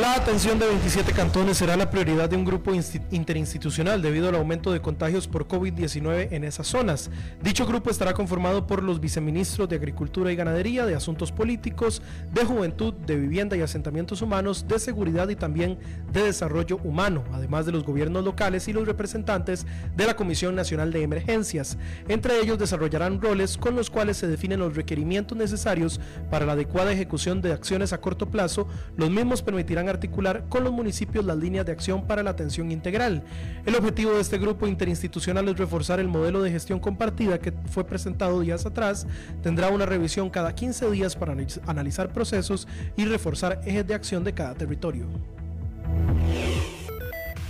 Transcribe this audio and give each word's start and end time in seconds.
La 0.00 0.14
atención 0.14 0.60
de 0.60 0.66
27 0.68 1.12
cantones 1.12 1.56
será 1.56 1.76
la 1.76 1.90
prioridad 1.90 2.30
de 2.30 2.36
un 2.36 2.44
grupo 2.44 2.72
interinstitucional 3.10 4.00
debido 4.00 4.28
al 4.28 4.36
aumento 4.36 4.70
de 4.70 4.80
contagios 4.80 5.26
por 5.26 5.48
COVID-19 5.48 6.28
en 6.30 6.44
esas 6.44 6.68
zonas. 6.68 7.10
Dicho 7.42 7.66
grupo 7.66 7.90
estará 7.90 8.14
conformado 8.14 8.64
por 8.68 8.84
los 8.84 9.00
viceministros 9.00 9.68
de 9.68 9.74
Agricultura 9.74 10.30
y 10.30 10.36
Ganadería, 10.36 10.86
de 10.86 10.94
Asuntos 10.94 11.32
Políticos, 11.32 12.00
de 12.32 12.44
Juventud, 12.44 12.94
de 12.94 13.16
Vivienda 13.16 13.56
y 13.56 13.60
Asentamientos 13.60 14.22
Humanos, 14.22 14.66
de 14.68 14.78
Seguridad 14.78 15.30
y 15.30 15.34
también 15.34 15.80
de 16.12 16.22
Desarrollo 16.22 16.76
Humano, 16.84 17.24
además 17.32 17.66
de 17.66 17.72
los 17.72 17.82
gobiernos 17.82 18.24
locales 18.24 18.68
y 18.68 18.72
los 18.72 18.86
representantes 18.86 19.66
de 19.96 20.06
la 20.06 20.14
Comisión 20.14 20.54
Nacional 20.54 20.92
de 20.92 21.02
Emergencias. 21.02 21.76
Entre 22.06 22.38
ellos 22.40 22.56
desarrollarán 22.56 23.20
roles 23.20 23.58
con 23.58 23.74
los 23.74 23.90
cuales 23.90 24.16
se 24.16 24.28
definen 24.28 24.60
los 24.60 24.76
requerimientos 24.76 25.36
necesarios 25.36 26.00
para 26.30 26.46
la 26.46 26.52
adecuada 26.52 26.92
ejecución 26.92 27.42
de 27.42 27.52
acciones 27.52 27.92
a 27.92 28.00
corto 28.00 28.30
plazo. 28.30 28.68
Los 28.96 29.10
mismos 29.10 29.42
permitirán 29.42 29.87
articular 29.88 30.44
con 30.48 30.64
los 30.64 30.72
municipios 30.72 31.24
las 31.24 31.36
líneas 31.36 31.66
de 31.66 31.72
acción 31.72 32.06
para 32.06 32.22
la 32.22 32.30
atención 32.30 32.70
integral. 32.70 33.22
El 33.66 33.76
objetivo 33.76 34.12
de 34.12 34.20
este 34.20 34.38
grupo 34.38 34.66
interinstitucional 34.66 35.48
es 35.48 35.58
reforzar 35.58 36.00
el 36.00 36.08
modelo 36.08 36.42
de 36.42 36.50
gestión 36.50 36.80
compartida 36.80 37.38
que 37.38 37.52
fue 37.70 37.84
presentado 37.84 38.40
días 38.40 38.66
atrás. 38.66 39.06
Tendrá 39.42 39.68
una 39.68 39.86
revisión 39.86 40.30
cada 40.30 40.54
15 40.54 40.90
días 40.90 41.16
para 41.16 41.36
analizar 41.66 42.12
procesos 42.12 42.68
y 42.96 43.04
reforzar 43.04 43.60
ejes 43.64 43.86
de 43.86 43.94
acción 43.94 44.24
de 44.24 44.34
cada 44.34 44.54
territorio. 44.54 45.06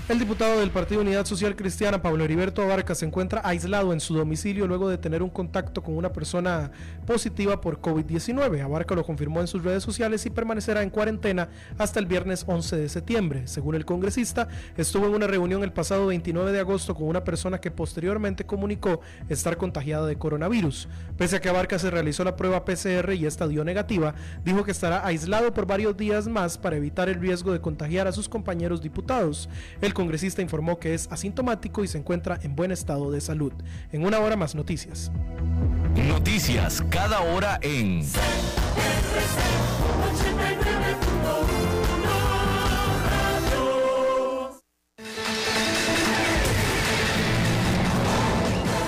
El 0.08 0.18
diputado 0.18 0.60
del 0.60 0.70
Partido 0.70 1.02
Unidad 1.02 1.26
Social 1.26 1.54
Cristiana, 1.54 2.00
Pablo 2.00 2.24
Heriberto 2.24 2.62
Abarca, 2.62 2.94
se 2.94 3.04
encuentra 3.04 3.42
aislado 3.44 3.92
en 3.92 4.00
su 4.00 4.14
domicilio 4.14 4.66
luego 4.66 4.88
de 4.88 4.96
tener 4.96 5.22
un 5.22 5.28
contacto 5.28 5.82
con 5.82 5.98
una 5.98 6.14
persona 6.14 6.70
positiva 7.06 7.60
por 7.60 7.82
COVID-19. 7.82 8.62
Abarca 8.62 8.94
lo 8.94 9.04
confirmó 9.04 9.42
en 9.42 9.46
sus 9.46 9.62
redes 9.62 9.82
sociales 9.82 10.24
y 10.24 10.30
permanecerá 10.30 10.82
en 10.82 10.88
cuarentena 10.88 11.50
hasta 11.76 12.00
el 12.00 12.06
viernes 12.06 12.44
11 12.46 12.76
de 12.76 12.88
septiembre. 12.88 13.46
Según 13.48 13.74
el 13.74 13.84
congresista, 13.84 14.48
estuvo 14.78 15.04
en 15.04 15.14
una 15.14 15.26
reunión 15.26 15.62
el 15.62 15.74
pasado 15.74 16.06
29 16.06 16.52
de 16.52 16.60
agosto 16.60 16.94
con 16.94 17.06
una 17.06 17.22
persona 17.22 17.60
que 17.60 17.70
posteriormente 17.70 18.46
comunicó 18.46 19.02
estar 19.28 19.58
contagiada 19.58 20.06
de 20.06 20.16
coronavirus. 20.16 20.88
Pese 21.18 21.36
a 21.36 21.40
que 21.42 21.50
Abarca 21.50 21.78
se 21.78 21.90
realizó 21.90 22.24
la 22.24 22.34
prueba 22.34 22.64
PCR 22.64 23.12
y 23.12 23.26
esta 23.26 23.46
dio 23.46 23.62
negativa, 23.62 24.14
dijo 24.42 24.64
que 24.64 24.70
estará 24.70 25.06
aislado 25.06 25.52
por 25.52 25.66
varios 25.66 25.98
días 25.98 26.28
más 26.28 26.56
para 26.56 26.76
evitar 26.76 27.10
el 27.10 27.20
riesgo 27.20 27.52
de 27.52 27.60
contagiar 27.60 28.06
a 28.06 28.12
sus 28.12 28.26
compañeros 28.26 28.80
diputados. 28.80 29.50
Congresista 29.98 30.42
informó 30.42 30.78
que 30.78 30.94
es 30.94 31.08
asintomático 31.10 31.82
y 31.82 31.88
se 31.88 31.98
encuentra 31.98 32.38
en 32.44 32.54
buen 32.54 32.70
estado 32.70 33.10
de 33.10 33.20
salud. 33.20 33.52
En 33.90 34.04
una 34.04 34.20
hora 34.20 34.36
más 34.36 34.54
noticias. 34.54 35.10
Noticias 35.96 36.84
cada 36.88 37.20
hora 37.20 37.58
en... 37.62 38.04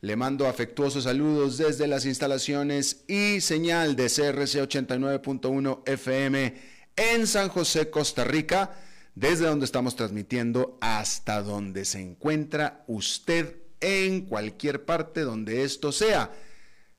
le 0.00 0.16
mando 0.16 0.46
afectuosos 0.46 1.04
saludos 1.04 1.58
desde 1.58 1.86
las 1.86 2.04
instalaciones 2.04 3.04
y 3.08 3.40
señal 3.40 3.96
de 3.96 4.04
CRC 4.04 4.62
89.1 4.68 5.82
FM 5.86 6.54
en 6.96 7.26
San 7.26 7.48
José, 7.48 7.90
Costa 7.90 8.24
Rica, 8.24 8.74
desde 9.14 9.46
donde 9.46 9.64
estamos 9.64 9.96
transmitiendo 9.96 10.78
hasta 10.80 11.42
donde 11.42 11.84
se 11.84 12.00
encuentra 12.00 12.84
usted 12.86 13.56
en 13.80 14.26
cualquier 14.26 14.84
parte 14.84 15.22
donde 15.22 15.64
esto 15.64 15.92
sea, 15.92 16.30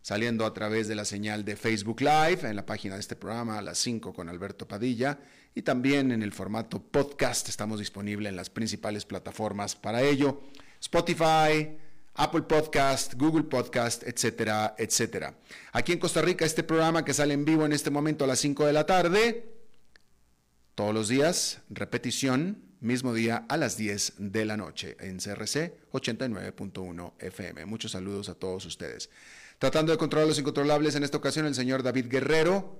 saliendo 0.01 0.45
a 0.45 0.53
través 0.53 0.87
de 0.87 0.95
la 0.95 1.05
señal 1.05 1.45
de 1.45 1.55
Facebook 1.55 2.01
Live 2.01 2.39
en 2.43 2.55
la 2.55 2.65
página 2.65 2.95
de 2.95 3.01
este 3.01 3.15
programa 3.15 3.57
a 3.57 3.61
las 3.61 3.77
5 3.79 4.13
con 4.13 4.29
Alberto 4.29 4.67
Padilla 4.67 5.19
y 5.53 5.61
también 5.61 6.11
en 6.11 6.23
el 6.23 6.31
formato 6.31 6.81
podcast. 6.81 7.49
Estamos 7.49 7.79
disponibles 7.79 8.29
en 8.29 8.35
las 8.35 8.49
principales 8.49 9.05
plataformas 9.05 9.75
para 9.75 10.01
ello. 10.01 10.41
Spotify, 10.79 11.77
Apple 12.17 12.41
Podcast, 12.41 13.13
Google 13.13 13.43
Podcast, 13.43 14.03
etcétera, 14.03 14.75
etcétera. 14.77 15.35
Aquí 15.71 15.93
en 15.93 15.99
Costa 15.99 16.21
Rica, 16.21 16.45
este 16.45 16.63
programa 16.63 17.05
que 17.05 17.13
sale 17.13 17.35
en 17.35 17.45
vivo 17.45 17.65
en 17.65 17.73
este 17.73 17.91
momento 17.91 18.23
a 18.23 18.27
las 18.27 18.39
5 18.39 18.65
de 18.65 18.73
la 18.73 18.85
tarde, 18.87 19.53
todos 20.73 20.95
los 20.95 21.07
días, 21.07 21.61
repetición, 21.69 22.63
mismo 22.79 23.13
día 23.13 23.45
a 23.49 23.57
las 23.57 23.77
10 23.77 24.13
de 24.17 24.45
la 24.45 24.57
noche 24.57 24.97
en 24.99 25.17
CRC 25.17 25.77
89.1 25.91 27.13
FM. 27.19 27.65
Muchos 27.65 27.91
saludos 27.91 28.29
a 28.29 28.35
todos 28.35 28.65
ustedes. 28.65 29.11
Tratando 29.59 29.91
de 29.91 29.99
controlar 29.99 30.27
los 30.27 30.39
incontrolables, 30.39 30.95
en 30.95 31.03
esta 31.03 31.17
ocasión 31.17 31.45
el 31.45 31.55
señor 31.55 31.83
David 31.83 32.07
Guerrero, 32.07 32.79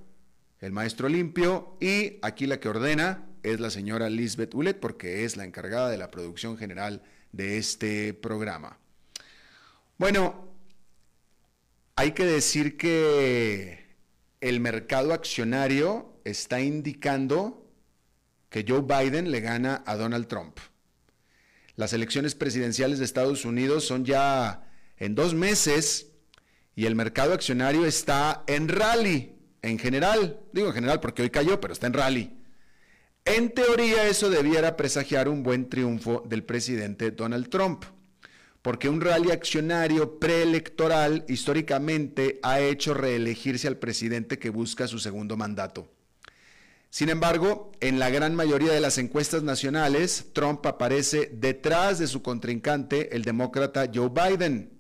el 0.62 0.72
maestro 0.72 1.10
limpio, 1.10 1.78
y 1.80 2.18
aquí 2.24 2.48
la 2.48 2.60
que 2.60 2.70
ordena 2.70 3.28
es 3.44 3.60
la 3.60 3.70
señora 3.70 4.10
Lisbeth 4.10 4.56
Ulet, 4.56 4.80
porque 4.80 5.26
es 5.26 5.38
la 5.38 5.46
encargada 5.46 5.90
de 5.90 5.98
la 5.98 6.10
producción 6.10 6.58
general 6.58 7.04
de 7.32 7.58
este 7.58 8.16
programa. 8.16 8.80
Bueno, 9.98 10.54
hay 11.96 12.12
que 12.12 12.24
decir 12.24 12.78
que 12.78 13.98
el 14.42 14.60
mercado 14.60 15.12
accionario 15.12 16.20
está 16.24 16.62
indicando 16.62 17.68
que 18.50 18.64
Joe 18.68 18.82
Biden 18.82 19.32
le 19.32 19.42
gana 19.42 19.84
a 19.88 19.96
Donald 19.96 20.28
Trump. 20.28 20.60
Las 21.76 21.94
elecciones 21.94 22.36
presidenciales 22.36 23.00
de 23.00 23.06
Estados 23.06 23.44
Unidos 23.44 23.86
son 23.86 24.06
ya 24.06 24.70
en 24.98 25.16
dos 25.16 25.34
meses 25.34 26.12
y 26.76 26.86
el 26.86 26.96
mercado 26.96 27.34
accionario 27.34 27.84
está 27.84 28.44
en 28.46 28.68
rally, 28.68 29.36
en 29.64 29.80
general. 29.80 30.40
Digo 30.54 30.68
en 30.68 30.74
general 30.76 31.00
porque 31.00 31.24
hoy 31.24 31.32
cayó, 31.32 31.60
pero 31.60 31.74
está 31.74 31.88
en 31.88 31.94
rally. 31.94 32.38
En 33.26 33.50
teoría 33.50 34.08
eso 34.08 34.30
debiera 34.30 34.78
presagiar 34.78 35.28
un 35.28 35.42
buen 35.42 35.70
triunfo 35.70 36.24
del 36.28 36.44
presidente 36.44 37.10
Donald 37.10 37.50
Trump 37.50 37.84
porque 38.68 38.90
un 38.90 39.00
rally 39.00 39.32
accionario 39.32 40.20
preelectoral 40.20 41.24
históricamente 41.30 42.38
ha 42.44 42.60
hecho 42.60 42.94
reelegirse 42.94 43.66
al 43.70 43.78
presidente 43.78 44.40
que 44.40 44.50
busca 44.50 44.90
su 44.90 45.00
segundo 45.00 45.38
mandato. 45.38 45.90
Sin 46.90 47.08
embargo, 47.08 47.72
en 47.80 47.98
la 47.98 48.10
gran 48.10 48.36
mayoría 48.36 48.74
de 48.74 48.82
las 48.82 48.98
encuestas 48.98 49.42
nacionales, 49.42 50.26
Trump 50.34 50.66
aparece 50.66 51.32
detrás 51.34 51.98
de 51.98 52.08
su 52.08 52.22
contrincante, 52.22 53.16
el 53.16 53.24
demócrata 53.24 53.90
Joe 53.90 54.10
Biden. 54.10 54.74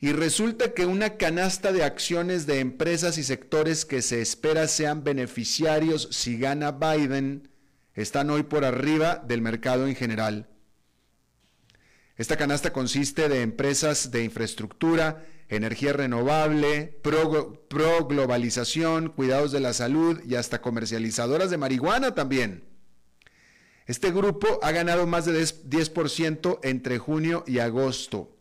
Y 0.00 0.10
resulta 0.10 0.74
que 0.74 0.86
una 0.86 1.18
canasta 1.18 1.70
de 1.70 1.84
acciones 1.84 2.46
de 2.46 2.58
empresas 2.58 3.16
y 3.16 3.22
sectores 3.22 3.84
que 3.84 4.02
se 4.02 4.20
espera 4.20 4.66
sean 4.66 5.04
beneficiarios 5.04 6.08
si 6.10 6.36
gana 6.36 6.72
Biden 6.72 7.48
están 7.94 8.28
hoy 8.28 8.42
por 8.42 8.64
arriba 8.64 9.22
del 9.24 9.40
mercado 9.40 9.86
en 9.86 9.94
general. 9.94 10.48
Esta 12.16 12.36
canasta 12.36 12.72
consiste 12.72 13.28
de 13.28 13.42
empresas 13.42 14.10
de 14.10 14.24
infraestructura, 14.24 15.26
energía 15.48 15.92
renovable, 15.92 16.98
pro, 17.02 18.06
globalización, 18.08 19.10
cuidados 19.10 19.52
de 19.52 19.60
la 19.60 19.74
salud 19.74 20.20
y 20.26 20.34
hasta 20.36 20.62
comercializadoras 20.62 21.50
de 21.50 21.58
marihuana 21.58 22.14
también. 22.14 22.64
Este 23.86 24.10
grupo 24.10 24.58
ha 24.62 24.72
ganado 24.72 25.06
más 25.06 25.26
de 25.26 25.40
10% 25.40 26.58
entre 26.62 26.98
junio 26.98 27.44
y 27.46 27.58
agosto. 27.58 28.34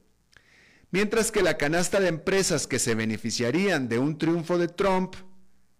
Mientras 0.89 1.31
que 1.31 1.44
la 1.44 1.57
canasta 1.57 2.00
de 2.00 2.07
empresas 2.07 2.68
que 2.68 2.80
se 2.80 2.95
beneficiarían 2.95 3.89
de 3.89 4.00
un 4.00 4.18
triunfo 4.18 4.57
de 4.57 4.69
Trump 4.69 5.16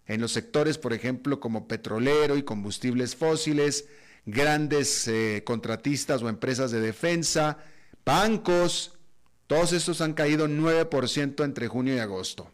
en 0.04 0.20
los 0.20 0.32
sectores, 0.32 0.76
por 0.76 0.92
ejemplo, 0.92 1.40
como 1.40 1.66
petrolero 1.66 2.36
y 2.36 2.42
combustibles 2.42 3.16
fósiles, 3.16 3.86
grandes 4.26 5.08
eh, 5.08 5.42
contratistas 5.46 6.22
o 6.22 6.28
empresas 6.28 6.70
de 6.70 6.80
defensa, 6.80 7.58
bancos, 8.06 8.92
todos 9.48 9.72
estos 9.72 10.00
han 10.00 10.14
caído 10.14 10.48
9% 10.48 11.44
entre 11.44 11.68
junio 11.68 11.94
y 11.94 11.98
agosto. 11.98 12.50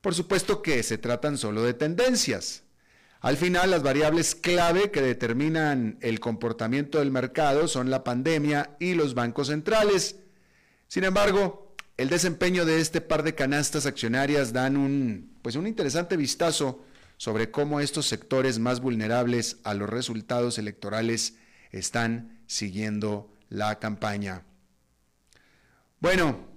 Por 0.00 0.14
supuesto 0.14 0.62
que 0.62 0.82
se 0.82 0.98
tratan 0.98 1.36
solo 1.36 1.62
de 1.62 1.74
tendencias. 1.74 2.62
Al 3.20 3.36
final, 3.36 3.70
las 3.70 3.82
variables 3.82 4.34
clave 4.34 4.90
que 4.90 5.02
determinan 5.02 5.98
el 6.00 6.20
comportamiento 6.20 6.98
del 6.98 7.10
mercado 7.10 7.68
son 7.68 7.90
la 7.90 8.02
pandemia 8.02 8.76
y 8.80 8.94
los 8.94 9.12
bancos 9.12 9.48
centrales. 9.48 10.16
Sin 10.88 11.04
embargo, 11.04 11.76
el 11.98 12.08
desempeño 12.08 12.64
de 12.64 12.80
este 12.80 13.02
par 13.02 13.22
de 13.22 13.34
canastas 13.34 13.84
accionarias 13.84 14.54
dan 14.54 14.78
un, 14.78 15.36
pues 15.42 15.54
un 15.54 15.66
interesante 15.66 16.16
vistazo 16.16 16.82
sobre 17.18 17.50
cómo 17.50 17.80
estos 17.80 18.06
sectores 18.06 18.58
más 18.58 18.80
vulnerables 18.80 19.58
a 19.64 19.74
los 19.74 19.90
resultados 19.90 20.56
electorales 20.56 21.36
están 21.72 22.40
siguiendo 22.46 23.30
la 23.50 23.78
campaña. 23.78 24.44
Bueno, 26.00 26.48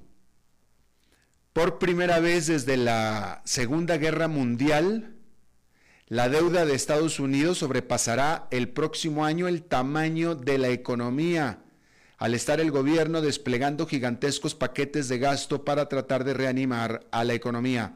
por 1.52 1.78
primera 1.78 2.20
vez 2.20 2.48
desde 2.48 2.78
la 2.78 3.42
Segunda 3.44 3.98
Guerra 3.98 4.28
Mundial, 4.28 5.16
la 6.08 6.30
deuda 6.30 6.66
de 6.66 6.76
Estados 6.76 7.20
Unidos 7.20 7.58
sobrepasará 7.58 8.48
el 8.52 8.70
próximo 8.70 9.26
año 9.26 9.48
el 9.48 9.64
tamaño 9.64 10.36
de 10.36 10.58
la 10.58 10.70
economía, 10.70 11.60
al 12.18 12.36
estar 12.36 12.62
el 12.62 12.72
gobierno 12.72 13.22
desplegando 13.22 13.86
gigantescos 13.86 14.56
paquetes 14.56 15.10
de 15.10 15.18
gasto 15.20 15.66
para 15.66 15.90
tratar 15.90 16.24
de 16.24 16.34
reanimar 16.34 17.06
a 17.12 17.24
la 17.24 17.34
economía. 17.34 17.96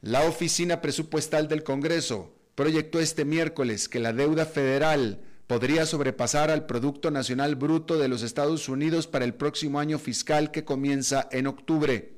La 0.00 0.22
Oficina 0.22 0.82
Presupuestal 0.82 1.48
del 1.48 1.62
Congreso 1.62 2.34
proyectó 2.54 3.00
este 3.00 3.24
miércoles 3.24 3.88
que 3.88 4.00
la 4.00 4.12
deuda 4.12 4.44
federal 4.44 5.22
podría 5.46 5.86
sobrepasar 5.86 6.50
al 6.50 6.66
Producto 6.66 7.10
Nacional 7.10 7.56
Bruto 7.56 7.98
de 7.98 8.08
los 8.08 8.22
Estados 8.22 8.68
Unidos 8.68 9.06
para 9.06 9.24
el 9.24 9.34
próximo 9.34 9.78
año 9.78 9.98
fiscal 9.98 10.50
que 10.50 10.64
comienza 10.64 11.28
en 11.32 11.46
octubre. 11.46 12.14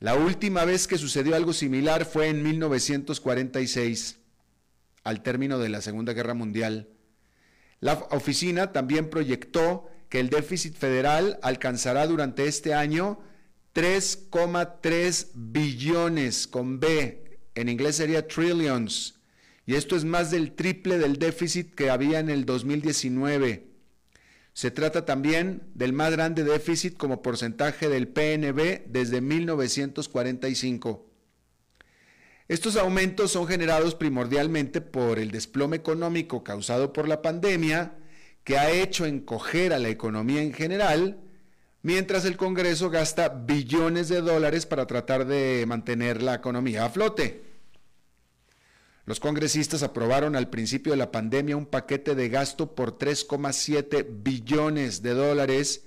La 0.00 0.14
última 0.14 0.64
vez 0.64 0.86
que 0.86 0.98
sucedió 0.98 1.34
algo 1.34 1.52
similar 1.52 2.04
fue 2.04 2.28
en 2.28 2.42
1946, 2.42 4.18
al 5.04 5.22
término 5.22 5.58
de 5.58 5.68
la 5.68 5.80
Segunda 5.80 6.12
Guerra 6.12 6.34
Mundial. 6.34 6.88
La 7.80 7.94
oficina 8.10 8.72
también 8.72 9.10
proyectó 9.10 9.88
que 10.08 10.20
el 10.20 10.30
déficit 10.30 10.74
federal 10.74 11.38
alcanzará 11.42 12.06
durante 12.06 12.46
este 12.46 12.74
año 12.74 13.20
3,3 13.74 15.28
billones 15.34 16.46
con 16.46 16.80
B, 16.80 17.40
en 17.54 17.68
inglés 17.68 17.96
sería 17.96 18.26
trillions, 18.26 19.17
y 19.68 19.74
esto 19.74 19.96
es 19.96 20.06
más 20.06 20.30
del 20.30 20.52
triple 20.52 20.96
del 20.96 21.18
déficit 21.18 21.74
que 21.74 21.90
había 21.90 22.20
en 22.20 22.30
el 22.30 22.46
2019. 22.46 23.66
Se 24.54 24.70
trata 24.70 25.04
también 25.04 25.60
del 25.74 25.92
más 25.92 26.10
grande 26.10 26.42
déficit 26.42 26.96
como 26.96 27.20
porcentaje 27.20 27.90
del 27.90 28.08
PNB 28.08 28.86
desde 28.86 29.20
1945. 29.20 31.06
Estos 32.48 32.76
aumentos 32.76 33.32
son 33.32 33.46
generados 33.46 33.94
primordialmente 33.94 34.80
por 34.80 35.18
el 35.18 35.30
desplome 35.30 35.76
económico 35.76 36.42
causado 36.42 36.94
por 36.94 37.06
la 37.06 37.20
pandemia, 37.20 37.92
que 38.44 38.56
ha 38.56 38.70
hecho 38.70 39.04
encoger 39.04 39.74
a 39.74 39.78
la 39.78 39.90
economía 39.90 40.40
en 40.40 40.54
general, 40.54 41.20
mientras 41.82 42.24
el 42.24 42.38
Congreso 42.38 42.88
gasta 42.88 43.28
billones 43.28 44.08
de 44.08 44.22
dólares 44.22 44.64
para 44.64 44.86
tratar 44.86 45.26
de 45.26 45.66
mantener 45.68 46.22
la 46.22 46.36
economía 46.36 46.86
a 46.86 46.88
flote. 46.88 47.47
Los 49.08 49.20
congresistas 49.20 49.82
aprobaron 49.82 50.36
al 50.36 50.50
principio 50.50 50.92
de 50.92 50.98
la 50.98 51.10
pandemia 51.10 51.56
un 51.56 51.64
paquete 51.64 52.14
de 52.14 52.28
gasto 52.28 52.74
por 52.74 52.98
3,7 52.98 54.06
billones 54.22 55.00
de 55.00 55.14
dólares 55.14 55.86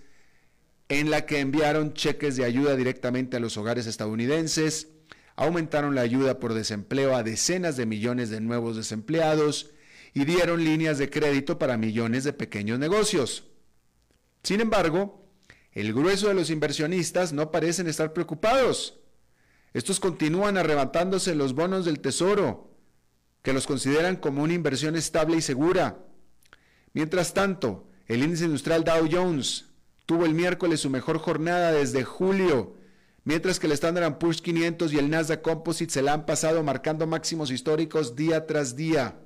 en 0.90 1.12
la 1.12 1.28
que 1.28 1.40
enviaron 1.40 1.94
cheques 1.94 2.36
de 2.36 2.46
ayuda 2.46 2.76
directamente 2.76 3.38
a 3.38 3.40
los 3.40 3.58
hogares 3.58 3.86
estadounidenses, 3.86 4.88
aumentaron 5.36 5.94
la 5.94 6.02
ayuda 6.02 6.40
por 6.40 6.56
desempleo 6.56 7.16
a 7.16 7.22
decenas 7.22 7.78
de 7.78 7.86
millones 7.86 8.32
de 8.32 8.42
nuevos 8.42 8.76
desempleados 8.76 9.70
y 10.16 10.26
dieron 10.26 10.64
líneas 10.64 10.98
de 10.98 11.12
crédito 11.12 11.60
para 11.60 11.78
millones 11.78 12.24
de 12.24 12.34
pequeños 12.34 12.80
negocios. 12.80 13.44
Sin 14.42 14.62
embargo, 14.62 15.30
el 15.74 15.94
grueso 15.94 16.28
de 16.28 16.34
los 16.34 16.50
inversionistas 16.50 17.34
no 17.34 17.52
parecen 17.52 17.86
estar 17.86 18.14
preocupados. 18.14 19.00
Estos 19.76 20.00
continúan 20.00 20.58
arrebatándose 20.58 21.36
los 21.36 21.54
bonos 21.54 21.86
del 21.86 22.00
tesoro, 22.00 22.71
que 23.42 23.54
los 23.54 23.68
consideran 23.68 24.16
como 24.16 24.44
una 24.44 24.54
inversión 24.54 24.96
estable 24.96 25.38
y 25.38 25.42
segura. 25.42 26.00
Mientras 26.94 27.34
tanto, 27.34 27.88
el 28.08 28.24
índice 28.24 28.46
industrial 28.46 28.84
Dow 28.84 29.08
Jones 29.12 29.66
tuvo 30.06 30.26
el 30.26 30.34
miércoles 30.34 30.82
su 30.82 30.90
mejor 30.90 31.18
jornada 31.18 31.72
desde 31.72 32.04
julio, 32.04 32.76
mientras 33.24 33.60
que 33.60 33.68
el 33.68 33.74
Standard 33.74 34.18
Poor's 34.18 34.42
500 34.42 34.94
y 34.94 34.98
el 34.98 35.10
Nasdaq 35.10 35.42
Composite 35.42 35.94
se 35.94 36.02
la 36.02 36.14
han 36.14 36.26
pasado 36.26 36.64
marcando 36.64 37.08
máximos 37.08 37.52
históricos 37.52 38.16
día 38.16 38.46
tras 38.46 38.76
día. 38.76 39.20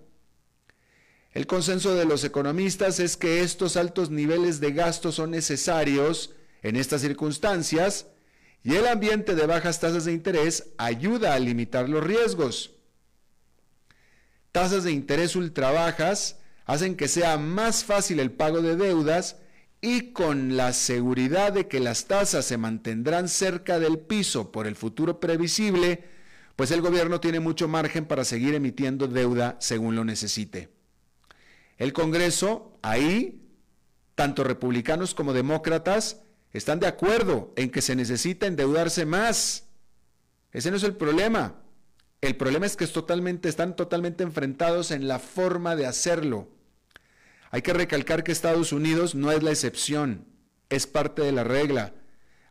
El 1.31 1.47
consenso 1.47 1.95
de 1.95 2.05
los 2.05 2.23
economistas 2.23 2.99
es 2.99 3.17
que 3.17 3.41
estos 3.41 3.75
altos 3.75 4.09
niveles 4.09 4.61
de 4.61 4.71
gasto 4.71 5.11
son 5.11 5.31
necesarios 5.31 6.33
en 6.61 6.77
estas 6.77 7.01
circunstancias 7.01 8.07
y 8.63 8.75
el 8.75 8.87
ambiente 8.87 9.35
de 9.35 9.45
bajas 9.45 9.81
tasas 9.81 10.05
de 10.05 10.13
interés 10.13 10.69
ayuda 10.77 11.33
a 11.33 11.39
limitar 11.39 11.89
los 11.89 12.03
riesgos 12.03 12.74
tasas 14.55 14.85
de 14.85 14.93
interés 14.93 15.35
ultra 15.35 15.69
bajas 15.71 16.37
hacen 16.63 16.95
que 16.95 17.09
sea 17.09 17.37
más 17.37 17.83
fácil 17.83 18.21
el 18.21 18.31
pago 18.31 18.61
de 18.61 18.77
deudas 18.77 19.35
y 19.81 20.13
con 20.13 20.55
la 20.55 20.71
seguridad 20.71 21.51
de 21.51 21.67
que 21.67 21.81
las 21.81 22.05
tasas 22.05 22.45
se 22.45 22.55
mantendrán 22.55 23.27
cerca 23.27 23.79
del 23.79 23.99
piso 23.99 24.53
por 24.53 24.65
el 24.65 24.77
futuro 24.77 25.19
previsible, 25.19 26.05
pues 26.55 26.71
el 26.71 26.79
gobierno 26.79 27.19
tiene 27.19 27.41
mucho 27.41 27.67
margen 27.67 28.05
para 28.05 28.23
seguir 28.23 28.55
emitiendo 28.55 29.09
deuda 29.09 29.57
según 29.59 29.93
lo 29.93 30.05
necesite. 30.05 30.69
El 31.77 31.91
Congreso, 31.91 32.79
ahí, 32.81 33.45
tanto 34.15 34.45
republicanos 34.45 35.13
como 35.13 35.33
demócratas, 35.33 36.21
están 36.53 36.79
de 36.79 36.87
acuerdo 36.87 37.51
en 37.57 37.71
que 37.71 37.81
se 37.81 37.97
necesita 37.97 38.47
endeudarse 38.47 39.05
más. 39.05 39.65
Ese 40.53 40.71
no 40.71 40.77
es 40.77 40.83
el 40.83 40.95
problema. 40.95 41.64
El 42.25 42.35
problema 42.35 42.65
es 42.65 42.75
que 42.75 42.85
están 42.85 43.75
totalmente 43.75 44.23
enfrentados 44.23 44.89
en 44.89 45.07
la 45.07 45.19
forma 45.19 45.75
de 45.75 45.85
hacerlo. 45.85 46.47
Hay 47.51 47.61
que 47.61 47.71
recalcar 47.71 48.23
que 48.23 48.31
Estados 48.31 48.71
Unidos 48.71 49.13
no 49.13 49.31
es 49.31 49.43
la 49.43 49.51
excepción, 49.51 50.25
es 50.69 50.87
parte 50.87 51.21
de 51.21 51.31
la 51.31 51.43
regla. 51.43 51.93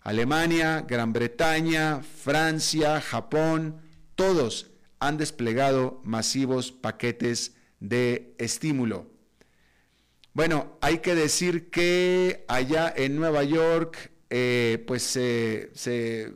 Alemania, 0.01 0.85
Gran 0.87 1.13
Bretaña, 1.13 2.03
Francia, 2.03 3.01
Japón, 3.01 3.81
todos 4.15 4.71
han 5.01 5.19
desplegado 5.19 6.01
masivos 6.05 6.71
paquetes 6.71 7.57
de 7.81 8.37
estímulo. 8.39 9.11
Bueno, 10.35 10.79
hay 10.83 10.99
que 10.99 11.17
decir 11.17 11.69
que 11.71 12.45
allá 12.47 12.95
en 12.97 13.17
Nueva 13.17 13.43
York, 13.43 14.13
eh, 14.31 14.85
pues 14.87 15.03
se, 15.03 15.73
eh, 15.87 16.33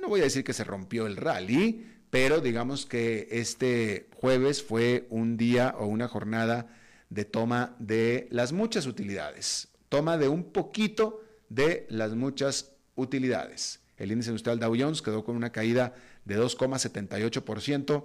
no 0.00 0.08
voy 0.08 0.20
a 0.20 0.24
decir 0.24 0.42
que 0.42 0.52
se 0.52 0.64
rompió 0.64 1.06
el 1.06 1.16
rally, 1.16 1.91
pero 2.12 2.42
digamos 2.42 2.84
que 2.84 3.26
este 3.30 4.10
jueves 4.16 4.62
fue 4.62 5.06
un 5.08 5.38
día 5.38 5.74
o 5.78 5.86
una 5.86 6.08
jornada 6.08 6.68
de 7.08 7.24
toma 7.24 7.74
de 7.78 8.28
las 8.30 8.52
muchas 8.52 8.84
utilidades, 8.84 9.68
toma 9.88 10.18
de 10.18 10.28
un 10.28 10.52
poquito 10.52 11.22
de 11.48 11.86
las 11.88 12.14
muchas 12.14 12.74
utilidades. 12.96 13.80
El 13.96 14.12
índice 14.12 14.28
industrial 14.28 14.60
Dow 14.60 14.76
Jones 14.78 15.00
quedó 15.00 15.24
con 15.24 15.36
una 15.36 15.52
caída 15.52 15.94
de 16.26 16.38
2,78%, 16.38 18.04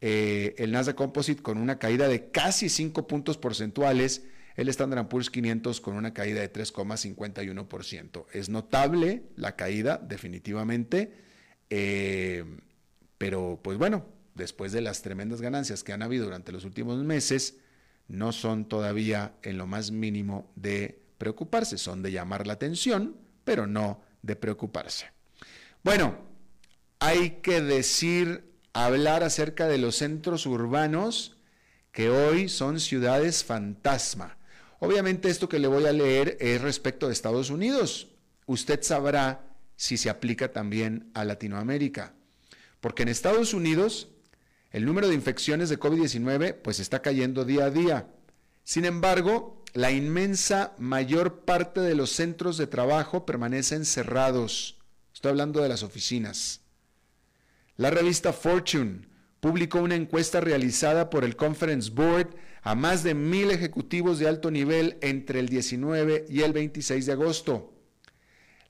eh, 0.00 0.54
el 0.58 0.70
Nasdaq 0.70 0.94
Composite 0.94 1.42
con 1.42 1.58
una 1.58 1.80
caída 1.80 2.06
de 2.06 2.30
casi 2.30 2.68
5 2.68 3.08
puntos 3.08 3.38
porcentuales, 3.38 4.22
el 4.54 4.68
Standard 4.68 5.08
Poor's 5.08 5.30
500 5.30 5.80
con 5.80 5.96
una 5.96 6.14
caída 6.14 6.40
de 6.42 6.52
3,51%. 6.52 8.24
Es 8.32 8.50
notable 8.50 9.24
la 9.34 9.56
caída, 9.56 9.98
definitivamente, 9.98 11.12
eh, 11.70 12.44
pero 13.22 13.60
pues 13.62 13.78
bueno, 13.78 14.04
después 14.34 14.72
de 14.72 14.80
las 14.80 15.02
tremendas 15.02 15.40
ganancias 15.40 15.84
que 15.84 15.92
han 15.92 16.02
habido 16.02 16.24
durante 16.24 16.50
los 16.50 16.64
últimos 16.64 17.04
meses, 17.04 17.54
no 18.08 18.32
son 18.32 18.64
todavía 18.64 19.36
en 19.44 19.58
lo 19.58 19.68
más 19.68 19.92
mínimo 19.92 20.50
de 20.56 21.04
preocuparse, 21.18 21.78
son 21.78 22.02
de 22.02 22.10
llamar 22.10 22.48
la 22.48 22.54
atención, 22.54 23.16
pero 23.44 23.68
no 23.68 24.02
de 24.22 24.34
preocuparse. 24.34 25.12
Bueno, 25.84 26.18
hay 26.98 27.38
que 27.42 27.62
decir, 27.62 28.42
hablar 28.72 29.22
acerca 29.22 29.68
de 29.68 29.78
los 29.78 29.94
centros 29.94 30.44
urbanos 30.44 31.36
que 31.92 32.10
hoy 32.10 32.48
son 32.48 32.80
ciudades 32.80 33.44
fantasma. 33.44 34.36
Obviamente 34.80 35.30
esto 35.30 35.48
que 35.48 35.60
le 35.60 35.68
voy 35.68 35.86
a 35.86 35.92
leer 35.92 36.38
es 36.40 36.60
respecto 36.60 37.06
de 37.06 37.12
Estados 37.12 37.50
Unidos. 37.50 38.08
Usted 38.46 38.82
sabrá 38.82 39.46
si 39.76 39.96
se 39.96 40.10
aplica 40.10 40.52
también 40.52 41.12
a 41.14 41.24
Latinoamérica. 41.24 42.14
Porque 42.82 43.04
en 43.04 43.08
Estados 43.08 43.54
Unidos 43.54 44.08
el 44.72 44.84
número 44.84 45.08
de 45.08 45.14
infecciones 45.14 45.68
de 45.68 45.78
COVID-19 45.78 46.56
pues 46.62 46.80
está 46.80 47.00
cayendo 47.00 47.44
día 47.44 47.66
a 47.66 47.70
día. 47.70 48.08
Sin 48.64 48.84
embargo, 48.84 49.62
la 49.72 49.92
inmensa 49.92 50.74
mayor 50.78 51.44
parte 51.44 51.80
de 51.80 51.94
los 51.94 52.10
centros 52.10 52.56
de 52.56 52.66
trabajo 52.66 53.24
permanecen 53.24 53.84
cerrados. 53.84 54.80
Estoy 55.14 55.30
hablando 55.30 55.62
de 55.62 55.68
las 55.68 55.84
oficinas. 55.84 56.62
La 57.76 57.90
revista 57.90 58.32
Fortune 58.32 59.02
publicó 59.38 59.78
una 59.78 59.94
encuesta 59.94 60.40
realizada 60.40 61.08
por 61.08 61.22
el 61.22 61.36
Conference 61.36 61.88
Board 61.88 62.34
a 62.62 62.74
más 62.74 63.04
de 63.04 63.14
mil 63.14 63.52
ejecutivos 63.52 64.18
de 64.18 64.26
alto 64.26 64.50
nivel 64.50 64.98
entre 65.02 65.38
el 65.38 65.48
19 65.48 66.26
y 66.28 66.40
el 66.40 66.52
26 66.52 67.06
de 67.06 67.12
agosto. 67.12 67.71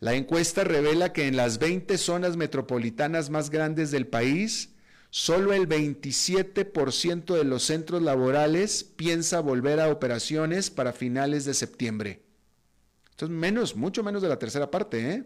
La 0.03 0.15
encuesta 0.15 0.65
revela 0.65 1.13
que 1.13 1.29
en 1.29 1.37
las 1.37 1.61
20 1.61 1.97
zonas 1.97 2.37
metropolitanas 2.37 3.31
más 3.31 3.51
grandes 3.51 3.93
del 3.93 4.09
país, 4.09 4.71
solo 5.11 5.53
el 5.53 5.69
27% 5.69 7.37
de 7.37 7.45
los 7.45 7.63
centros 7.63 8.03
laborales 8.03 8.83
piensa 8.83 9.39
volver 9.39 9.79
a 9.79 9.91
operaciones 9.91 10.71
para 10.71 10.93
finales 10.93 11.45
de 11.45 11.55
septiembre. 11.55 12.25
Esto 13.11 13.27
es 13.27 13.31
menos, 13.31 13.77
mucho 13.77 14.03
menos 14.03 14.23
de 14.23 14.29
la 14.29 14.41
tercera 14.41 14.73
parte. 14.73 15.09
¿eh? 15.09 15.25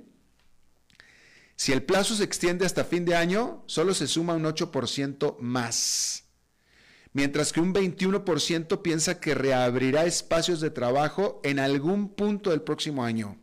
Si 1.56 1.72
el 1.72 1.82
plazo 1.82 2.14
se 2.14 2.24
extiende 2.24 2.66
hasta 2.66 2.84
fin 2.84 3.06
de 3.06 3.14
año, 3.14 3.64
solo 3.64 3.94
se 3.94 4.06
suma 4.06 4.34
un 4.34 4.44
8% 4.44 5.38
más. 5.38 6.24
Mientras 7.14 7.54
que 7.54 7.60
un 7.60 7.72
21% 7.72 8.82
piensa 8.82 9.20
que 9.20 9.34
reabrirá 9.34 10.04
espacios 10.04 10.60
de 10.60 10.68
trabajo 10.68 11.40
en 11.44 11.60
algún 11.60 12.10
punto 12.14 12.50
del 12.50 12.60
próximo 12.60 13.06
año 13.06 13.38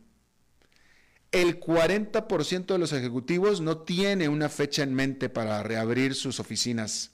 el 1.34 1.58
40% 1.58 2.66
de 2.66 2.78
los 2.78 2.92
ejecutivos 2.92 3.60
no 3.60 3.78
tiene 3.78 4.28
una 4.28 4.48
fecha 4.48 4.84
en 4.84 4.94
mente 4.94 5.28
para 5.28 5.64
reabrir 5.64 6.14
sus 6.14 6.38
oficinas. 6.38 7.10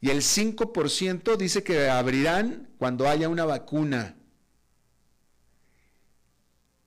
Y 0.00 0.08
el 0.08 0.22
5% 0.22 1.36
dice 1.36 1.62
que 1.62 1.90
abrirán 1.90 2.70
cuando 2.78 3.06
haya 3.06 3.28
una 3.28 3.44
vacuna. 3.44 4.16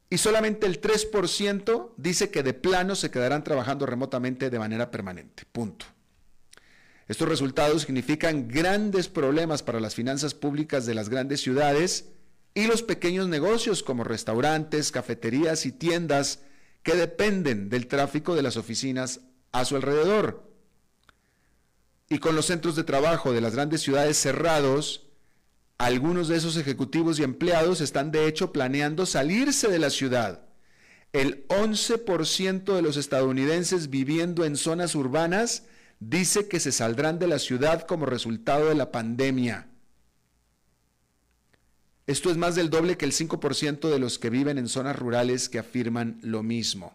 Y 0.09 0.17
solamente 0.17 0.65
el 0.65 0.81
3% 0.81 1.91
dice 1.97 2.31
que 2.31 2.41
de 2.41 2.55
plano 2.55 2.95
se 2.95 3.11
quedarán 3.11 3.43
trabajando 3.43 3.85
remotamente 3.85 4.49
de 4.49 4.57
manera 4.57 4.89
permanente. 4.89 5.43
Punto. 5.51 5.85
Estos 7.07 7.29
resultados 7.29 7.83
significan 7.83 8.47
grandes 8.47 9.07
problemas 9.07 9.61
para 9.61 9.79
las 9.79 9.93
finanzas 9.93 10.33
públicas 10.33 10.87
de 10.87 10.95
las 10.95 11.09
grandes 11.09 11.41
ciudades 11.41 12.09
y 12.53 12.67
los 12.67 12.83
pequeños 12.83 13.27
negocios 13.27 13.83
como 13.83 14.03
restaurantes, 14.03 14.91
cafeterías 14.91 15.65
y 15.65 15.71
tiendas 15.71 16.39
que 16.83 16.95
dependen 16.95 17.69
del 17.69 17.87
tráfico 17.87 18.35
de 18.35 18.41
las 18.41 18.57
oficinas 18.57 19.21
a 19.51 19.65
su 19.65 19.75
alrededor. 19.75 20.51
Y 22.09 22.19
con 22.19 22.35
los 22.35 22.47
centros 22.47 22.75
de 22.75 22.83
trabajo 22.83 23.31
de 23.31 23.41
las 23.41 23.55
grandes 23.55 23.81
ciudades 23.81 24.17
cerrados, 24.17 25.07
algunos 25.77 26.27
de 26.27 26.37
esos 26.37 26.57
ejecutivos 26.57 27.19
y 27.19 27.23
empleados 27.23 27.79
están 27.81 28.11
de 28.11 28.27
hecho 28.27 28.51
planeando 28.51 29.05
salirse 29.05 29.69
de 29.69 29.79
la 29.79 29.89
ciudad. 29.89 30.41
El 31.13 31.47
11% 31.47 32.75
de 32.75 32.81
los 32.81 32.97
estadounidenses 32.97 33.89
viviendo 33.89 34.45
en 34.45 34.57
zonas 34.57 34.95
urbanas 34.95 35.63
dice 35.99 36.47
que 36.47 36.59
se 36.59 36.71
saldrán 36.71 37.19
de 37.19 37.27
la 37.27 37.39
ciudad 37.39 37.85
como 37.87 38.05
resultado 38.05 38.69
de 38.69 38.75
la 38.75 38.91
pandemia. 38.91 39.70
Esto 42.11 42.29
es 42.29 42.35
más 42.35 42.55
del 42.55 42.69
doble 42.69 42.97
que 42.97 43.05
el 43.05 43.13
5% 43.13 43.89
de 43.89 43.97
los 43.97 44.19
que 44.19 44.29
viven 44.29 44.57
en 44.57 44.67
zonas 44.67 44.99
rurales 44.99 45.47
que 45.47 45.59
afirman 45.59 46.19
lo 46.21 46.43
mismo. 46.43 46.93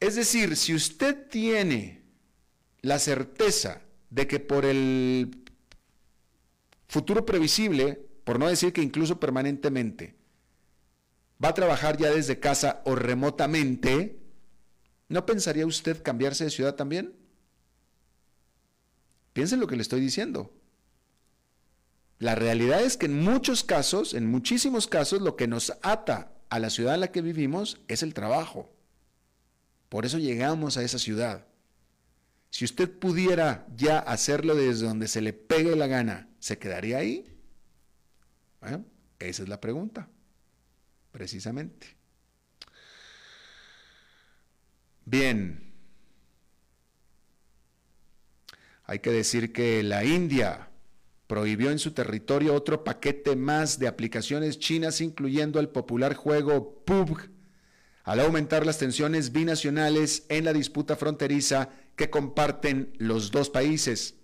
Es 0.00 0.16
decir, 0.16 0.56
si 0.56 0.74
usted 0.74 1.28
tiene 1.28 2.02
la 2.82 2.98
certeza 2.98 3.82
de 4.10 4.26
que 4.26 4.40
por 4.40 4.64
el 4.64 5.44
futuro 6.88 7.24
previsible, 7.24 8.04
por 8.24 8.40
no 8.40 8.48
decir 8.48 8.72
que 8.72 8.82
incluso 8.82 9.20
permanentemente, 9.20 10.16
va 11.42 11.50
a 11.50 11.54
trabajar 11.54 11.96
ya 11.96 12.10
desde 12.10 12.40
casa 12.40 12.82
o 12.86 12.96
remotamente, 12.96 14.18
¿no 15.08 15.24
pensaría 15.24 15.66
usted 15.66 16.02
cambiarse 16.02 16.42
de 16.42 16.50
ciudad 16.50 16.74
también? 16.74 17.14
Piensen 19.32 19.60
lo 19.60 19.68
que 19.68 19.76
le 19.76 19.82
estoy 19.82 20.00
diciendo. 20.00 20.52
La 22.18 22.34
realidad 22.34 22.82
es 22.82 22.96
que 22.96 23.06
en 23.06 23.20
muchos 23.20 23.64
casos, 23.64 24.14
en 24.14 24.26
muchísimos 24.26 24.86
casos, 24.86 25.20
lo 25.20 25.36
que 25.36 25.48
nos 25.48 25.72
ata 25.82 26.32
a 26.48 26.58
la 26.58 26.70
ciudad 26.70 26.94
en 26.94 27.00
la 27.00 27.12
que 27.12 27.22
vivimos 27.22 27.80
es 27.88 28.02
el 28.02 28.14
trabajo. 28.14 28.72
Por 29.88 30.06
eso 30.06 30.18
llegamos 30.18 30.76
a 30.76 30.82
esa 30.82 30.98
ciudad. 30.98 31.46
Si 32.50 32.64
usted 32.64 32.90
pudiera 32.90 33.66
ya 33.76 33.98
hacerlo 33.98 34.54
desde 34.54 34.86
donde 34.86 35.08
se 35.08 35.20
le 35.20 35.32
pegue 35.32 35.74
la 35.74 35.88
gana, 35.88 36.28
¿se 36.38 36.58
quedaría 36.58 36.98
ahí? 36.98 37.30
Esa 39.18 39.42
es 39.42 39.48
la 39.48 39.60
pregunta, 39.60 40.08
precisamente. 41.10 41.96
Bien, 45.04 45.74
hay 48.84 49.00
que 49.00 49.10
decir 49.10 49.52
que 49.52 49.82
la 49.82 50.04
India 50.04 50.70
prohibió 51.34 51.72
en 51.72 51.80
su 51.80 51.90
territorio 51.90 52.54
otro 52.54 52.84
paquete 52.84 53.34
más 53.34 53.80
de 53.80 53.88
aplicaciones 53.88 54.60
chinas, 54.60 55.00
incluyendo 55.00 55.58
el 55.58 55.68
popular 55.68 56.14
juego 56.14 56.84
PUBG, 56.84 57.28
al 58.04 58.20
aumentar 58.20 58.64
las 58.64 58.78
tensiones 58.78 59.32
binacionales 59.32 60.26
en 60.28 60.44
la 60.44 60.52
disputa 60.52 60.94
fronteriza 60.94 61.70
que 61.96 62.08
comparten 62.08 62.92
los 62.98 63.32
dos 63.32 63.50
países. 63.50 64.14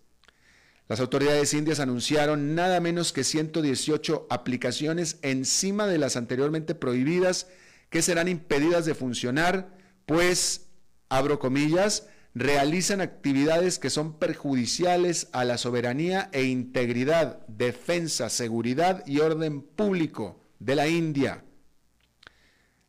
Las 0.87 1.01
autoridades 1.01 1.53
indias 1.53 1.81
anunciaron 1.81 2.55
nada 2.55 2.79
menos 2.79 3.13
que 3.13 3.25
118 3.25 4.29
aplicaciones 4.31 5.19
encima 5.23 5.89
de 5.89 5.99
las 5.99 6.15
anteriormente 6.15 6.77
prohibidas 6.77 7.49
que 7.89 8.03
serán 8.03 8.29
impedidas 8.29 8.87
de 8.87 8.95
funcionar, 8.95 9.77
pues, 10.07 10.69
abro 11.09 11.41
comillas, 11.41 12.07
realizan 12.35 13.01
actividades 13.01 13.79
que 13.79 13.91
son 13.91 14.19
perjudiciales 14.19 15.29
a 15.33 15.45
la 15.45 15.59
soberanía 15.59 16.29
e 16.33 16.45
integridad, 16.45 17.47
defensa, 17.49 18.29
seguridad 18.29 19.03
y 19.07 19.21
orden 19.21 19.63
público 19.63 20.41
de 20.59 20.77
la 20.77 20.89
India. 20.89 21.45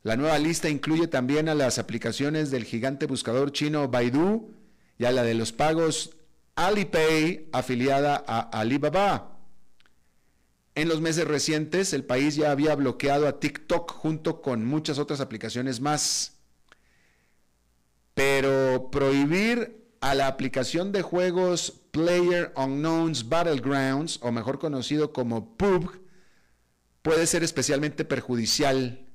La 0.03 0.15
nueva 0.15 0.37
lista 0.39 0.69
incluye 0.69 1.07
también 1.07 1.49
a 1.49 1.55
las 1.55 1.77
aplicaciones 1.77 2.49
del 2.51 2.65
gigante 2.65 3.05
buscador 3.05 3.51
chino 3.51 3.87
Baidu 3.87 4.51
y 4.97 5.05
a 5.05 5.11
la 5.11 5.23
de 5.23 5.35
los 5.35 5.51
pagos 5.51 6.17
Alipay 6.55 7.49
afiliada 7.51 8.23
a 8.27 8.39
Alibaba. 8.39 9.39
En 10.73 10.87
los 10.87 11.01
meses 11.01 11.27
recientes, 11.27 11.93
el 11.93 12.05
país 12.05 12.35
ya 12.35 12.51
había 12.51 12.75
bloqueado 12.75 13.27
a 13.27 13.39
TikTok 13.39 13.91
junto 13.91 14.41
con 14.41 14.65
muchas 14.65 14.99
otras 14.99 15.19
aplicaciones 15.19 15.81
más. 15.81 16.30
Pero 18.13 18.89
prohibir 18.91 19.81
a 20.01 20.15
la 20.15 20.27
aplicación 20.27 20.91
de 20.91 21.01
juegos 21.01 21.81
Player 21.91 22.51
Unknowns 22.55 23.29
Battlegrounds, 23.29 24.19
o 24.21 24.31
mejor 24.31 24.59
conocido 24.59 25.13
como 25.13 25.57
PUBG, 25.57 26.01
puede 27.01 27.27
ser 27.27 27.43
especialmente 27.43 28.05
perjudicial 28.05 29.05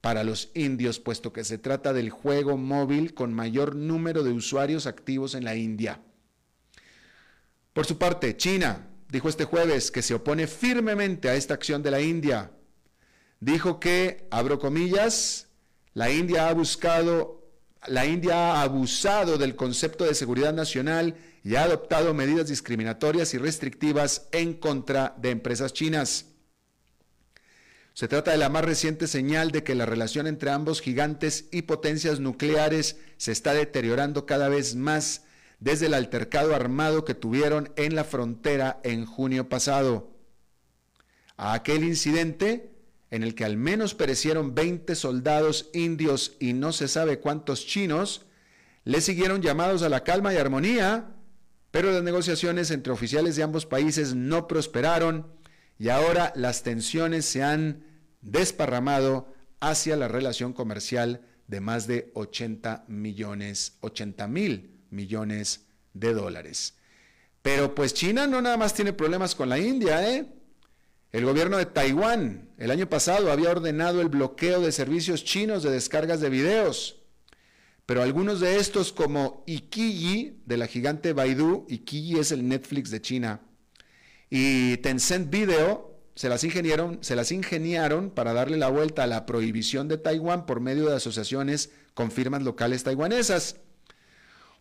para 0.00 0.24
los 0.24 0.50
indios, 0.54 1.00
puesto 1.00 1.32
que 1.32 1.44
se 1.44 1.58
trata 1.58 1.92
del 1.92 2.10
juego 2.10 2.56
móvil 2.56 3.14
con 3.14 3.34
mayor 3.34 3.74
número 3.74 4.22
de 4.22 4.32
usuarios 4.32 4.86
activos 4.86 5.34
en 5.34 5.44
la 5.44 5.56
India. 5.56 6.00
Por 7.72 7.86
su 7.86 7.98
parte, 7.98 8.36
China 8.36 8.88
dijo 9.10 9.28
este 9.28 9.44
jueves 9.44 9.90
que 9.90 10.02
se 10.02 10.14
opone 10.14 10.46
firmemente 10.46 11.28
a 11.28 11.34
esta 11.34 11.54
acción 11.54 11.82
de 11.82 11.90
la 11.90 12.00
India. 12.00 12.52
Dijo 13.40 13.80
que, 13.80 14.26
abro 14.30 14.58
comillas, 14.58 15.48
la 15.92 16.10
India 16.10 16.48
ha 16.48 16.54
buscado 16.54 17.35
la 17.88 18.06
India 18.06 18.54
ha 18.54 18.62
abusado 18.62 19.38
del 19.38 19.56
concepto 19.56 20.04
de 20.04 20.14
seguridad 20.14 20.52
nacional 20.52 21.16
y 21.44 21.54
ha 21.54 21.62
adoptado 21.62 22.14
medidas 22.14 22.48
discriminatorias 22.48 23.32
y 23.34 23.38
restrictivas 23.38 24.28
en 24.32 24.54
contra 24.54 25.14
de 25.18 25.30
empresas 25.30 25.72
chinas. 25.72 26.26
Se 27.94 28.08
trata 28.08 28.32
de 28.32 28.36
la 28.36 28.48
más 28.48 28.64
reciente 28.64 29.06
señal 29.06 29.52
de 29.52 29.62
que 29.62 29.74
la 29.74 29.86
relación 29.86 30.26
entre 30.26 30.50
ambos 30.50 30.80
gigantes 30.80 31.46
y 31.50 31.62
potencias 31.62 32.20
nucleares 32.20 32.98
se 33.16 33.32
está 33.32 33.54
deteriorando 33.54 34.26
cada 34.26 34.48
vez 34.48 34.74
más 34.74 35.22
desde 35.60 35.86
el 35.86 35.94
altercado 35.94 36.54
armado 36.54 37.04
que 37.04 37.14
tuvieron 37.14 37.72
en 37.76 37.94
la 37.94 38.04
frontera 38.04 38.80
en 38.84 39.06
junio 39.06 39.48
pasado. 39.48 40.10
A 41.38 41.54
aquel 41.54 41.84
incidente, 41.84 42.75
en 43.10 43.22
el 43.22 43.34
que 43.34 43.44
al 43.44 43.56
menos 43.56 43.94
perecieron 43.94 44.54
20 44.54 44.94
soldados 44.94 45.70
indios 45.72 46.36
y 46.40 46.52
no 46.52 46.72
se 46.72 46.88
sabe 46.88 47.20
cuántos 47.20 47.66
chinos, 47.66 48.26
le 48.84 49.00
siguieron 49.00 49.42
llamados 49.42 49.82
a 49.82 49.88
la 49.88 50.04
calma 50.04 50.32
y 50.32 50.36
armonía, 50.36 51.14
pero 51.70 51.92
las 51.92 52.02
negociaciones 52.02 52.70
entre 52.70 52.92
oficiales 52.92 53.36
de 53.36 53.42
ambos 53.42 53.66
países 53.66 54.14
no 54.14 54.46
prosperaron 54.46 55.26
y 55.78 55.88
ahora 55.88 56.32
las 56.36 56.62
tensiones 56.62 57.26
se 57.26 57.42
han 57.42 57.84
desparramado 58.22 59.34
hacia 59.60 59.96
la 59.96 60.08
relación 60.08 60.52
comercial 60.52 61.22
de 61.46 61.60
más 61.60 61.86
de 61.86 62.10
80 62.14 62.84
millones, 62.88 63.76
80 63.80 64.26
mil 64.28 64.80
millones 64.90 65.66
de 65.92 66.12
dólares. 66.12 66.74
Pero 67.42 67.74
pues 67.74 67.94
China 67.94 68.26
no 68.26 68.42
nada 68.42 68.56
más 68.56 68.74
tiene 68.74 68.92
problemas 68.92 69.34
con 69.34 69.48
la 69.48 69.58
India, 69.58 70.08
¿eh? 70.10 70.26
El 71.12 71.24
gobierno 71.24 71.56
de 71.56 71.66
Taiwán 71.66 72.50
el 72.58 72.70
año 72.70 72.88
pasado 72.88 73.30
había 73.30 73.50
ordenado 73.50 74.00
el 74.00 74.08
bloqueo 74.08 74.60
de 74.60 74.72
servicios 74.72 75.24
chinos 75.24 75.62
de 75.62 75.70
descargas 75.70 76.20
de 76.20 76.30
videos. 76.30 77.02
Pero 77.84 78.02
algunos 78.02 78.40
de 78.40 78.56
estos, 78.56 78.92
como 78.92 79.44
Ikiji, 79.46 80.42
de 80.44 80.56
la 80.56 80.66
gigante 80.66 81.12
Baidu, 81.12 81.66
Ikiji 81.68 82.18
es 82.18 82.32
el 82.32 82.48
Netflix 82.48 82.90
de 82.90 83.00
China, 83.00 83.40
y 84.28 84.78
Tencent 84.78 85.30
Video, 85.30 85.96
se 86.16 86.28
las, 86.28 86.42
ingeniaron, 86.42 86.98
se 87.02 87.14
las 87.14 87.30
ingeniaron 87.30 88.10
para 88.10 88.32
darle 88.32 88.56
la 88.56 88.68
vuelta 88.68 89.04
a 89.04 89.06
la 89.06 89.26
prohibición 89.26 89.86
de 89.86 89.98
Taiwán 89.98 90.46
por 90.46 90.60
medio 90.60 90.88
de 90.88 90.96
asociaciones 90.96 91.70
con 91.94 92.10
firmas 92.10 92.42
locales 92.42 92.82
taiwanesas. 92.82 93.56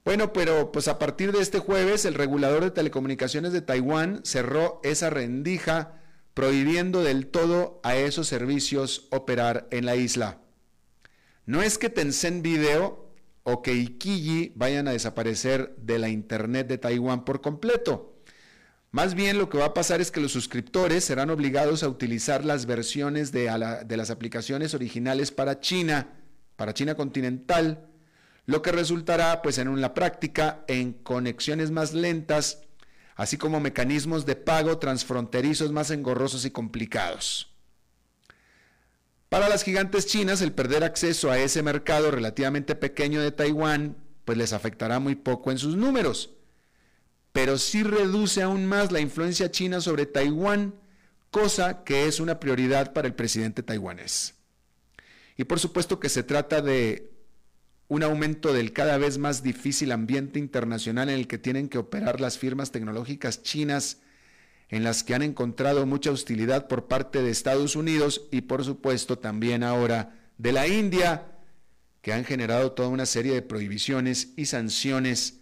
Bueno, 0.03 0.33
pero 0.33 0.71
pues 0.71 0.87
a 0.87 0.99
partir 0.99 1.31
de 1.31 1.41
este 1.41 1.59
jueves 1.59 2.05
el 2.05 2.13
regulador 2.13 2.63
de 2.63 2.71
telecomunicaciones 2.71 3.53
de 3.53 3.61
Taiwán 3.61 4.21
cerró 4.23 4.81
esa 4.83 5.09
rendija 5.09 6.01
prohibiendo 6.35 7.01
del 7.01 7.27
todo 7.27 7.79
a 7.81 7.95
esos 7.95 8.27
servicios 8.27 9.07
operar 9.09 9.67
en 9.71 9.85
la 9.87 9.95
isla. 9.95 10.41
No 11.47 11.63
es 11.63 11.79
que 11.79 11.89
Tencent 11.89 12.43
Video 12.43 13.09
o 13.43 13.61
que 13.61 13.73
Ikiji 13.73 14.51
vayan 14.55 14.87
a 14.87 14.91
desaparecer 14.91 15.75
de 15.77 15.97
la 15.97 16.09
Internet 16.09 16.67
de 16.67 16.77
Taiwán 16.77 17.23
por 17.23 17.41
completo. 17.41 18.19
Más 18.91 19.15
bien 19.15 19.37
lo 19.37 19.49
que 19.49 19.57
va 19.57 19.65
a 19.65 19.73
pasar 19.73 20.01
es 20.01 20.11
que 20.11 20.19
los 20.19 20.31
suscriptores 20.31 21.05
serán 21.05 21.29
obligados 21.29 21.83
a 21.83 21.89
utilizar 21.89 22.43
las 22.43 22.65
versiones 22.65 23.31
de, 23.31 23.45
las 23.87 24.09
aplicaciones 24.09 24.73
originales 24.73 25.31
para 25.31 25.59
China, 25.61 26.15
para 26.57 26.73
China 26.73 26.95
continental, 26.95 27.87
lo 28.45 28.61
que 28.61 28.71
resultará 28.71 29.41
pues 29.41 29.57
en 29.57 29.79
la 29.79 29.93
práctica 29.93 30.65
en 30.67 30.93
conexiones 30.93 31.71
más 31.71 31.93
lentas, 31.93 32.64
así 33.15 33.37
como 33.37 33.59
mecanismos 33.59 34.25
de 34.25 34.35
pago 34.35 34.77
transfronterizos 34.77 35.71
más 35.71 35.91
engorrosos 35.91 36.45
y 36.45 36.51
complicados. 36.51 37.51
Para 39.29 39.49
las 39.49 39.63
gigantes 39.63 40.05
chinas, 40.05 40.41
el 40.41 40.51
perder 40.51 40.83
acceso 40.83 41.31
a 41.31 41.39
ese 41.39 41.63
mercado 41.63 42.11
relativamente 42.11 42.75
pequeño 42.75 43.21
de 43.21 43.31
Taiwán, 43.31 43.97
pues 44.23 44.37
les 44.37 44.53
afectará 44.53 44.99
muy 44.99 45.15
poco 45.15 45.51
en 45.51 45.57
sus 45.57 45.75
números 45.75 46.35
pero 47.35 47.57
sí 47.57 47.83
reduce 47.83 48.41
aún 48.41 48.65
más 48.65 48.93
la 48.93 49.01
influencia 49.01 49.51
china 49.51 49.81
sobre 49.81 50.05
Taiwán, 50.05 50.73
cosa 51.31 51.83
que 51.83 52.07
es 52.07 52.21
una 52.21 52.39
prioridad 52.39 52.93
para 52.93 53.09
el 53.09 53.13
presidente 53.13 53.61
taiwanés. 53.61 54.35
Y 55.35 55.43
por 55.43 55.59
supuesto 55.59 55.99
que 55.99 56.07
se 56.07 56.23
trata 56.23 56.61
de 56.61 57.11
un 57.87 58.03
aumento 58.03 58.53
del 58.53 58.73
cada 58.73 58.97
vez 58.97 59.17
más 59.17 59.43
difícil 59.43 59.91
ambiente 59.91 60.39
internacional 60.39 61.09
en 61.09 61.15
el 61.15 61.27
que 61.27 61.37
tienen 61.37 61.69
que 61.69 61.77
operar 61.77 62.19
las 62.19 62.37
firmas 62.37 62.71
tecnológicas 62.71 63.43
chinas, 63.43 63.99
en 64.69 64.83
las 64.83 65.03
que 65.03 65.13
han 65.13 65.21
encontrado 65.21 65.85
mucha 65.85 66.11
hostilidad 66.11 66.67
por 66.67 66.87
parte 66.87 67.21
de 67.21 67.29
Estados 67.29 67.75
Unidos 67.75 68.23
y 68.31 68.41
por 68.41 68.65
supuesto 68.65 69.19
también 69.19 69.63
ahora 69.63 70.15
de 70.37 70.51
la 70.51 70.67
India, 70.67 71.27
que 72.01 72.13
han 72.13 72.25
generado 72.25 72.71
toda 72.71 72.89
una 72.89 73.05
serie 73.05 73.33
de 73.33 73.41
prohibiciones 73.41 74.29
y 74.35 74.47
sanciones 74.47 75.39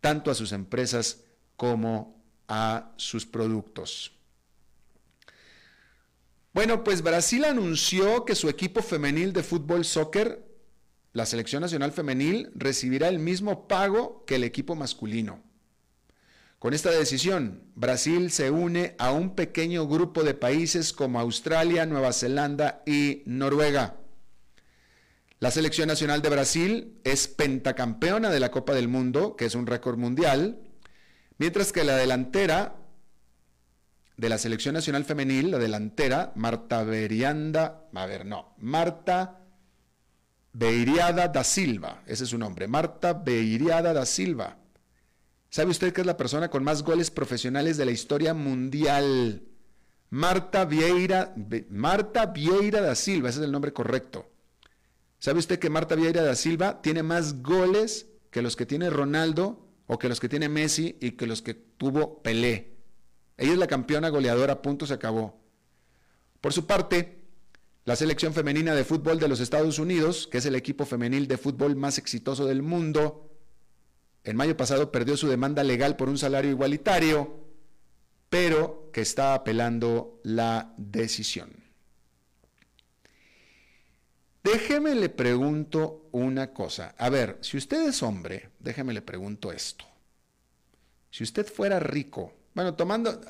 tanto 0.00 0.30
a 0.30 0.34
sus 0.34 0.52
empresas 0.52 1.24
como 1.56 2.20
a 2.48 2.92
sus 2.96 3.26
productos. 3.26 4.12
Bueno, 6.52 6.82
pues 6.82 7.02
Brasil 7.02 7.44
anunció 7.44 8.24
que 8.24 8.34
su 8.34 8.48
equipo 8.48 8.82
femenil 8.82 9.32
de 9.32 9.44
fútbol 9.44 9.84
soccer, 9.84 10.49
la 11.12 11.26
selección 11.26 11.62
nacional 11.62 11.92
femenil, 11.92 12.50
recibirá 12.54 13.08
el 13.08 13.18
mismo 13.18 13.66
pago 13.68 14.24
que 14.26 14.36
el 14.36 14.44
equipo 14.44 14.74
masculino. 14.74 15.42
Con 16.58 16.74
esta 16.74 16.90
decisión, 16.90 17.64
Brasil 17.74 18.30
se 18.30 18.50
une 18.50 18.94
a 18.98 19.12
un 19.12 19.34
pequeño 19.34 19.88
grupo 19.88 20.22
de 20.22 20.34
países 20.34 20.92
como 20.92 21.18
Australia, 21.18 21.86
Nueva 21.86 22.12
Zelanda 22.12 22.82
y 22.86 23.22
Noruega. 23.24 23.96
La 25.38 25.50
selección 25.50 25.88
nacional 25.88 26.20
de 26.20 26.28
Brasil 26.28 27.00
es 27.04 27.26
pentacampeona 27.28 28.30
de 28.30 28.40
la 28.40 28.50
Copa 28.50 28.74
del 28.74 28.88
Mundo, 28.88 29.36
que 29.36 29.46
es 29.46 29.54
un 29.54 29.66
récord 29.66 29.96
mundial, 29.96 30.58
Mientras 31.40 31.72
que 31.72 31.84
la 31.84 31.96
delantera 31.96 32.74
de 34.18 34.28
la 34.28 34.36
selección 34.36 34.74
nacional 34.74 35.06
femenil, 35.06 35.50
la 35.50 35.56
delantera, 35.56 36.32
Marta 36.34 36.84
Berianda, 36.84 37.88
a 37.94 38.04
ver, 38.04 38.26
no, 38.26 38.54
Marta 38.58 39.39
Beiriada 40.52 41.28
da 41.28 41.44
Silva, 41.44 42.02
ese 42.06 42.24
es 42.24 42.30
su 42.30 42.38
nombre, 42.38 42.66
Marta 42.66 43.12
Beiriada 43.12 43.92
da 43.92 44.04
Silva. 44.04 44.58
¿Sabe 45.48 45.70
usted 45.70 45.92
que 45.92 46.00
es 46.00 46.06
la 46.06 46.16
persona 46.16 46.48
con 46.48 46.64
más 46.64 46.82
goles 46.82 47.10
profesionales 47.10 47.76
de 47.76 47.84
la 47.84 47.90
historia 47.90 48.34
mundial? 48.34 49.42
Marta 50.10 50.64
Vieira, 50.64 51.34
Marta 51.70 52.26
Vieira 52.26 52.80
da 52.80 52.94
Silva, 52.94 53.28
ese 53.28 53.40
es 53.40 53.44
el 53.44 53.52
nombre 53.52 53.72
correcto. 53.72 54.30
¿Sabe 55.18 55.38
usted 55.38 55.58
que 55.58 55.70
Marta 55.70 55.94
Vieira 55.94 56.22
da 56.22 56.34
Silva 56.34 56.82
tiene 56.82 57.02
más 57.02 57.42
goles 57.42 58.06
que 58.30 58.42
los 58.42 58.56
que 58.56 58.66
tiene 58.66 58.90
Ronaldo 58.90 59.66
o 59.86 59.98
que 59.98 60.08
los 60.08 60.20
que 60.20 60.28
tiene 60.28 60.48
Messi 60.48 60.96
y 61.00 61.12
que 61.12 61.26
los 61.26 61.42
que 61.42 61.54
tuvo 61.54 62.22
Pelé. 62.22 62.76
Ella 63.36 63.52
es 63.52 63.58
la 63.58 63.66
campeona 63.66 64.08
goleadora, 64.08 64.62
punto, 64.62 64.86
se 64.86 64.94
acabó. 64.94 65.40
Por 66.40 66.52
su 66.52 66.66
parte, 66.66 67.19
la 67.84 67.96
selección 67.96 68.34
femenina 68.34 68.74
de 68.74 68.84
fútbol 68.84 69.18
de 69.18 69.28
los 69.28 69.40
Estados 69.40 69.78
Unidos, 69.78 70.28
que 70.30 70.38
es 70.38 70.46
el 70.46 70.54
equipo 70.54 70.84
femenil 70.84 71.26
de 71.26 71.38
fútbol 71.38 71.76
más 71.76 71.98
exitoso 71.98 72.46
del 72.46 72.62
mundo, 72.62 73.30
en 74.22 74.36
mayo 74.36 74.56
pasado 74.56 74.92
perdió 74.92 75.16
su 75.16 75.28
demanda 75.28 75.64
legal 75.64 75.96
por 75.96 76.08
un 76.08 76.18
salario 76.18 76.50
igualitario, 76.50 77.40
pero 78.28 78.90
que 78.92 79.00
está 79.00 79.34
apelando 79.34 80.20
la 80.22 80.74
decisión. 80.76 81.50
Déjeme 84.42 84.94
le 84.94 85.08
pregunto 85.08 86.08
una 86.12 86.52
cosa. 86.52 86.94
A 86.98 87.08
ver, 87.08 87.38
si 87.40 87.56
usted 87.56 87.88
es 87.88 88.02
hombre, 88.02 88.50
déjeme 88.58 88.92
le 88.92 89.02
pregunto 89.02 89.52
esto. 89.52 89.84
Si 91.10 91.24
usted 91.24 91.46
fuera 91.46 91.78
rico, 91.80 92.32
bueno, 92.54 92.74
tomando, 92.74 93.20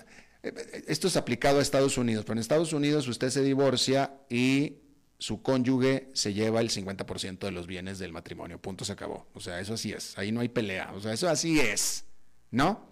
esto 0.42 1.08
es 1.08 1.16
aplicado 1.16 1.58
a 1.58 1.62
Estados 1.62 1.98
Unidos, 1.98 2.24
pero 2.24 2.34
en 2.34 2.38
Estados 2.40 2.72
Unidos 2.72 3.08
usted 3.08 3.30
se 3.30 3.42
divorcia 3.42 4.14
y 4.28 4.78
su 5.18 5.42
cónyuge 5.42 6.08
se 6.14 6.32
lleva 6.32 6.60
el 6.60 6.70
50% 6.70 7.38
de 7.38 7.50
los 7.50 7.66
bienes 7.66 7.98
del 7.98 8.12
matrimonio, 8.12 8.60
punto, 8.60 8.84
se 8.84 8.92
acabó. 8.92 9.26
O 9.34 9.40
sea, 9.40 9.60
eso 9.60 9.74
así 9.74 9.92
es, 9.92 10.16
ahí 10.16 10.32
no 10.32 10.40
hay 10.40 10.48
pelea, 10.48 10.92
o 10.94 11.00
sea, 11.00 11.12
eso 11.12 11.28
así 11.28 11.60
es, 11.60 12.04
¿no? 12.50 12.88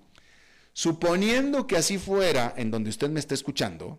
Suponiendo 0.73 1.67
que 1.67 1.77
así 1.77 1.99
fuera 1.99 2.55
en 2.57 2.71
donde 2.71 2.91
usted 2.91 3.09
me 3.09 3.21
esté 3.21 3.35
escuchando, 3.35 3.99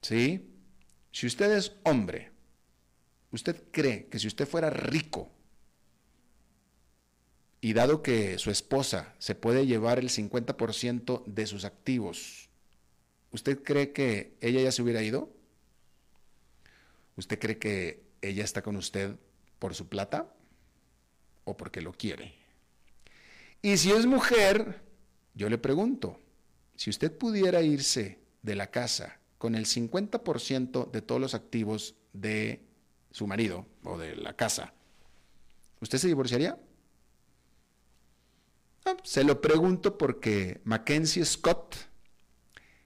¿sí? 0.00 0.48
Si 1.12 1.26
usted 1.26 1.52
es 1.52 1.72
hombre, 1.84 2.32
¿Usted 3.32 3.64
cree 3.70 4.08
que 4.08 4.18
si 4.18 4.26
usted 4.26 4.46
fuera 4.46 4.68
rico 4.68 5.30
y 7.64 7.74
dado 7.74 8.02
que 8.02 8.38
su 8.38 8.50
esposa 8.50 9.14
se 9.20 9.36
puede 9.36 9.66
llevar 9.66 10.00
el 10.00 10.10
50% 10.10 11.24
de 11.26 11.46
sus 11.46 11.64
activos, 11.64 12.50
¿usted 13.30 13.62
cree 13.62 13.92
que 13.92 14.36
ella 14.40 14.60
ya 14.60 14.72
se 14.72 14.82
hubiera 14.82 15.00
ido? 15.00 15.32
¿Usted 17.16 17.38
cree 17.38 17.58
que 17.58 18.02
ella 18.20 18.42
está 18.42 18.62
con 18.62 18.74
usted 18.74 19.14
por 19.60 19.76
su 19.76 19.88
plata 19.88 20.34
o 21.44 21.56
porque 21.56 21.80
lo 21.80 21.92
quiere? 21.92 22.34
Y 23.62 23.76
si 23.76 23.92
es 23.92 24.06
mujer, 24.06 24.82
yo 25.34 25.48
le 25.48 25.56
pregunto, 25.56 26.18
si 26.74 26.90
usted 26.90 27.16
pudiera 27.16 27.62
irse 27.62 28.18
de 28.42 28.56
la 28.56 28.72
casa 28.72 29.20
con 29.38 29.54
el 29.54 29.66
50% 29.66 30.90
de 30.90 31.00
todos 31.00 31.20
los 31.20 31.34
activos 31.34 31.94
de 32.12 32.64
su 33.12 33.28
marido 33.28 33.66
o 33.84 33.98
de 33.98 34.16
la 34.16 34.34
casa, 34.34 34.74
¿usted 35.80 35.98
se 35.98 36.08
divorciaría? 36.08 36.58
Ah, 38.84 38.96
se 39.02 39.24
lo 39.24 39.40
pregunto 39.40 39.98
porque 39.98 40.60
Mackenzie 40.64 41.24
Scott, 41.24 41.76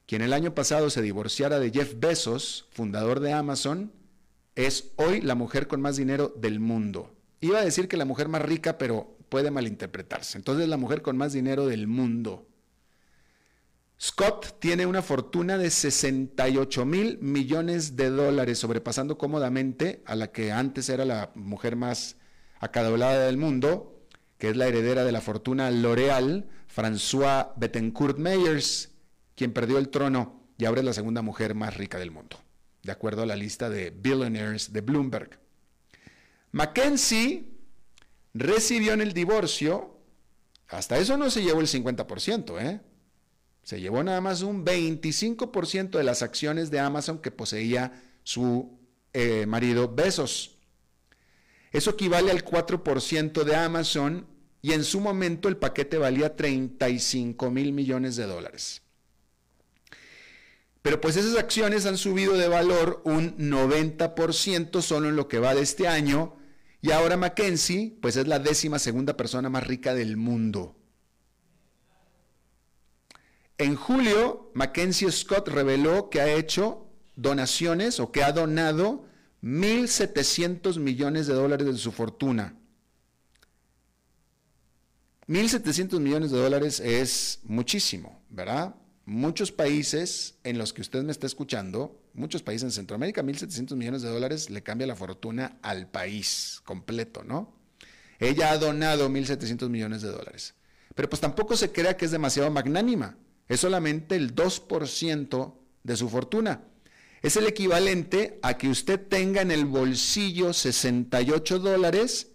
quien 0.06 0.22
el 0.22 0.32
año 0.32 0.54
pasado 0.54 0.90
se 0.90 1.02
divorciara 1.02 1.58
de 1.58 1.70
Jeff 1.70 1.94
Bezos, 1.96 2.68
fundador 2.70 3.20
de 3.20 3.32
Amazon, 3.32 3.92
es 4.54 4.92
hoy 4.96 5.20
la 5.20 5.34
mujer 5.34 5.68
con 5.68 5.80
más 5.80 5.96
dinero 5.96 6.32
del 6.36 6.60
mundo. 6.60 7.14
Iba 7.40 7.58
a 7.58 7.64
decir 7.64 7.88
que 7.88 7.96
la 7.96 8.04
mujer 8.04 8.28
más 8.28 8.42
rica, 8.42 8.78
pero 8.78 9.16
puede 9.28 9.50
malinterpretarse. 9.50 10.38
Entonces 10.38 10.68
la 10.68 10.76
mujer 10.76 11.02
con 11.02 11.16
más 11.16 11.32
dinero 11.32 11.66
del 11.66 11.86
mundo. 11.86 12.46
Scott 14.00 14.58
tiene 14.58 14.84
una 14.84 15.00
fortuna 15.00 15.56
de 15.56 15.70
68 15.70 16.84
mil 16.84 17.18
millones 17.18 17.96
de 17.96 18.10
dólares, 18.10 18.58
sobrepasando 18.58 19.16
cómodamente 19.16 20.02
a 20.04 20.14
la 20.14 20.32
que 20.32 20.52
antes 20.52 20.90
era 20.90 21.06
la 21.06 21.32
mujer 21.34 21.76
más 21.76 22.16
acaudalada 22.60 23.26
del 23.26 23.38
mundo, 23.38 23.95
que 24.38 24.50
es 24.50 24.56
la 24.56 24.66
heredera 24.66 25.04
de 25.04 25.12
la 25.12 25.20
fortuna 25.20 25.70
L'Oreal, 25.70 26.48
François 26.74 27.52
Bettencourt 27.56 28.18
Meyers, 28.18 28.90
quien 29.34 29.52
perdió 29.52 29.78
el 29.78 29.88
trono 29.88 30.42
y 30.58 30.64
ahora 30.64 30.80
es 30.80 30.86
la 30.86 30.92
segunda 30.92 31.22
mujer 31.22 31.54
más 31.54 31.76
rica 31.76 31.98
del 31.98 32.10
mundo, 32.10 32.38
de 32.82 32.92
acuerdo 32.92 33.22
a 33.22 33.26
la 33.26 33.36
lista 33.36 33.70
de 33.70 33.90
billionaires 33.90 34.72
de 34.72 34.80
Bloomberg. 34.80 35.38
Mackenzie 36.52 37.52
recibió 38.34 38.92
en 38.92 39.02
el 39.02 39.12
divorcio, 39.12 39.98
hasta 40.68 40.98
eso 40.98 41.16
no 41.16 41.30
se 41.30 41.42
llevó 41.42 41.60
el 41.60 41.66
50%, 41.66 42.60
¿eh? 42.60 42.80
Se 43.62 43.80
llevó 43.80 44.02
nada 44.04 44.20
más 44.20 44.42
un 44.42 44.64
25% 44.64 45.98
de 45.98 46.04
las 46.04 46.22
acciones 46.22 46.70
de 46.70 46.78
Amazon 46.78 47.18
que 47.18 47.32
poseía 47.32 48.00
su 48.22 48.78
eh, 49.12 49.44
marido 49.46 49.92
Besos. 49.92 50.55
Eso 51.72 51.90
equivale 51.90 52.30
al 52.30 52.44
4% 52.44 53.44
de 53.44 53.56
Amazon 53.56 54.26
y 54.62 54.72
en 54.72 54.84
su 54.84 55.00
momento 55.00 55.48
el 55.48 55.56
paquete 55.56 55.98
valía 55.98 56.34
35 56.36 57.50
mil 57.50 57.72
millones 57.72 58.16
de 58.16 58.26
dólares. 58.26 58.82
Pero 60.82 61.00
pues 61.00 61.16
esas 61.16 61.36
acciones 61.36 61.84
han 61.86 61.98
subido 61.98 62.34
de 62.34 62.48
valor 62.48 63.02
un 63.04 63.36
90% 63.36 64.80
solo 64.82 65.08
en 65.08 65.16
lo 65.16 65.26
que 65.26 65.40
va 65.40 65.54
de 65.54 65.62
este 65.62 65.88
año 65.88 66.36
y 66.80 66.92
ahora 66.92 67.16
Mackenzie 67.16 67.98
pues 68.00 68.16
es 68.16 68.28
la 68.28 68.38
décima 68.38 68.78
segunda 68.78 69.16
persona 69.16 69.48
más 69.48 69.66
rica 69.66 69.94
del 69.94 70.16
mundo. 70.16 70.76
En 73.58 73.74
julio, 73.74 74.52
Mackenzie 74.54 75.10
Scott 75.10 75.48
reveló 75.48 76.10
que 76.10 76.20
ha 76.20 76.32
hecho 76.32 76.86
donaciones 77.16 77.98
o 78.00 78.12
que 78.12 78.22
ha 78.22 78.30
donado 78.30 79.05
1.700 79.46 80.80
millones 80.80 81.28
de 81.28 81.34
dólares 81.34 81.68
de 81.68 81.76
su 81.76 81.92
fortuna. 81.92 82.56
1.700 85.28 86.00
millones 86.00 86.32
de 86.32 86.38
dólares 86.38 86.80
es 86.80 87.38
muchísimo, 87.44 88.20
¿verdad? 88.28 88.74
Muchos 89.04 89.52
países 89.52 90.34
en 90.42 90.58
los 90.58 90.72
que 90.72 90.80
usted 90.80 91.04
me 91.04 91.12
está 91.12 91.28
escuchando, 91.28 92.02
muchos 92.12 92.42
países 92.42 92.64
en 92.64 92.72
Centroamérica, 92.72 93.22
1.700 93.22 93.76
millones 93.76 94.02
de 94.02 94.08
dólares 94.08 94.50
le 94.50 94.64
cambia 94.64 94.88
la 94.88 94.96
fortuna 94.96 95.58
al 95.62 95.88
país 95.88 96.60
completo, 96.64 97.22
¿no? 97.22 97.56
Ella 98.18 98.50
ha 98.50 98.58
donado 98.58 99.08
1.700 99.08 99.68
millones 99.68 100.02
de 100.02 100.08
dólares. 100.08 100.54
Pero 100.96 101.08
pues 101.08 101.20
tampoco 101.20 101.56
se 101.56 101.70
crea 101.70 101.96
que 101.96 102.06
es 102.06 102.10
demasiado 102.10 102.50
magnánima 102.50 103.16
es 103.48 103.60
solamente 103.60 104.16
el 104.16 104.34
2% 104.34 105.54
de 105.84 105.96
su 105.96 106.08
fortuna. 106.08 106.62
Es 107.26 107.36
el 107.36 107.48
equivalente 107.48 108.38
a 108.40 108.56
que 108.56 108.68
usted 108.68 109.04
tenga 109.08 109.42
en 109.42 109.50
el 109.50 109.64
bolsillo 109.64 110.52
68 110.52 111.58
dólares 111.58 112.30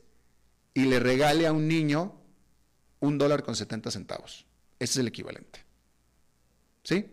y 0.73 0.82
le 0.82 0.99
regale 0.99 1.47
a 1.47 1.54
un 1.54 1.69
niño 1.69 2.19
un 2.99 3.17
dólar 3.17 3.41
con 3.41 3.56
70 3.56 3.89
centavos. 3.89 4.45
Ese 4.80 4.91
es 4.91 4.97
el 4.97 5.08
equivalente. 5.08 5.63
¿Sí? 6.84 7.06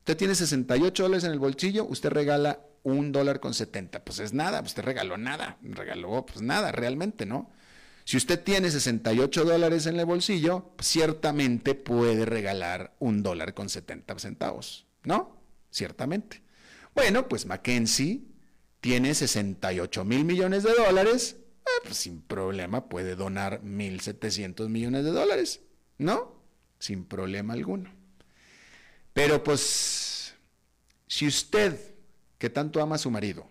Usted 0.00 0.14
tiene 0.18 0.34
68 0.34 1.04
dólares 1.04 1.24
en 1.24 1.32
el 1.32 1.38
bolsillo, 1.38 1.86
usted 1.86 2.10
regala 2.10 2.66
un 2.82 3.12
dólar 3.12 3.40
con 3.40 3.54
70. 3.54 4.04
Pues 4.04 4.18
es 4.18 4.34
nada, 4.34 4.60
usted 4.60 4.82
regaló 4.82 5.16
nada, 5.16 5.56
regaló 5.62 6.26
pues 6.26 6.42
nada 6.42 6.70
realmente, 6.70 7.24
¿no? 7.24 7.50
Si 8.04 8.18
usted 8.18 8.44
tiene 8.44 8.70
68 8.70 9.46
dólares 9.46 9.86
en 9.86 9.98
el 9.98 10.04
bolsillo, 10.04 10.74
ciertamente 10.82 11.74
puede 11.76 12.26
regalar 12.26 12.94
un 12.98 13.22
dólar 13.22 13.54
con 13.54 13.70
70 13.70 14.18
centavos, 14.18 14.84
¿no? 15.04 15.40
Ciertamente. 15.70 16.41
Bueno, 16.94 17.28
pues 17.28 17.46
Mackenzie 17.46 18.22
tiene 18.80 19.14
68 19.14 20.04
mil 20.04 20.24
millones 20.24 20.62
de 20.62 20.74
dólares, 20.74 21.36
eh, 21.64 21.80
pues 21.84 21.96
sin 21.96 22.20
problema 22.20 22.88
puede 22.88 23.14
donar 23.16 23.62
1.700 23.62 24.68
millones 24.68 25.04
de 25.04 25.10
dólares, 25.10 25.60
¿no? 25.98 26.34
Sin 26.78 27.04
problema 27.04 27.54
alguno. 27.54 27.90
Pero 29.12 29.42
pues, 29.44 30.34
si 31.06 31.26
usted, 31.26 31.78
que 32.38 32.50
tanto 32.50 32.82
ama 32.82 32.96
a 32.96 32.98
su 32.98 33.10
marido, 33.10 33.48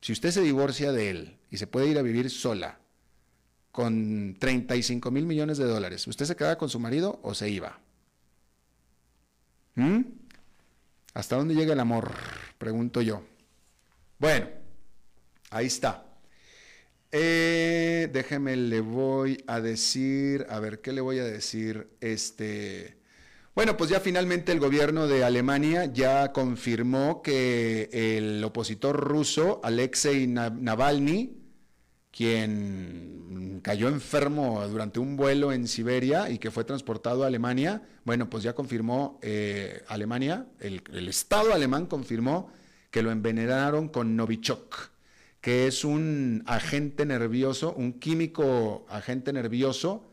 si 0.00 0.12
usted 0.12 0.30
se 0.30 0.42
divorcia 0.42 0.92
de 0.92 1.10
él 1.10 1.38
y 1.50 1.56
se 1.56 1.66
puede 1.66 1.88
ir 1.88 1.98
a 1.98 2.02
vivir 2.02 2.30
sola, 2.30 2.78
con 3.72 4.36
35 4.38 5.10
mil 5.10 5.24
millones 5.24 5.56
de 5.56 5.64
dólares, 5.64 6.06
¿usted 6.06 6.24
se 6.24 6.36
queda 6.36 6.58
con 6.58 6.68
su 6.68 6.80
marido 6.80 7.20
o 7.22 7.34
se 7.34 7.48
iba? 7.48 7.78
¿Mm? 9.76 10.17
¿Hasta 11.14 11.36
dónde 11.36 11.54
llega 11.54 11.72
el 11.72 11.80
amor? 11.80 12.12
Pregunto 12.58 13.00
yo. 13.00 13.22
Bueno, 14.18 14.48
ahí 15.50 15.66
está. 15.66 16.04
Eh, 17.10 18.08
déjeme, 18.12 18.56
le 18.56 18.80
voy 18.80 19.42
a 19.46 19.60
decir, 19.60 20.46
a 20.50 20.60
ver, 20.60 20.80
¿qué 20.80 20.92
le 20.92 21.00
voy 21.00 21.18
a 21.18 21.24
decir? 21.24 21.88
Este, 22.00 22.98
bueno, 23.54 23.76
pues 23.76 23.90
ya 23.90 23.98
finalmente 23.98 24.52
el 24.52 24.60
gobierno 24.60 25.08
de 25.08 25.24
Alemania 25.24 25.86
ya 25.86 26.32
confirmó 26.32 27.22
que 27.22 27.88
el 27.92 28.44
opositor 28.44 28.96
ruso, 28.96 29.60
Alexei 29.64 30.26
Navalny, 30.26 31.47
quien 32.10 33.60
cayó 33.62 33.88
enfermo 33.88 34.66
durante 34.68 34.98
un 34.98 35.16
vuelo 35.16 35.52
en 35.52 35.68
Siberia 35.68 36.30
y 36.30 36.38
que 36.38 36.50
fue 36.50 36.64
transportado 36.64 37.24
a 37.24 37.26
Alemania, 37.26 37.82
bueno, 38.04 38.28
pues 38.30 38.42
ya 38.42 38.54
confirmó 38.54 39.18
eh, 39.22 39.82
Alemania, 39.88 40.46
el, 40.60 41.08
Estado 41.08 41.52
alemán 41.52 41.86
confirmó 41.86 42.50
que 42.90 43.02
lo 43.02 43.10
envenenaron 43.10 43.88
con 43.88 44.16
Novichok, 44.16 44.90
que 45.40 45.66
es 45.66 45.84
un 45.84 46.42
agente 46.46 47.04
nervioso, 47.04 47.74
un 47.74 47.94
químico 47.94 48.86
agente 48.88 49.32
nervioso 49.32 50.10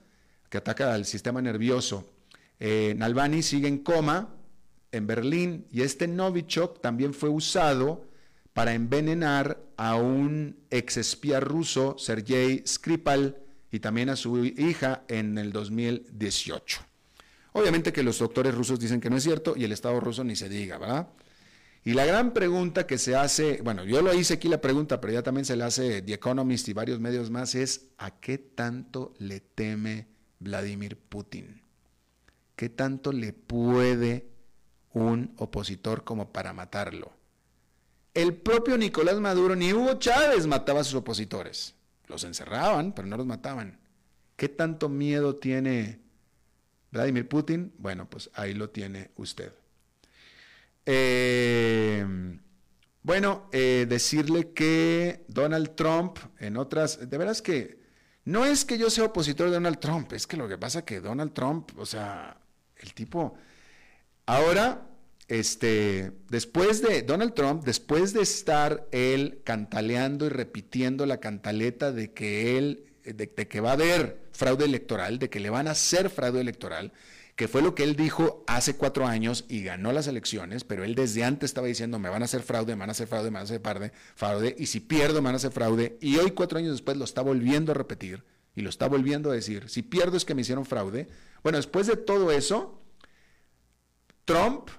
que 0.50 0.58
ataca 0.58 0.94
al 0.94 1.06
sistema 1.06 1.42
nervioso. 1.42 2.10
Eh, 2.60 2.98
sigue 3.42 3.68
en 3.68 3.80
coma 3.80 4.36
en 4.92 5.08
Berlín 5.08 5.66
y 5.72 5.82
este 5.82 6.08
Novichok 6.08 6.82
también 6.82 7.14
fue 7.14 7.30
usado 7.30 8.05
para 8.56 8.74
envenenar 8.74 9.60
a 9.76 9.96
un 9.96 10.56
ex 10.70 10.96
espía 10.96 11.42
ruso, 11.42 11.98
Sergei 12.00 12.64
Skripal, 12.66 13.36
y 13.70 13.82
también 13.82 14.08
a 14.10 14.16
su 14.16 14.46
hija 14.46 15.04
en 15.10 15.38
el 15.38 15.52
2018. 15.52 16.80
Obviamente 17.52 17.92
que 17.92 18.02
los 18.02 18.18
doctores 18.18 18.56
rusos 18.56 18.80
dicen 18.80 19.02
que 19.02 19.10
no 19.10 19.18
es 19.18 19.24
cierto 19.24 19.56
y 19.58 19.66
el 19.66 19.74
Estado 19.74 20.00
ruso 20.00 20.24
ni 20.24 20.38
se 20.38 20.48
diga, 20.48 20.78
¿verdad? 20.78 21.10
Y 21.84 21.96
la 21.96 22.06
gran 22.06 22.34
pregunta 22.34 22.88
que 22.88 22.98
se 22.98 23.18
hace, 23.18 23.60
bueno, 23.62 23.84
yo 23.84 24.02
lo 24.02 24.14
hice 24.14 24.36
aquí 24.36 24.48
la 24.48 24.62
pregunta, 24.62 25.02
pero 25.02 25.12
ya 25.12 25.22
también 25.22 25.44
se 25.44 25.58
le 25.58 25.66
hace 25.66 26.02
The 26.02 26.14
Economist 26.14 26.70
y 26.70 26.74
varios 26.74 27.02
medios 27.02 27.30
más, 27.30 27.56
es 27.56 27.88
¿a 27.98 28.22
qué 28.22 28.38
tanto 28.38 29.14
le 29.18 29.42
teme 29.42 30.08
Vladimir 30.40 30.96
Putin? 30.96 31.62
¿Qué 32.56 32.70
tanto 32.70 33.12
le 33.12 33.34
puede 33.34 34.30
un 34.94 35.34
opositor 35.36 36.06
como 36.06 36.32
para 36.32 36.54
matarlo? 36.54 37.25
El 38.16 38.34
propio 38.34 38.78
Nicolás 38.78 39.20
Maduro 39.20 39.58
ni 39.58 39.74
Hugo 39.74 40.00
Chávez 40.00 40.48
mataba 40.48 40.80
a 40.80 40.84
sus 40.86 40.96
opositores. 40.96 41.76
Los 42.08 42.24
encerraban, 42.24 42.94
pero 42.94 43.08
no 43.10 43.18
los 43.18 43.26
mataban. 43.26 43.78
¿Qué 44.38 44.48
tanto 44.48 44.88
miedo 44.88 45.36
tiene 45.36 46.00
Vladimir 46.92 47.28
Putin? 47.28 47.74
Bueno, 47.78 48.10
pues 48.10 48.30
ahí 48.34 48.54
lo 48.54 48.70
tiene 48.70 49.12
usted. 49.18 49.52
Eh, 50.86 52.06
bueno, 53.04 53.50
eh, 53.52 53.86
decirle 53.90 54.54
que 54.54 55.26
Donald 55.28 55.76
Trump, 55.76 56.18
en 56.40 56.56
otras, 56.56 57.10
de 57.10 57.18
veras 57.18 57.42
que 57.42 57.84
no 58.24 58.46
es 58.46 58.64
que 58.64 58.78
yo 58.78 58.90
sea 58.90 59.04
opositor 59.04 59.48
de 59.48 59.56
Donald 59.56 59.80
Trump, 59.80 60.14
es 60.14 60.26
que 60.26 60.38
lo 60.38 60.48
que 60.48 60.58
pasa 60.58 60.80
es 60.80 60.86
que 60.86 61.02
Donald 61.02 61.34
Trump, 61.34 61.78
o 61.78 61.86
sea, 61.86 62.38
el 62.78 62.94
tipo, 62.94 63.36
ahora 64.26 64.88
este, 65.28 66.12
después 66.30 66.82
de 66.82 67.02
Donald 67.02 67.34
Trump, 67.34 67.64
después 67.64 68.14
de 68.14 68.22
estar 68.22 68.88
él 68.92 69.42
cantaleando 69.44 70.26
y 70.26 70.30
repitiendo 70.30 71.06
la 71.06 71.20
cantaleta 71.20 71.92
de 71.92 72.14
que 72.14 72.58
él, 72.58 72.86
de, 73.04 73.30
que 73.30 73.60
va 73.60 73.72
a 73.72 73.74
haber 73.74 74.28
fraude 74.34 74.66
electoral, 74.66 75.18
de 75.18 75.30
que 75.30 75.40
le 75.40 75.50
van 75.50 75.68
a 75.68 75.72
hacer 75.72 76.10
fraude 76.10 76.42
electoral, 76.42 76.94
que 77.36 77.48
fue 77.48 77.62
lo 77.62 77.76
que 77.76 77.84
él 77.84 77.96
dijo 77.96 78.44
hace 78.48 78.76
cuatro 78.76 79.08
años 79.08 79.46
y 79.50 79.64
ganó 79.64 79.92
las 79.92 80.08
elecciones, 80.08 80.64
pero 80.64 80.84
él 80.84 80.96
desde 80.96 81.24
antes 81.24 81.50
estaba 81.50 81.68
diciendo, 81.68 82.00
me 82.00 82.10
van 82.10 82.22
a 82.22 82.26
hacer 82.26 82.44
fraude, 82.44 82.76
me 82.76 82.82
van 82.82 82.90
a 82.90 82.92
hacer 82.92 83.08
fraude, 83.08 83.30
me 83.30 83.36
van 83.36 83.42
a 83.42 83.44
hacer 83.46 83.62
fraude, 83.62 83.92
fraude, 84.16 84.56
y 84.58 84.68
si 84.68 84.80
pierdo, 84.80 85.22
me 85.22 85.26
van 85.26 85.36
a 85.36 85.38
hacer 85.38 85.52
fraude, 85.52 85.98
y 86.02 86.18
hoy 86.18 86.32
cuatro 86.32 86.60
años 86.60 86.72
después 86.72 86.98
lo 86.98 87.04
está 87.04 87.22
volviendo 87.22 87.72
a 87.72 87.76
repetir, 87.76 88.24
Y 88.56 88.62
lo 88.62 88.70
está 88.70 88.88
volviendo 88.88 89.32
a 89.32 89.34
decir. 89.34 89.68
Si 89.68 89.82
pierdo 89.82 90.16
es 90.16 90.24
que 90.24 90.34
me 90.34 90.42
hicieron 90.42 90.66
fraude. 90.66 91.10
Bueno, 91.44 91.58
después 91.58 91.88
de 91.88 91.98
todo 91.98 92.32
eso, 92.32 92.82
Trump 94.24 94.70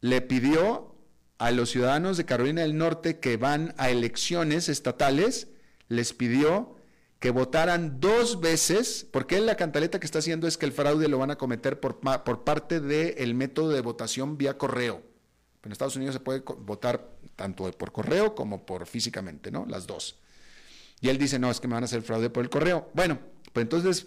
le 0.00 0.20
pidió 0.20 0.94
a 1.38 1.50
los 1.50 1.70
ciudadanos 1.70 2.16
de 2.16 2.24
Carolina 2.24 2.62
del 2.62 2.76
Norte 2.76 3.18
que 3.18 3.36
van 3.36 3.74
a 3.76 3.90
elecciones 3.90 4.68
estatales, 4.68 5.48
les 5.88 6.12
pidió 6.12 6.76
que 7.18 7.30
votaran 7.30 8.00
dos 8.00 8.40
veces, 8.40 9.06
porque 9.10 9.40
la 9.40 9.56
cantaleta 9.56 9.98
que 9.98 10.06
está 10.06 10.18
haciendo 10.18 10.46
es 10.46 10.58
que 10.58 10.66
el 10.66 10.72
fraude 10.72 11.08
lo 11.08 11.18
van 11.18 11.30
a 11.30 11.38
cometer 11.38 11.80
por, 11.80 11.98
por 11.98 12.44
parte 12.44 12.80
del 12.80 13.34
método 13.34 13.70
de 13.70 13.80
votación 13.80 14.36
vía 14.36 14.58
correo. 14.58 15.02
En 15.64 15.72
Estados 15.72 15.96
Unidos 15.96 16.14
se 16.14 16.20
puede 16.20 16.40
votar 16.40 17.10
tanto 17.34 17.70
por 17.72 17.90
correo 17.90 18.34
como 18.34 18.64
por 18.64 18.86
físicamente, 18.86 19.50
¿no? 19.50 19.66
Las 19.66 19.86
dos. 19.86 20.18
Y 21.00 21.08
él 21.08 21.18
dice, 21.18 21.38
no, 21.38 21.50
es 21.50 21.58
que 21.58 21.68
me 21.68 21.74
van 21.74 21.82
a 21.84 21.86
hacer 21.86 22.02
fraude 22.02 22.30
por 22.30 22.44
el 22.44 22.50
correo. 22.50 22.90
Bueno, 22.94 23.18
pues 23.52 23.64
entonces 23.64 24.06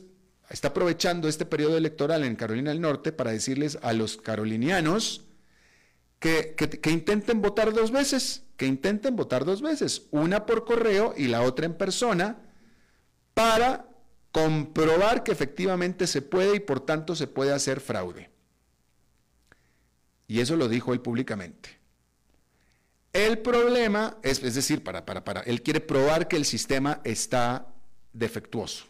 está 0.50 0.70
aprovechando 0.70 1.28
este 1.28 1.46
periodo 1.46 1.78
electoral 1.78 2.24
en 2.24 2.36
Carolina 2.36 2.70
del 2.70 2.82
Norte 2.82 3.12
para 3.12 3.32
decirles 3.32 3.78
a 3.82 3.94
los 3.94 4.18
carolinianos 4.18 5.26
que, 6.20 6.90
intenten 6.92 7.42
votar 7.42 7.74
dos 7.74 7.92
veces, 7.92 8.44
que 8.58 8.66
intenten 8.66 9.16
votar 9.16 9.46
dos 9.46 9.62
veces, 9.62 10.08
una 10.12 10.46
por 10.46 10.66
correo 10.66 11.14
y 11.18 11.28
la 11.28 11.42
otra 11.42 11.66
en 11.66 11.74
persona, 11.74 12.38
para 13.34 13.88
comprobar 14.32 15.24
que 15.24 15.32
efectivamente 15.32 16.06
se 16.06 16.22
puede 16.22 16.58
y 16.58 16.60
por 16.60 16.82
tanto 16.82 17.16
se 17.16 17.28
puede 17.28 17.54
hacer 17.54 17.80
fraude. 17.80 18.30
Y 20.28 20.42
eso 20.42 20.56
lo 20.56 20.68
dijo 20.68 20.94
él 20.94 21.02
públicamente. 21.02 21.80
El 23.14 23.40
problema 23.40 24.18
es, 24.22 24.44
es 24.44 24.54
decir, 24.54 24.84
para, 24.84 25.06
para, 25.06 25.24
para, 25.24 25.42
él 25.42 25.64
quiere 25.64 25.80
probar 25.80 26.28
que 26.28 26.36
el 26.36 26.46
sistema 26.46 27.02
está 27.04 27.74
defectuoso. 28.14 28.86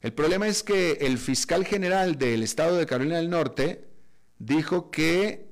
El 0.00 0.12
problema 0.12 0.46
es 0.46 0.62
que 0.62 0.92
el 1.00 1.18
fiscal 1.18 1.64
general 1.64 2.16
del 2.16 2.42
estado 2.42 2.76
de 2.76 2.86
Carolina 2.86 3.16
del 3.16 3.30
Norte 3.30 3.88
dijo 4.38 4.90
que 4.90 5.49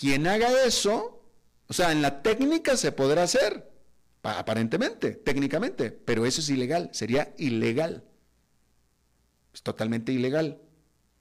quien 0.00 0.26
haga 0.26 0.48
eso, 0.64 1.22
o 1.66 1.74
sea, 1.74 1.92
en 1.92 2.00
la 2.00 2.22
técnica 2.22 2.78
se 2.78 2.90
podrá 2.90 3.24
hacer, 3.24 3.70
aparentemente, 4.22 5.10
técnicamente, 5.10 5.90
pero 5.90 6.24
eso 6.24 6.40
es 6.40 6.48
ilegal, 6.48 6.88
sería 6.92 7.34
ilegal. 7.36 8.04
Es 9.52 9.62
totalmente 9.62 10.12
ilegal. 10.12 10.58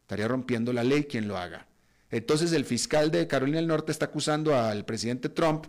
Estaría 0.01 0.29
rompiendo 0.29 0.71
la 0.71 0.83
ley 0.83 1.03
quien 1.03 1.27
lo 1.27 1.37
haga. 1.37 1.67
Entonces 2.09 2.53
el 2.53 2.63
fiscal 2.63 3.11
de 3.11 3.27
Carolina 3.27 3.57
del 3.57 3.67
Norte 3.67 3.91
está 3.91 4.05
acusando 4.05 4.57
al 4.57 4.85
presidente 4.85 5.27
Trump 5.27 5.65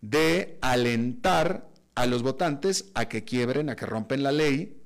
de 0.00 0.56
alentar 0.60 1.68
a 1.96 2.06
los 2.06 2.22
votantes 2.22 2.90
a 2.94 3.08
que 3.08 3.24
quiebren, 3.24 3.70
a 3.70 3.76
que 3.76 3.86
rompen 3.86 4.22
la 4.22 4.32
ley 4.32 4.80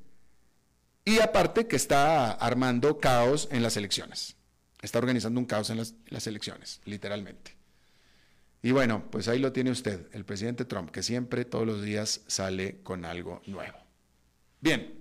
y 1.04 1.20
aparte 1.20 1.66
que 1.66 1.76
está 1.76 2.32
armando 2.32 2.98
caos 2.98 3.48
en 3.52 3.62
las 3.62 3.76
elecciones. 3.76 4.36
Está 4.82 4.98
organizando 4.98 5.38
un 5.38 5.46
caos 5.46 5.70
en 5.70 5.78
las, 5.78 6.26
elecciones, 6.26 6.80
literalmente. 6.84 7.55
Y 8.62 8.72
bueno, 8.72 9.04
pues 9.10 9.28
ahí 9.28 9.38
lo 9.38 9.52
tiene 9.52 9.70
usted, 9.70 10.08
el 10.12 10.24
presidente 10.24 10.64
Trump, 10.64 10.90
que 10.90 11.02
siempre 11.02 11.44
todos 11.44 11.66
los 11.66 11.82
días 11.82 12.22
sale 12.26 12.80
con 12.82 13.04
algo 13.04 13.42
nuevo. 13.46 13.78
Bien, 14.60 14.94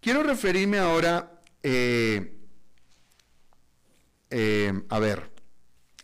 quiero 0.00 0.22
referirme 0.22 0.78
ahora, 0.78 1.40
eh, 1.62 2.36
eh, 4.30 4.82
a 4.88 4.98
ver, 4.98 5.30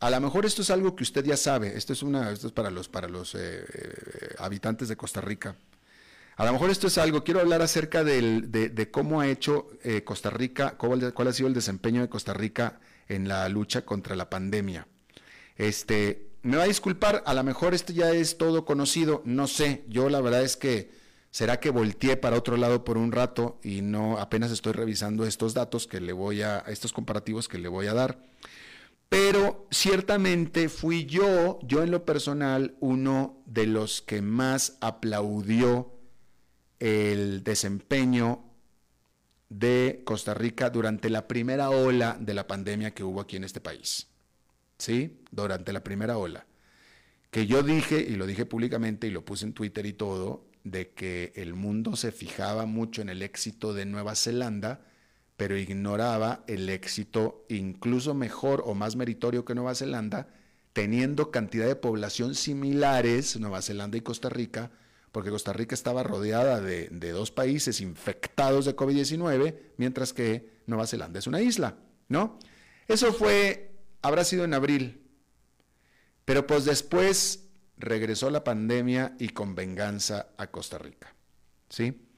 a 0.00 0.10
lo 0.10 0.20
mejor 0.20 0.46
esto 0.46 0.62
es 0.62 0.70
algo 0.70 0.96
que 0.96 1.04
usted 1.04 1.24
ya 1.24 1.36
sabe, 1.36 1.76
esto 1.76 1.92
es, 1.92 2.02
una, 2.02 2.32
esto 2.32 2.48
es 2.48 2.52
para 2.52 2.70
los, 2.70 2.88
para 2.88 3.08
los 3.08 3.36
eh, 3.36 3.64
habitantes 4.38 4.88
de 4.88 4.96
Costa 4.96 5.20
Rica, 5.20 5.54
a 6.36 6.46
lo 6.46 6.52
mejor 6.52 6.70
esto 6.70 6.86
es 6.86 6.96
algo, 6.98 7.24
quiero 7.24 7.40
hablar 7.40 7.60
acerca 7.60 8.04
de, 8.04 8.88
cómo 8.90 9.20
ha 9.20 9.28
hecho 9.28 9.70
eh, 9.84 10.02
Costa 10.02 10.30
Rica, 10.30 10.76
cuál, 10.76 11.28
ha 11.28 11.32
sido 11.32 11.48
el 11.48 11.54
desempeño 11.54 12.00
de 12.00 12.08
Costa 12.08 12.32
Rica 12.32 12.80
en 13.08 13.28
la 13.28 13.48
lucha 13.48 13.82
contra 13.82 14.16
la 14.16 14.30
pandemia. 14.30 14.86
Este, 15.62 16.32
me 16.42 16.56
va 16.56 16.64
a 16.64 16.66
disculpar, 16.66 17.22
a 17.24 17.34
lo 17.34 17.44
mejor 17.44 17.72
esto 17.72 17.92
ya 17.92 18.10
es 18.10 18.36
todo 18.36 18.64
conocido, 18.64 19.22
no 19.24 19.46
sé, 19.46 19.84
yo 19.88 20.08
la 20.08 20.20
verdad 20.20 20.42
es 20.42 20.56
que 20.56 20.90
será 21.30 21.60
que 21.60 21.70
volteé 21.70 22.16
para 22.16 22.36
otro 22.36 22.56
lado 22.56 22.82
por 22.82 22.98
un 22.98 23.12
rato 23.12 23.60
y 23.62 23.80
no 23.80 24.18
apenas 24.18 24.50
estoy 24.50 24.72
revisando 24.72 25.24
estos 25.24 25.54
datos 25.54 25.86
que 25.86 26.00
le 26.00 26.12
voy 26.12 26.42
a, 26.42 26.58
estos 26.66 26.92
comparativos 26.92 27.46
que 27.46 27.58
le 27.58 27.68
voy 27.68 27.86
a 27.86 27.94
dar. 27.94 28.24
Pero 29.08 29.68
ciertamente 29.70 30.68
fui 30.68 31.06
yo, 31.06 31.60
yo 31.62 31.84
en 31.84 31.92
lo 31.92 32.04
personal, 32.04 32.74
uno 32.80 33.40
de 33.46 33.66
los 33.66 34.02
que 34.02 34.20
más 34.20 34.78
aplaudió 34.80 35.92
el 36.80 37.44
desempeño 37.44 38.42
de 39.48 40.02
Costa 40.04 40.34
Rica 40.34 40.70
durante 40.70 41.08
la 41.08 41.28
primera 41.28 41.70
ola 41.70 42.16
de 42.18 42.34
la 42.34 42.48
pandemia 42.48 42.94
que 42.94 43.04
hubo 43.04 43.20
aquí 43.20 43.36
en 43.36 43.44
este 43.44 43.60
país. 43.60 44.08
¿Sí? 44.82 45.20
Durante 45.30 45.72
la 45.72 45.84
primera 45.84 46.18
ola. 46.18 46.44
Que 47.30 47.46
yo 47.46 47.62
dije, 47.62 48.00
y 48.00 48.16
lo 48.16 48.26
dije 48.26 48.46
públicamente 48.46 49.06
y 49.06 49.12
lo 49.12 49.24
puse 49.24 49.44
en 49.44 49.52
Twitter 49.52 49.86
y 49.86 49.92
todo, 49.92 50.44
de 50.64 50.90
que 50.90 51.32
el 51.36 51.54
mundo 51.54 51.94
se 51.94 52.10
fijaba 52.10 52.66
mucho 52.66 53.00
en 53.00 53.08
el 53.08 53.22
éxito 53.22 53.74
de 53.74 53.86
Nueva 53.86 54.16
Zelanda, 54.16 54.80
pero 55.36 55.56
ignoraba 55.56 56.42
el 56.48 56.68
éxito 56.68 57.46
incluso 57.48 58.12
mejor 58.12 58.64
o 58.66 58.74
más 58.74 58.96
meritorio 58.96 59.44
que 59.44 59.54
Nueva 59.54 59.76
Zelanda, 59.76 60.34
teniendo 60.72 61.30
cantidad 61.30 61.68
de 61.68 61.76
población 61.76 62.34
similares, 62.34 63.38
Nueva 63.38 63.62
Zelanda 63.62 63.96
y 63.96 64.00
Costa 64.00 64.30
Rica, 64.30 64.72
porque 65.12 65.30
Costa 65.30 65.52
Rica 65.52 65.76
estaba 65.76 66.02
rodeada 66.02 66.60
de, 66.60 66.88
dos 67.12 67.30
países 67.30 67.80
infectados 67.80 68.64
de 68.64 68.74
COVID-19, 68.74 69.58
mientras 69.76 70.12
que 70.12 70.50
Nueva 70.66 70.88
Zelanda 70.88 71.20
es 71.20 71.28
una 71.28 71.40
isla, 71.40 71.76
¿no? 72.08 72.40
Eso 72.88 73.12
fue, 73.12 73.71
habrá 74.02 74.24
sido 74.24 74.44
en 74.44 74.54
abril, 74.54 75.02
pero 76.24 76.46
pues 76.46 76.64
después 76.64 77.48
regresó 77.78 78.30
la 78.30 78.44
pandemia 78.44 79.16
y 79.18 79.30
con 79.30 79.54
venganza 79.54 80.28
a 80.36 80.48
Costa 80.48 80.78
Rica, 80.78 81.14
¿sí? 81.68 82.08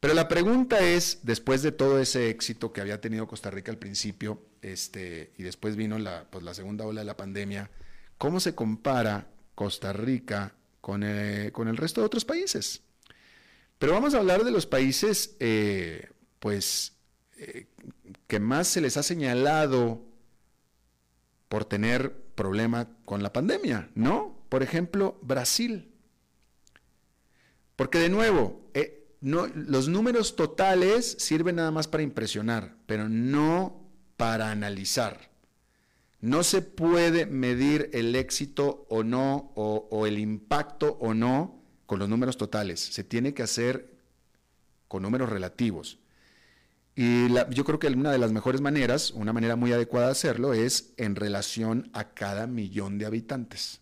Pero 0.00 0.14
la 0.14 0.28
pregunta 0.28 0.80
es, 0.80 1.20
después 1.22 1.62
de 1.62 1.72
todo 1.72 2.00
ese 2.00 2.30
éxito 2.30 2.72
que 2.72 2.80
había 2.80 3.00
tenido 3.00 3.26
Costa 3.26 3.50
Rica 3.50 3.72
al 3.72 3.78
principio, 3.78 4.42
este, 4.62 5.32
y 5.36 5.42
después 5.42 5.76
vino 5.76 5.98
la, 5.98 6.24
pues, 6.30 6.44
la 6.44 6.54
segunda 6.54 6.86
ola 6.86 7.00
de 7.00 7.04
la 7.04 7.16
pandemia, 7.16 7.70
¿cómo 8.16 8.38
se 8.38 8.54
compara 8.54 9.28
Costa 9.54 9.92
Rica 9.92 10.54
eh, 11.02 11.50
con, 11.52 11.68
el 11.68 11.76
resto 11.76 12.00
de 12.00 12.06
otros 12.06 12.24
países. 12.24 12.80
Pero 13.78 13.92
vamos 13.92 14.14
a 14.14 14.18
hablar 14.18 14.42
de 14.42 14.50
los 14.50 14.66
países, 14.66 15.36
eh, 15.38 16.08
pues, 16.38 16.94
eh, 17.36 17.66
que 18.26 18.40
más 18.40 18.68
se 18.68 18.80
les 18.80 18.96
ha 18.96 19.02
señalado 19.02 20.02
por 21.48 21.64
tener 21.64 22.14
problema 22.34 22.88
con 23.04 23.22
la 23.22 23.32
pandemia, 23.32 23.90
¿no? 23.94 24.38
Por 24.48 24.62
ejemplo, 24.62 25.18
Brasil. 25.22 25.92
Porque 27.76 27.98
de 27.98 28.08
nuevo, 28.08 28.70
no, 29.20 29.46
los 29.48 29.88
números 29.88 30.36
totales 30.36 31.16
sirven 31.18 31.56
nada 31.56 31.70
más 31.70 31.88
para 31.88 32.02
impresionar, 32.02 32.76
pero 32.86 33.08
no 33.08 33.88
para 34.16 34.50
analizar. 34.50 35.30
No 36.20 36.42
se 36.42 36.62
puede 36.62 37.26
medir 37.26 37.90
el 37.92 38.14
éxito 38.16 38.86
o 38.88 39.04
no, 39.04 39.52
o, 39.54 40.06
el 40.06 40.18
impacto 40.18 40.98
o 41.00 41.14
no 41.14 41.62
con 41.86 41.98
los 41.98 42.08
números 42.08 42.36
totales. 42.36 42.80
Se 42.80 43.04
tiene 43.04 43.34
que 43.34 43.42
hacer 43.42 43.96
con 44.88 45.02
números 45.02 45.28
relativos. 45.28 45.98
Y 47.00 47.28
yo 47.54 47.64
creo 47.64 47.78
que 47.78 47.86
una 47.86 48.10
de 48.10 48.18
las 48.18 48.32
mejores 48.32 48.60
maneras, 48.60 49.12
una 49.12 49.32
manera 49.32 49.54
muy 49.54 49.72
adecuada 49.72 50.06
de 50.06 50.12
hacerlo, 50.12 50.52
es 50.52 50.94
en 50.96 51.14
relación 51.14 51.90
a 51.92 52.12
cada 52.12 52.48
millón 52.48 52.98
de 52.98 53.06
habitantes. 53.06 53.80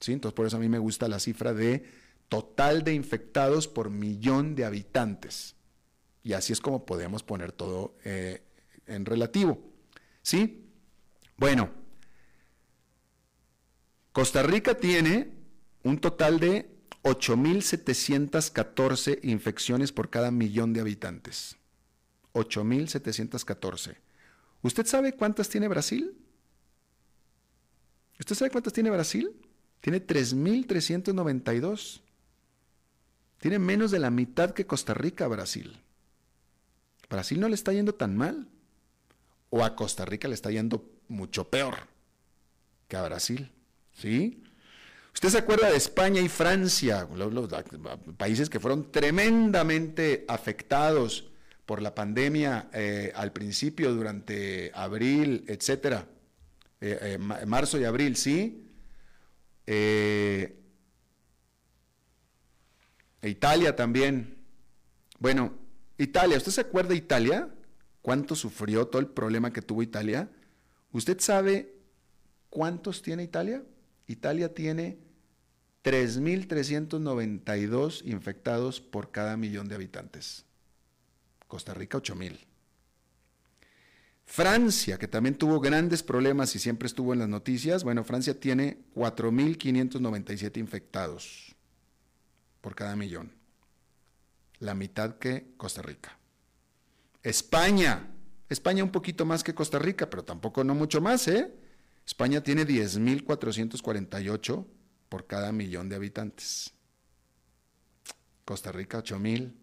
¿Sí? 0.00 0.14
Entonces, 0.14 0.34
por 0.34 0.46
eso 0.46 0.56
a 0.56 0.60
mí 0.60 0.70
me 0.70 0.78
gusta 0.78 1.08
la 1.08 1.20
cifra 1.20 1.52
de 1.52 1.84
total 2.30 2.84
de 2.84 2.94
infectados 2.94 3.68
por 3.68 3.90
millón 3.90 4.54
de 4.54 4.64
habitantes. 4.64 5.56
Y 6.22 6.32
así 6.32 6.54
es 6.54 6.62
como 6.62 6.86
podemos 6.86 7.22
poner 7.22 7.52
todo 7.52 7.98
eh, 8.02 8.40
en 8.86 9.04
relativo. 9.04 9.60
¿Sí? 10.22 10.70
Bueno, 11.36 11.68
Costa 14.12 14.42
Rica 14.42 14.74
tiene 14.74 15.34
un 15.82 15.98
total 15.98 16.40
de 16.40 16.70
8.714 17.02 19.18
infecciones 19.22 19.92
por 19.92 20.08
cada 20.08 20.30
millón 20.30 20.72
de 20.72 20.80
habitantes. 20.80 21.57
8.714. 22.38 23.96
¿Usted 24.62 24.86
sabe 24.86 25.12
cuántas 25.14 25.48
tiene 25.48 25.68
Brasil? 25.68 26.16
¿Usted 28.18 28.34
sabe 28.34 28.50
cuántas 28.50 28.72
tiene 28.72 28.90
Brasil? 28.90 29.30
Tiene 29.80 30.04
3.392. 30.04 32.00
Tiene 33.38 33.58
menos 33.58 33.90
de 33.90 34.00
la 34.00 34.10
mitad 34.10 34.50
que 34.50 34.66
Costa 34.66 34.94
Rica, 34.94 35.28
Brasil. 35.28 35.80
Brasil 37.08 37.38
no 37.38 37.48
le 37.48 37.54
está 37.54 37.72
yendo 37.72 37.94
tan 37.94 38.16
mal. 38.16 38.48
O 39.50 39.64
a 39.64 39.76
Costa 39.76 40.04
Rica 40.04 40.28
le 40.28 40.34
está 40.34 40.50
yendo 40.50 40.90
mucho 41.08 41.48
peor 41.48 41.76
que 42.88 42.96
a 42.96 43.02
Brasil. 43.04 43.50
¿Sí? 43.94 44.42
Usted 45.14 45.30
se 45.30 45.38
acuerda 45.38 45.70
de 45.70 45.76
España 45.76 46.20
y 46.20 46.28
Francia, 46.28 47.08
los, 47.14 47.48
países 48.16 48.48
que 48.50 48.60
fueron 48.60 48.92
tremendamente 48.92 50.24
afectados 50.28 51.27
por 51.68 51.80
la 51.82 51.94
pandemia 51.94 52.70
eh, 52.72 53.12
al 53.14 53.30
principio, 53.30 53.92
durante 53.92 54.72
abril, 54.72 55.44
etcétera, 55.48 56.08
eh, 56.80 57.18
eh, 57.18 57.18
marzo 57.18 57.78
y 57.78 57.84
abril, 57.84 58.16
sí. 58.16 58.64
Italia 63.20 63.76
también. 63.76 64.38
Bueno, 65.18 65.58
Italia, 65.98 66.38
¿usted 66.38 66.52
se 66.52 66.62
acuerda 66.62 66.88
de 66.88 66.96
Italia? 66.96 67.50
¿Cuánto 68.00 68.34
sufrió 68.34 68.86
todo 68.86 69.02
el 69.02 69.08
problema 69.08 69.52
que 69.52 69.60
tuvo 69.60 69.82
Italia? 69.82 70.30
¿Usted 70.92 71.20
sabe 71.20 71.74
cuántos 72.48 73.02
tiene 73.02 73.24
Italia? 73.24 73.62
Italia 74.06 74.54
tiene 74.54 74.96
3.392 75.84 78.06
infectados 78.06 78.80
por 78.80 79.10
cada 79.10 79.36
millón 79.36 79.68
de 79.68 79.74
habitantes. 79.74 80.47
Costa 81.48 81.74
Rica 81.74 81.98
8.000. 81.98 82.38
Francia, 84.24 84.98
que 84.98 85.08
también 85.08 85.34
tuvo 85.36 85.58
grandes 85.58 86.02
problemas 86.02 86.54
y 86.54 86.58
siempre 86.58 86.86
estuvo 86.86 87.14
en 87.14 87.20
las 87.20 87.30
noticias, 87.30 87.82
bueno, 87.82 88.04
Francia 88.04 88.38
tiene 88.38 88.84
4.597 88.94 90.58
infectados 90.58 91.56
por 92.60 92.74
cada 92.74 92.94
millón. 92.94 93.32
La 94.58 94.74
mitad 94.74 95.16
que 95.16 95.54
Costa 95.56 95.80
Rica. 95.80 96.18
España, 97.22 98.10
España 98.50 98.84
un 98.84 98.90
poquito 98.90 99.24
más 99.24 99.42
que 99.42 99.54
Costa 99.54 99.78
Rica, 99.78 100.10
pero 100.10 100.24
tampoco 100.24 100.62
no 100.62 100.74
mucho 100.74 101.00
más, 101.00 101.26
¿eh? 101.28 101.50
España 102.06 102.42
tiene 102.42 102.66
10.448 102.66 104.66
por 105.08 105.26
cada 105.26 105.52
millón 105.52 105.88
de 105.88 105.96
habitantes. 105.96 106.74
Costa 108.44 108.72
Rica 108.72 109.02
8.000. 109.02 109.54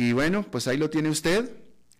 Y 0.00 0.14
bueno, 0.14 0.50
pues 0.50 0.66
ahí 0.66 0.78
lo 0.78 0.88
tiene 0.88 1.10
usted. 1.10 1.50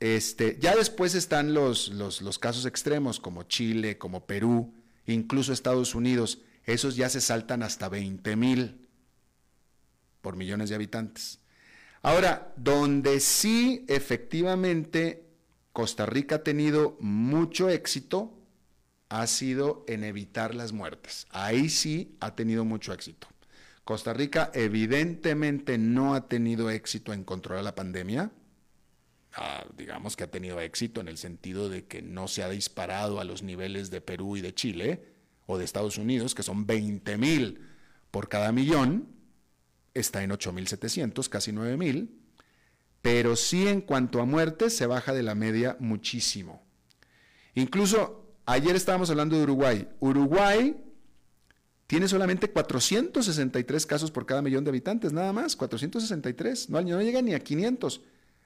Este, 0.00 0.56
ya 0.58 0.74
después 0.74 1.14
están 1.14 1.52
los, 1.52 1.88
los, 1.88 2.22
los 2.22 2.38
casos 2.38 2.64
extremos 2.64 3.20
como 3.20 3.42
Chile, 3.42 3.98
como 3.98 4.24
Perú, 4.24 4.72
incluso 5.04 5.52
Estados 5.52 5.94
Unidos. 5.94 6.38
Esos 6.64 6.96
ya 6.96 7.10
se 7.10 7.20
saltan 7.20 7.62
hasta 7.62 7.90
20 7.90 8.36
mil 8.36 8.88
por 10.22 10.34
millones 10.34 10.70
de 10.70 10.76
habitantes. 10.76 11.40
Ahora, 12.00 12.54
donde 12.56 13.20
sí 13.20 13.84
efectivamente 13.86 15.26
Costa 15.74 16.06
Rica 16.06 16.36
ha 16.36 16.42
tenido 16.42 16.96
mucho 17.00 17.68
éxito 17.68 18.34
ha 19.10 19.26
sido 19.26 19.84
en 19.88 20.04
evitar 20.04 20.54
las 20.54 20.72
muertes. 20.72 21.26
Ahí 21.28 21.68
sí 21.68 22.16
ha 22.20 22.34
tenido 22.34 22.64
mucho 22.64 22.94
éxito. 22.94 23.26
Costa 23.84 24.12
Rica 24.12 24.50
evidentemente 24.54 25.78
no 25.78 26.14
ha 26.14 26.28
tenido 26.28 26.70
éxito 26.70 27.12
en 27.12 27.24
controlar 27.24 27.64
la 27.64 27.74
pandemia. 27.74 28.30
Ah, 29.34 29.64
digamos 29.76 30.16
que 30.16 30.24
ha 30.24 30.30
tenido 30.30 30.60
éxito 30.60 31.00
en 31.00 31.08
el 31.08 31.18
sentido 31.18 31.68
de 31.68 31.86
que 31.86 32.02
no 32.02 32.28
se 32.28 32.42
ha 32.42 32.48
disparado 32.48 33.20
a 33.20 33.24
los 33.24 33.42
niveles 33.42 33.90
de 33.90 34.00
Perú 34.00 34.36
y 34.36 34.40
de 34.40 34.54
Chile 34.54 35.04
o 35.46 35.58
de 35.58 35.64
Estados 35.64 35.98
Unidos, 35.98 36.34
que 36.34 36.42
son 36.42 36.66
20 36.66 37.16
mil 37.16 37.68
por 38.10 38.28
cada 38.28 38.52
millón. 38.52 39.08
Está 39.94 40.22
en 40.22 40.30
8.700, 40.30 41.28
casi 41.28 41.52
9.000. 41.52 42.10
Pero 43.02 43.34
sí 43.34 43.66
en 43.66 43.80
cuanto 43.80 44.20
a 44.20 44.26
muertes 44.26 44.76
se 44.76 44.86
baja 44.86 45.12
de 45.12 45.22
la 45.22 45.34
media 45.34 45.76
muchísimo. 45.80 46.62
Incluso 47.54 48.20
Ayer 48.50 48.74
estábamos 48.74 49.08
hablando 49.10 49.36
de 49.36 49.44
Uruguay. 49.44 49.88
Uruguay 50.00 50.76
tiene 51.90 52.06
solamente 52.06 52.48
463 52.48 53.84
casos 53.84 54.12
por 54.12 54.24
cada 54.24 54.42
millón 54.42 54.62
de 54.62 54.70
habitantes, 54.70 55.12
nada 55.12 55.32
más, 55.32 55.56
463. 55.56 56.70
No, 56.70 56.80
no 56.80 57.02
llega 57.02 57.20
ni 57.20 57.34
a 57.34 57.40
500. 57.40 58.00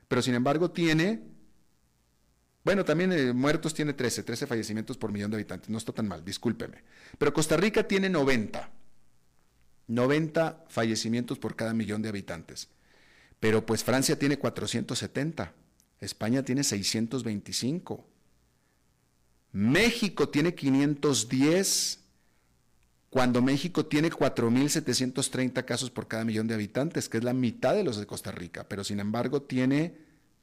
Pero 0.09 0.22
sin 0.22 0.33
embargo 0.33 0.70
tiene, 0.70 1.20
bueno, 2.64 2.87
también 2.87 3.12
eh, 3.12 3.35
muertos 3.35 3.74
tiene 3.74 3.92
13, 3.92 4.22
13 4.22 4.46
fallecimientos 4.46 4.96
por 4.96 5.12
millón 5.12 5.30
de 5.30 5.37
habitantes. 5.37 5.68
No 5.68 5.76
está 5.76 5.92
tan 5.92 6.09
mal, 6.09 6.24
discúlpeme. 6.24 6.85
Pero 7.18 7.35
Costa 7.35 7.59
Rica 7.59 7.87
tiene 7.87 8.09
90. 8.09 8.70
90 9.88 10.64
fallecimientos 10.68 11.38
por 11.38 11.54
cada 11.54 11.74
millón 11.74 12.00
de 12.00 12.09
habitantes. 12.09 12.70
Pero 13.40 13.66
pues 13.66 13.85
Francia 13.85 14.18
tiene 14.18 14.38
470. 14.38 15.52
España 16.00 16.42
tiene 16.46 16.64
625. 16.64 18.07
México 19.52 20.30
tiene 20.30 20.54
510, 20.54 22.04
cuando 23.14 23.42
México 23.42 23.87
tiene 23.87 24.11
4.730 24.11 25.64
casos 25.64 25.88
por 25.92 26.09
cada 26.09 26.24
millón 26.24 26.48
de 26.48 26.55
habitantes, 26.55 27.09
que 27.09 27.18
es 27.18 27.22
la 27.22 27.33
mitad 27.33 27.72
de 27.72 27.85
los 27.85 27.96
de 27.96 28.07
Costa 28.07 28.33
Rica, 28.33 28.68
pero 28.68 28.83
sin 28.83 28.98
embargo 28.98 29.40
tiene 29.40 29.96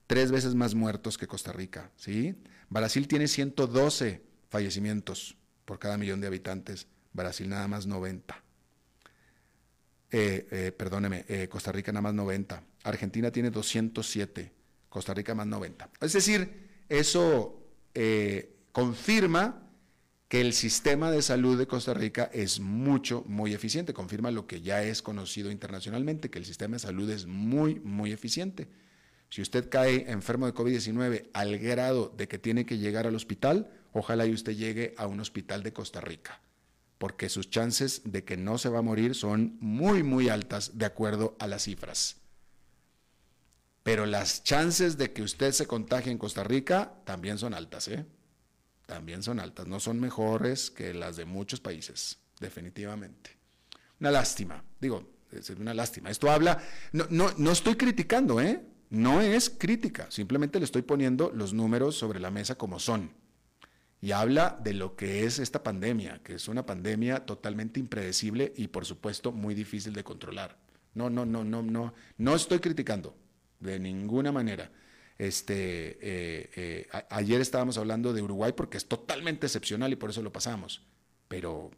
tres 0.08 0.32
veces 0.32 0.56
más 0.56 0.74
muertos 0.74 1.18
que 1.18 1.28
Costa 1.28 1.52
Rica. 1.52 1.92
¿sí? 1.98 2.34
Brasil 2.70 3.10
tiene 3.10 3.28
112 3.28 4.22
fallecimientos 4.48 5.36
por 5.66 5.80
cada 5.80 5.98
millón 5.98 6.22
de 6.22 6.28
habitantes, 6.28 6.88
Brasil 7.12 7.50
nada 7.50 7.68
más 7.68 7.88
90. 7.88 8.42
Eh, 10.12 10.48
eh, 10.50 10.72
perdóneme, 10.72 11.26
eh, 11.28 11.50
Costa 11.50 11.74
Rica 11.74 11.92
nada 11.92 12.04
más 12.04 12.14
90. 12.14 12.64
Argentina 12.84 13.32
tiene 13.32 13.52
207, 13.52 14.50
Costa 14.88 15.14
Rica 15.14 15.36
más 15.36 15.48
90. 15.48 15.90
Es 16.00 16.14
decir, 16.14 16.70
eso 16.88 17.68
confirma 18.72 19.71
que 20.32 20.40
el 20.40 20.54
sistema 20.54 21.12
de 21.12 21.22
salud 21.22 21.58
de 21.58 21.68
Costa 21.68 21.94
Rica 21.94 22.30
es 22.32 22.62
mucho, 22.62 23.26
muy 23.28 23.54
eficiente, 23.54 23.94
confirma 23.94 24.32
lo 24.32 24.48
que 24.48 24.62
ya 24.62 24.82
es 24.82 25.02
conocido 25.02 25.52
internacionalmente, 25.52 26.30
que 26.30 26.40
el 26.40 26.46
sistema 26.46 26.78
de 26.78 26.80
salud 26.80 27.10
es 27.10 27.26
muy, 27.26 27.82
muy 27.82 28.14
eficiente. 28.14 28.70
Si 29.30 29.42
usted 29.42 29.68
cae 29.68 30.10
enfermo 30.10 30.46
de 30.46 30.54
COVID-19 30.54 31.32
al 31.34 31.60
grado 31.60 32.14
de 32.16 32.30
que 32.30 32.40
tiene 32.40 32.66
que 32.66 32.78
llegar 32.78 33.08
al 33.08 33.16
hospital, 33.16 33.70
ojalá 33.92 34.26
y 34.26 34.32
usted 34.32 34.54
llegue 34.54 34.96
a 34.98 35.06
un 35.06 35.20
hospital 35.20 35.64
de 35.64 35.74
Costa 35.74 36.00
Rica, 36.00 36.40
porque 36.98 37.28
sus 37.28 37.50
chances 37.50 38.02
de 38.06 38.24
que 38.24 38.38
no 38.38 38.58
se 38.58 38.70
va 38.70 38.80
a 38.80 38.84
morir 38.84 39.16
son 39.16 39.58
muy, 39.60 40.02
muy 40.02 40.30
altas 40.30 40.78
de 40.78 40.86
acuerdo 40.86 41.36
a 41.40 41.48
las 41.48 41.64
cifras. 41.64 42.22
Pero 43.84 44.06
las 44.06 44.46
chances 44.46 44.98
de 44.98 45.12
que 45.12 45.24
usted 45.24 45.52
se 45.52 45.68
contagie 45.68 46.10
en 46.10 46.18
Costa 46.18 46.46
Rica 46.46 46.94
también 47.04 47.38
son 47.38 47.54
altas, 47.54 47.90
¿eh? 47.90 48.06
También 48.92 49.24
son 49.24 49.40
altas, 49.40 49.68
no 49.68 49.80
son 49.80 50.02
mejores 50.02 50.70
que 50.70 50.94
las 50.94 51.16
de 51.16 51.24
muchos 51.24 51.62
países, 51.62 52.20
definitivamente. 52.42 53.38
Una 54.02 54.12
lástima, 54.12 54.62
digo, 54.82 55.10
es 55.32 55.50
una 55.52 55.74
lástima. 55.74 56.10
Esto 56.10 56.30
habla, 56.30 56.62
no, 56.92 57.08
no, 57.10 57.32
no 57.38 57.52
estoy 57.54 57.76
criticando, 57.76 58.42
¿eh? 58.42 58.62
No 58.90 59.22
es 59.22 59.50
crítica, 59.50 60.12
simplemente 60.12 60.60
le 60.60 60.66
estoy 60.66 60.82
poniendo 60.82 61.32
los 61.34 61.54
números 61.54 61.96
sobre 61.96 62.20
la 62.20 62.32
mesa 62.32 62.56
como 62.56 62.80
son. 62.80 63.14
Y 64.02 64.12
habla 64.12 64.60
de 64.62 64.74
lo 64.74 64.98
que 64.98 65.24
es 65.24 65.40
esta 65.40 65.64
pandemia, 65.64 66.20
que 66.22 66.34
es 66.34 66.50
una 66.50 66.66
pandemia 66.66 67.26
totalmente 67.26 67.80
impredecible 67.80 68.52
y 68.58 68.68
por 68.68 68.86
supuesto 68.86 69.32
muy 69.32 69.56
difícil 69.56 69.94
de 69.94 70.04
controlar. 70.04 70.58
No, 70.96 71.10
no, 71.10 71.26
no, 71.26 71.46
no, 71.46 71.64
no, 71.64 71.94
no 72.18 72.36
estoy 72.36 72.60
criticando 72.60 73.16
de 73.62 73.80
ninguna 73.80 74.34
manera. 74.34 74.70
Este, 75.22 76.00
eh, 76.02 76.50
eh, 76.56 76.88
ayer 77.12 77.42
estábamos 77.42 77.78
hablando 77.78 78.12
de 78.12 78.24
Uruguay 78.24 78.54
porque 78.58 78.78
es 78.78 78.88
totalmente 78.88 79.46
excepcional 79.46 79.94
y 79.94 79.96
por 79.96 80.10
eso 80.10 80.24
lo 80.24 80.34
pasamos. 80.34 80.82
Pero 81.28 81.70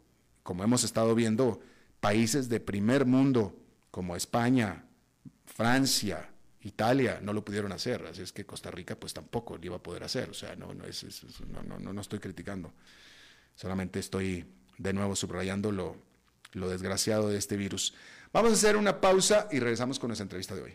como 0.42 0.64
hemos 0.64 0.82
estado 0.82 1.14
viendo, 1.14 1.60
países 2.00 2.48
de 2.48 2.60
primer 2.60 3.04
mundo 3.04 3.54
como 3.90 4.16
España, 4.16 4.86
Francia, 5.44 6.30
Italia 6.62 7.20
no 7.20 7.34
lo 7.34 7.44
pudieron 7.44 7.70
hacer, 7.72 8.06
así 8.06 8.22
es 8.22 8.32
que 8.32 8.46
Costa 8.46 8.70
Rica 8.70 8.98
pues 8.98 9.12
tampoco 9.12 9.58
lo 9.58 9.66
iba 9.66 9.76
a 9.76 9.82
poder 9.82 10.04
hacer, 10.04 10.30
o 10.30 10.34
sea, 10.34 10.56
no, 10.56 10.72
no, 10.72 10.86
es, 10.86 11.04
no, 11.46 11.78
no, 11.78 11.92
no, 11.92 12.00
estoy 12.00 12.20
criticando, 12.20 12.72
solamente 13.54 13.98
estoy 13.98 14.46
de 14.78 14.94
nuevo 14.94 15.14
subrayando 15.14 15.70
lo, 15.70 15.98
lo 16.52 16.70
desgraciado 16.70 17.28
de 17.28 17.36
este 17.36 17.58
virus. 17.58 17.92
Vamos 18.32 18.52
a 18.52 18.54
hacer 18.54 18.78
una 18.78 19.02
pausa 19.02 19.48
y 19.52 19.58
regresamos 19.58 19.98
con 19.98 20.08
nuestra 20.08 20.22
entrevista 20.22 20.54
de 20.54 20.62
hoy. 20.62 20.74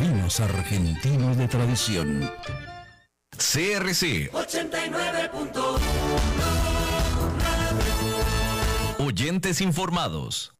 vinos 0.00 0.40
argentinos 0.40 1.36
de 1.36 1.48
tradición. 1.48 2.30
CRC 3.36 4.30
89.1 4.32 6.73
Oyentes 9.16 9.60
informados. 9.60 10.52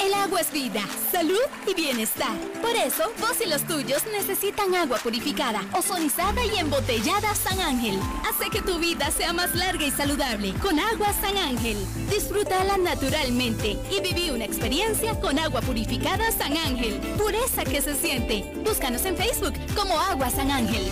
El 0.00 0.14
agua 0.14 0.40
es 0.40 0.52
vida, 0.52 0.82
salud 1.10 1.34
y 1.66 1.74
bienestar. 1.74 2.36
Por 2.60 2.76
eso, 2.76 3.10
vos 3.18 3.36
y 3.44 3.48
los 3.48 3.66
tuyos 3.66 4.04
necesitan 4.12 4.72
agua 4.76 4.98
purificada, 4.98 5.62
ozonizada 5.76 6.44
y 6.44 6.60
embotellada 6.60 7.34
San 7.34 7.58
Ángel. 7.58 7.98
Hace 8.30 8.50
que 8.50 8.62
tu 8.62 8.78
vida 8.78 9.10
sea 9.10 9.32
más 9.32 9.52
larga 9.56 9.84
y 9.84 9.90
saludable 9.90 10.54
con 10.62 10.78
agua 10.78 11.12
San 11.20 11.36
Ángel. 11.36 11.76
Disfrútala 12.08 12.78
naturalmente 12.78 13.76
y 13.90 14.00
viví 14.00 14.30
una 14.30 14.44
experiencia 14.44 15.18
con 15.18 15.40
agua 15.40 15.60
purificada 15.60 16.30
San 16.30 16.56
Ángel. 16.56 17.00
Pureza 17.18 17.64
que 17.64 17.82
se 17.82 17.96
siente. 17.96 18.44
Búscanos 18.64 19.04
en 19.06 19.16
Facebook 19.16 19.54
como 19.74 19.98
Agua 19.98 20.30
San 20.30 20.52
Ángel. 20.52 20.86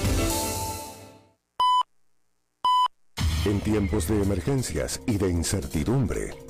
En 3.45 3.61
tiempos 3.61 4.09
de 4.09 4.23
emergencias 4.23 5.01
y 5.07 5.17
de 5.17 5.31
incertidumbre, 5.31 6.50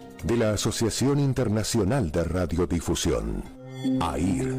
de 0.23 0.37
la 0.37 0.51
Asociación 0.53 1.19
Internacional 1.19 2.11
de 2.11 2.23
Radiodifusión, 2.23 3.43
AIR. 3.99 4.55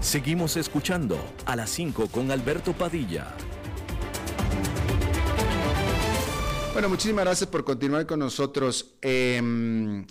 Seguimos 0.00 0.56
escuchando 0.56 1.18
a 1.46 1.56
las 1.56 1.70
5 1.70 2.08
con 2.08 2.30
Alberto 2.30 2.72
Padilla. 2.72 3.28
Bueno, 6.72 6.88
muchísimas 6.88 7.24
gracias 7.24 7.48
por 7.48 7.64
continuar 7.64 8.06
con 8.06 8.20
nosotros. 8.20 8.96
Em, 9.02 10.06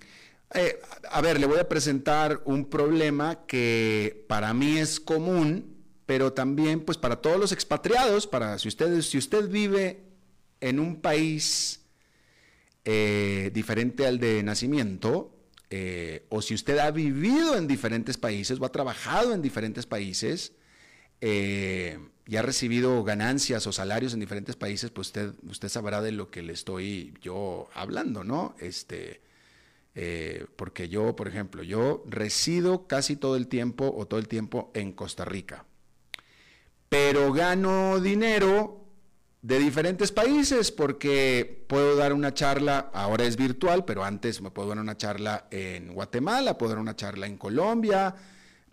eh, 0.53 0.79
a 1.11 1.21
ver, 1.21 1.39
le 1.39 1.45
voy 1.45 1.59
a 1.59 1.67
presentar 1.67 2.41
un 2.45 2.69
problema 2.69 3.45
que 3.45 4.25
para 4.27 4.53
mí 4.53 4.77
es 4.77 4.99
común, 4.99 5.78
pero 6.09 6.33
también 6.33 6.79
pues 6.79 6.97
para 6.97 7.17
todos 7.17 7.39
los 7.39 7.51
expatriados, 7.51 8.25
para 8.25 8.57
si 8.57 8.67
usted, 8.67 8.99
si 9.01 9.19
usted 9.19 9.47
vive 9.47 10.05
en 10.59 10.79
un 10.79 11.01
país 11.01 11.81
eh, 12.83 13.51
diferente 13.53 14.07
al 14.07 14.17
de 14.17 14.41
nacimiento, 14.41 15.31
eh, 15.69 16.25
o 16.29 16.41
si 16.41 16.55
usted 16.55 16.79
ha 16.79 16.89
vivido 16.89 17.55
en 17.55 17.67
diferentes 17.67 18.17
países 18.17 18.59
o 18.59 18.65
ha 18.65 18.71
trabajado 18.71 19.35
en 19.35 19.43
diferentes 19.43 19.85
países 19.85 20.53
y 21.21 22.35
ha 22.35 22.41
recibido 22.41 23.03
ganancias 23.03 23.67
o 23.67 23.71
salarios 23.71 24.15
en 24.15 24.19
diferentes 24.19 24.55
países, 24.55 24.89
pues 24.89 25.09
usted, 25.09 25.33
usted 25.47 25.69
sabrá 25.69 26.01
de 26.01 26.11
lo 26.11 26.31
que 26.31 26.41
le 26.41 26.53
estoy 26.53 27.13
yo 27.21 27.69
hablando, 27.75 28.23
¿no? 28.23 28.55
Este, 28.57 29.21
eh, 29.93 30.47
porque 30.55 30.89
yo, 30.89 31.15
por 31.15 31.27
ejemplo, 31.27 31.61
yo 31.61 32.03
resido 32.07 32.87
casi 32.87 33.15
todo 33.15 33.35
el 33.35 33.47
tiempo 33.47 33.93
o 33.95 34.07
todo 34.07 34.19
el 34.19 34.27
tiempo 34.27 34.71
en 34.73 34.93
Costa 34.93 35.23
Rica, 35.25 35.65
pero 36.89 37.31
gano 37.31 37.99
dinero 37.99 38.83
de 39.41 39.59
diferentes 39.59 40.11
países 40.11 40.71
porque 40.71 41.65
puedo 41.67 41.95
dar 41.95 42.11
una 42.11 42.33
charla, 42.33 42.89
ahora 42.93 43.23
es 43.23 43.37
virtual, 43.37 43.85
pero 43.85 44.03
antes 44.03 44.41
me 44.41 44.51
puedo 44.51 44.69
dar 44.69 44.79
una 44.79 44.97
charla 44.97 45.47
en 45.51 45.93
Guatemala, 45.93 46.57
puedo 46.57 46.71
dar 46.73 46.79
una 46.79 46.95
charla 46.95 47.25
en 47.27 47.37
Colombia, 47.37 48.13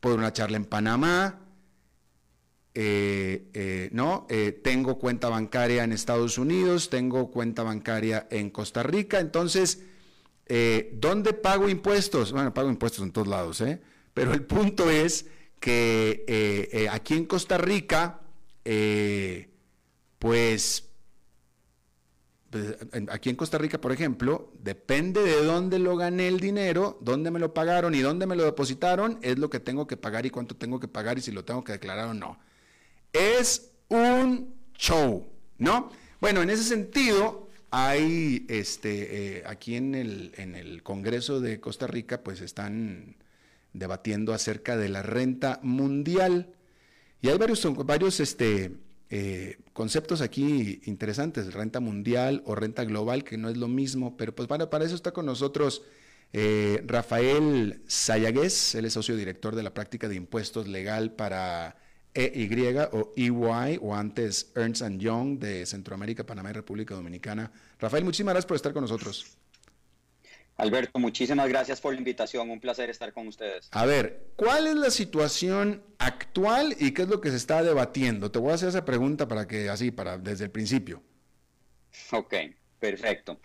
puedo 0.01 0.17
dar 0.17 0.25
una 0.25 0.33
charla 0.33 0.57
en 0.57 0.65
Panamá, 0.65 1.41
eh, 2.75 3.49
eh, 3.55 3.89
¿no? 3.93 4.27
tengo 4.63 4.99
cuenta 4.99 5.29
bancaria 5.29 5.85
en 5.85 5.93
Estados 5.93 6.37
Unidos, 6.37 6.91
tengo 6.91 7.31
cuenta 7.31 7.63
bancaria 7.63 8.27
en 8.31 8.51
Costa 8.51 8.83
Rica, 8.83 9.21
entonces 9.21 9.83
eh, 10.47 10.93
¿Dónde 10.95 11.33
pago 11.33 11.69
impuestos? 11.69 12.33
Bueno, 12.33 12.55
pago 12.55 12.71
impuestos 12.71 13.03
en 13.03 13.11
todos 13.13 13.27
lados, 13.27 13.61
¿eh? 13.61 13.81
Pero 14.15 14.33
el 14.33 14.43
punto 14.43 14.89
es 14.91 15.27
que 15.67 16.25
eh, 16.29 16.69
eh, 16.71 16.89
aquí 16.89 17.15
en 17.15 17.25
Costa 17.25 17.59
Rica, 17.59 18.21
pues, 20.21 20.85
pues 22.51 22.77
aquí 23.11 23.31
en 23.31 23.35
Costa 23.35 23.59
Rica, 23.59 23.81
por 23.81 23.91
ejemplo, 23.91 24.53
depende 24.63 25.25
de 25.25 25.43
dónde 25.43 25.81
lo 25.81 25.97
gané 25.97 26.29
el 26.29 26.39
dinero, 26.39 27.01
dónde 27.01 27.33
me 27.33 27.41
lo 27.41 27.53
pagaron 27.53 27.97
y 27.97 27.99
dónde 27.99 28.29
me 28.29 28.37
lo 28.37 28.45
depositaron, 28.45 29.19
es 29.23 29.41
lo 29.41 29.51
que 29.51 29.59
tengo 29.59 29.89
que 29.89 29.97
pagar 29.97 30.25
y 30.25 30.31
cuánto 30.31 30.55
tengo 30.55 30.79
que 30.79 30.87
pagar 30.87 31.19
y 31.19 31.21
si 31.21 31.33
lo 31.33 31.45
tengo 31.45 31.65
que 31.65 31.73
declarar 31.73 32.11
o 32.11 32.15
no. 32.15 32.39
Es 33.13 33.73
un 33.89 34.55
show, 34.79 35.27
¿no? 35.59 35.91
Bueno, 36.21 36.43
en 36.43 36.51
ese 36.51 36.63
sentido, 36.63 37.49
hay, 37.73 38.47
este, 38.49 39.39
eh, 39.39 39.43
aquí 39.47 39.75
en 39.75 39.97
el, 39.97 40.33
en 40.37 40.55
el 40.55 40.85
Congreso 40.85 41.41
de 41.41 41.59
Costa 41.59 41.89
Rica, 41.89 42.23
pues 42.23 42.41
están 42.41 43.17
debatiendo 43.79 44.33
acerca 44.33 44.77
de 44.77 44.89
la 44.89 45.03
renta 45.03 45.61
mundial. 45.63 46.55
Y 47.21 47.29
hay 47.29 47.39
varios, 47.39 47.67
varios 47.85 48.21
este, 48.21 48.73
eh, 49.11 49.59
conceptos 49.73 50.21
aquí 50.21 50.81
interesantes, 50.85 51.53
renta 51.55 51.81
mundial 51.81 52.43
o 52.45 52.55
renta 52.55 52.85
global, 52.85 53.25
que 53.25 53.37
no 53.37 53.49
es 53.49 53.57
lo 53.57 53.69
mismo, 53.69 54.17
pero 54.17 54.35
pues 54.35 54.49
para, 54.49 54.85
eso 54.85 54.95
está 54.95 55.13
con 55.13 55.27
nosotros 55.27 55.83
eh, 56.33 56.83
Rafael 56.87 57.83
Sayagués, 57.87 58.75
él 58.75 58.85
es 58.85 58.93
socio 58.95 59.17
director 59.17 59.55
de 59.55 59.63
la 59.63 59.73
práctica 59.73 60.09
de 60.09 60.17
impuestos 60.17 60.67
legal 60.67 61.13
para 61.13 61.77
EY 62.15 62.79
o 62.93 63.13
EY 63.17 63.79
o 63.81 63.95
antes 63.95 64.51
Ernst 64.57 64.83
Young 64.99 65.39
de 65.39 65.67
Centroamérica, 65.67 66.25
Panamá 66.25 66.51
y 66.51 66.55
República 66.55 66.95
Dominicana. 66.95 67.53
Rafael, 67.79 68.05
muchísimas 68.05 68.33
gracias 68.33 68.47
por 68.47 68.57
estar 68.57 68.73
con 68.73 68.83
nosotros. 68.83 69.37
Alberto, 70.57 70.99
muchísimas 70.99 71.49
gracias 71.49 71.81
por 71.81 71.93
la 71.93 71.99
invitación. 71.99 72.51
Un 72.51 72.61
placer 72.61 72.89
estar 72.89 73.13
con 73.13 73.29
ustedes. 73.29 73.69
A 73.73 73.85
ver, 73.85 74.31
¿cuál 74.37 74.67
es 74.67 74.75
la 74.75 74.91
situación 74.91 75.83
actual 75.99 76.75
y 76.79 76.93
qué 76.93 77.03
es 77.03 77.09
lo 77.09 77.21
que 77.21 77.31
se 77.31 77.37
está 77.37 77.63
debatiendo? 77.63 78.31
Te 78.31 78.39
voy 78.39 78.53
a 78.53 78.55
hacer 78.55 78.71
esa 78.71 78.85
pregunta 78.85 79.29
para 79.29 79.47
que 79.47 79.69
así, 79.69 79.91
para 79.91 80.17
desde 80.17 80.45
el 80.45 80.51
principio. 80.51 81.03
Ok, 82.11 82.35
perfecto. 82.79 83.39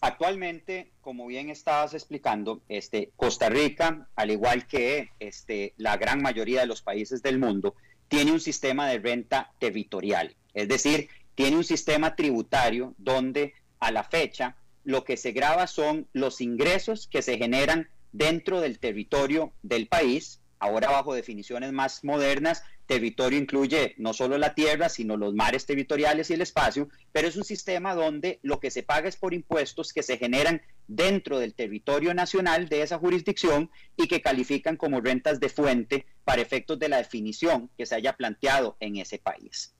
Actualmente, 0.00 0.92
como 1.00 1.26
bien 1.26 1.50
estabas 1.50 1.94
explicando, 1.94 2.62
este, 2.68 3.12
Costa 3.16 3.48
Rica, 3.48 4.08
al 4.16 4.30
igual 4.30 4.66
que 4.66 5.10
este, 5.20 5.74
la 5.76 5.96
gran 5.96 6.22
mayoría 6.22 6.60
de 6.60 6.66
los 6.66 6.82
países 6.82 7.22
del 7.22 7.38
mundo, 7.38 7.76
tiene 8.08 8.32
un 8.32 8.40
sistema 8.40 8.88
de 8.88 8.98
renta 8.98 9.52
territorial, 9.58 10.36
es 10.54 10.68
decir, 10.68 11.08
tiene 11.34 11.56
un 11.56 11.64
sistema 11.64 12.14
tributario 12.14 12.94
donde 12.98 13.54
a 13.78 13.90
la 13.90 14.04
fecha 14.04 14.56
lo 14.84 15.04
que 15.04 15.16
se 15.16 15.32
graba 15.32 15.66
son 15.66 16.08
los 16.12 16.40
ingresos 16.40 17.06
que 17.06 17.22
se 17.22 17.38
generan 17.38 17.88
dentro 18.12 18.60
del 18.60 18.78
territorio 18.78 19.52
del 19.62 19.88
país, 19.88 20.40
ahora 20.58 20.90
bajo 20.90 21.14
definiciones 21.14 21.72
más 21.72 22.04
modernas, 22.04 22.62
territorio 22.86 23.38
incluye 23.38 23.94
no 23.96 24.12
solo 24.12 24.38
la 24.38 24.54
tierra, 24.54 24.88
sino 24.88 25.16
los 25.16 25.34
mares 25.34 25.66
territoriales 25.66 26.30
y 26.30 26.34
el 26.34 26.42
espacio, 26.42 26.88
pero 27.10 27.26
es 27.26 27.36
un 27.36 27.44
sistema 27.44 27.94
donde 27.94 28.38
lo 28.42 28.60
que 28.60 28.70
se 28.70 28.82
paga 28.82 29.08
es 29.08 29.16
por 29.16 29.34
impuestos 29.34 29.92
que 29.92 30.02
se 30.02 30.18
generan 30.18 30.60
dentro 30.88 31.38
del 31.38 31.54
territorio 31.54 32.12
nacional 32.12 32.68
de 32.68 32.82
esa 32.82 32.98
jurisdicción 32.98 33.70
y 33.96 34.08
que 34.08 34.20
califican 34.20 34.76
como 34.76 35.00
rentas 35.00 35.40
de 35.40 35.48
fuente 35.48 36.06
para 36.24 36.42
efectos 36.42 36.78
de 36.78 36.88
la 36.88 36.98
definición 36.98 37.70
que 37.78 37.86
se 37.86 37.94
haya 37.94 38.12
planteado 38.16 38.76
en 38.80 38.96
ese 38.96 39.18
país. 39.18 39.74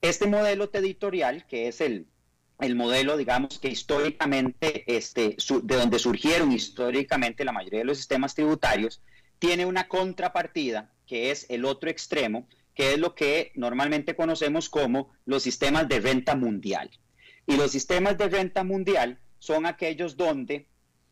Este 0.00 0.26
modelo 0.26 0.68
territorial, 0.68 1.46
que 1.46 1.68
es 1.68 1.80
el, 1.80 2.06
modelo, 2.74 3.16
digamos, 3.16 3.58
que 3.58 3.68
históricamente, 3.68 4.84
este, 4.86 5.36
de 5.62 5.76
donde 5.76 5.98
surgieron 5.98 6.52
históricamente 6.52 7.44
la 7.44 7.52
mayoría 7.52 7.80
de 7.80 7.84
los 7.84 7.98
sistemas 7.98 8.34
tributarios, 8.34 9.02
tiene 9.38 9.66
una 9.66 9.88
contrapartida, 9.88 10.92
que 11.06 11.30
es 11.30 11.46
el 11.50 11.64
otro 11.64 11.90
extremo, 11.90 12.48
que 12.74 12.94
es 12.94 12.98
lo 12.98 13.14
que 13.14 13.52
normalmente 13.54 14.16
conocemos 14.16 14.68
como 14.68 15.12
los 15.24 15.42
sistemas 15.42 15.88
de 15.88 16.00
renta 16.00 16.34
mundial. 16.34 16.90
Y 17.46 17.56
los 17.56 17.70
sistemas 17.70 18.18
de 18.18 18.28
renta 18.28 18.64
mundial 18.64 19.18
son 19.38 19.66
aquellos 19.66 20.16
donde, 20.16 20.66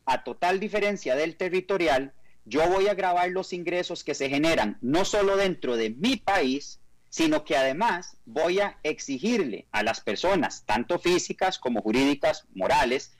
a 0.05 0.23
total 0.23 0.59
diferencia 0.59 1.15
del 1.15 1.37
territorial, 1.37 2.13
yo 2.45 2.67
voy 2.69 2.87
a 2.87 2.93
grabar 2.93 3.29
los 3.31 3.53
ingresos 3.53 4.03
que 4.03 4.13
se 4.13 4.29
generan 4.29 4.77
no 4.81 5.05
solo 5.05 5.37
dentro 5.37 5.77
de 5.77 5.89
mi 5.89 6.17
país, 6.17 6.79
sino 7.15 7.45
que 7.45 7.55
además 7.55 8.17
voy 8.25 8.59
a 8.59 8.77
exigirle 8.83 9.67
a 9.71 9.83
las 9.83 10.01
personas, 10.01 10.65
tanto 10.65 10.99
físicas 10.99 11.57
como 11.57 11.81
jurídicas, 11.81 12.43
morales, 12.53 13.13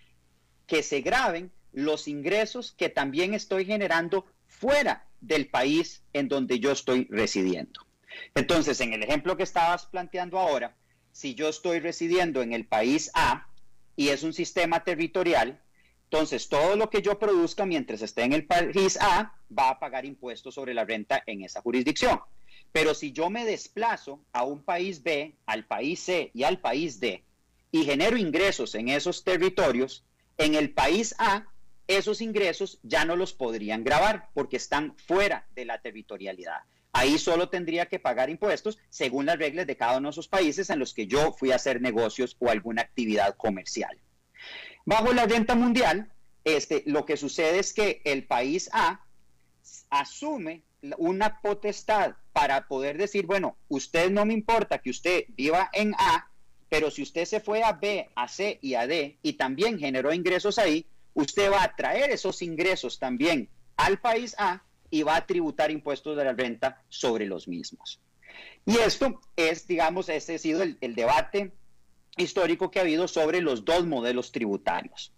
que 0.68 0.84
se 0.84 1.00
graben 1.00 1.54
los 1.72 2.10
ingresos 2.10 2.74
que 2.78 2.90
también 2.90 3.34
estoy 3.34 3.64
generando 3.64 4.26
fuera 4.48 5.08
del 5.22 5.48
país 5.48 6.04
en 6.12 6.28
donde 6.28 6.60
yo 6.60 6.74
estoy 6.74 7.08
residiendo. 7.10 7.88
Entonces, 8.34 8.82
en 8.82 8.92
el 8.92 9.02
ejemplo 9.02 9.38
que 9.38 9.44
estabas 9.44 9.86
planteando 9.86 10.40
ahora, 10.40 10.76
si 11.14 11.34
yo 11.34 11.48
estoy 11.48 11.80
residiendo 11.80 12.42
en 12.42 12.52
el 12.52 12.66
país 12.66 13.12
A 13.14 13.48
y 13.96 14.10
es 14.10 14.24
un 14.24 14.34
sistema 14.34 14.84
territorial, 14.84 15.62
entonces, 16.16 16.48
todo 16.48 16.78
lo 16.78 16.90
que 16.90 17.02
yo 17.02 17.20
produzca 17.20 17.66
mientras 17.66 18.02
esté 18.02 18.24
en 18.24 18.32
el 18.32 18.46
país 18.46 18.98
A 19.02 19.34
va 19.52 19.72
a 19.72 19.80
pagar 19.80 20.06
impuestos 20.06 20.56
sobre 20.56 20.74
la 20.74 20.86
renta 20.86 21.22
en 21.26 21.44
esa 21.44 21.60
jurisdicción. 21.60 22.22
Pero 22.72 22.96
si 22.96 23.12
yo 23.12 23.30
me 23.30 23.44
desplazo 23.44 24.22
a 24.32 24.46
un 24.46 24.64
país 24.64 25.04
B, 25.04 25.36
al 25.46 25.66
país 25.66 26.00
C 26.00 26.32
y 26.34 26.44
al 26.44 26.62
país 26.62 27.02
D 27.02 27.26
y 27.70 27.84
genero 27.84 28.16
ingresos 28.16 28.76
en 28.76 28.88
esos 28.88 29.26
territorios, 29.26 30.06
en 30.38 30.56
el 30.56 30.72
país 30.72 31.16
A, 31.18 31.48
esos 31.86 32.22
ingresos 32.22 32.80
ya 32.82 33.04
no 33.04 33.18
los 33.18 33.34
podrían 33.34 33.84
grabar 33.84 34.30
porque 34.34 34.56
están 34.56 34.96
fuera 34.96 35.46
de 35.54 35.66
la 35.66 35.82
territorialidad. 35.82 36.62
Ahí 36.94 37.18
solo 37.18 37.50
tendría 37.50 37.88
que 37.88 38.00
pagar 38.00 38.30
impuestos 38.30 38.78
según 38.90 39.26
las 39.26 39.38
reglas 39.38 39.68
de 39.68 39.76
cada 39.76 39.98
uno 39.98 40.08
de 40.08 40.12
esos 40.12 40.30
países 40.30 40.70
en 40.70 40.80
los 40.80 40.94
que 40.94 41.08
yo 41.08 41.34
fui 41.34 41.52
a 41.52 41.58
hacer 41.58 41.82
negocios 41.82 42.38
o 42.40 42.50
alguna 42.50 42.84
actividad 42.84 43.36
comercial. 43.36 44.00
Bajo 44.86 45.14
la 45.14 45.26
renta 45.26 45.56
mundial, 45.56 46.12
este, 46.44 46.84
lo 46.86 47.06
que 47.06 47.18
sucede 47.18 47.60
es 47.60 47.74
que 47.74 48.02
el 48.06 48.26
país 48.26 48.70
A 48.72 49.02
asume 49.90 50.64
una 50.98 51.42
potestad 51.42 52.16
para 52.34 52.68
poder 52.68 52.98
decir, 52.98 53.26
bueno, 53.26 53.58
usted 53.68 54.12
no 54.12 54.26
me 54.26 54.34
importa 54.34 54.78
que 54.78 54.92
usted 54.92 55.26
viva 55.30 55.70
en 55.74 55.96
A, 55.98 56.30
pero 56.70 56.92
si 56.92 57.02
usted 57.02 57.26
se 57.26 57.40
fue 57.40 57.64
a 57.64 57.74
B, 57.74 58.10
a 58.16 58.28
C 58.28 58.60
y 58.62 58.76
a 58.76 58.86
D 58.86 59.18
y 59.24 59.34
también 59.34 59.80
generó 59.80 60.14
ingresos 60.14 60.60
ahí, 60.60 60.86
usted 61.16 61.52
va 61.52 61.64
a 61.64 61.76
traer 61.76 62.12
esos 62.12 62.44
ingresos 62.44 63.00
también 63.00 63.50
al 63.78 64.00
país 64.00 64.36
A 64.38 64.64
y 64.92 65.02
va 65.02 65.16
a 65.16 65.26
tributar 65.26 65.72
impuestos 65.72 66.16
de 66.16 66.26
la 66.26 66.34
renta 66.34 66.84
sobre 66.90 67.26
los 67.26 67.48
mismos. 67.48 68.00
Y 68.66 68.78
esto 68.78 69.20
es, 69.36 69.66
digamos, 69.68 70.10
ese 70.10 70.36
ha 70.36 70.40
sido 70.40 70.62
el, 70.62 70.78
el 70.82 70.94
debate 70.94 71.54
histórico 72.18 72.72
que 72.72 72.80
ha 72.80 72.84
habido 72.84 73.08
sobre 73.08 73.42
los 73.42 73.66
dos 73.66 73.86
modelos 73.86 74.32
tributarios. 74.32 75.12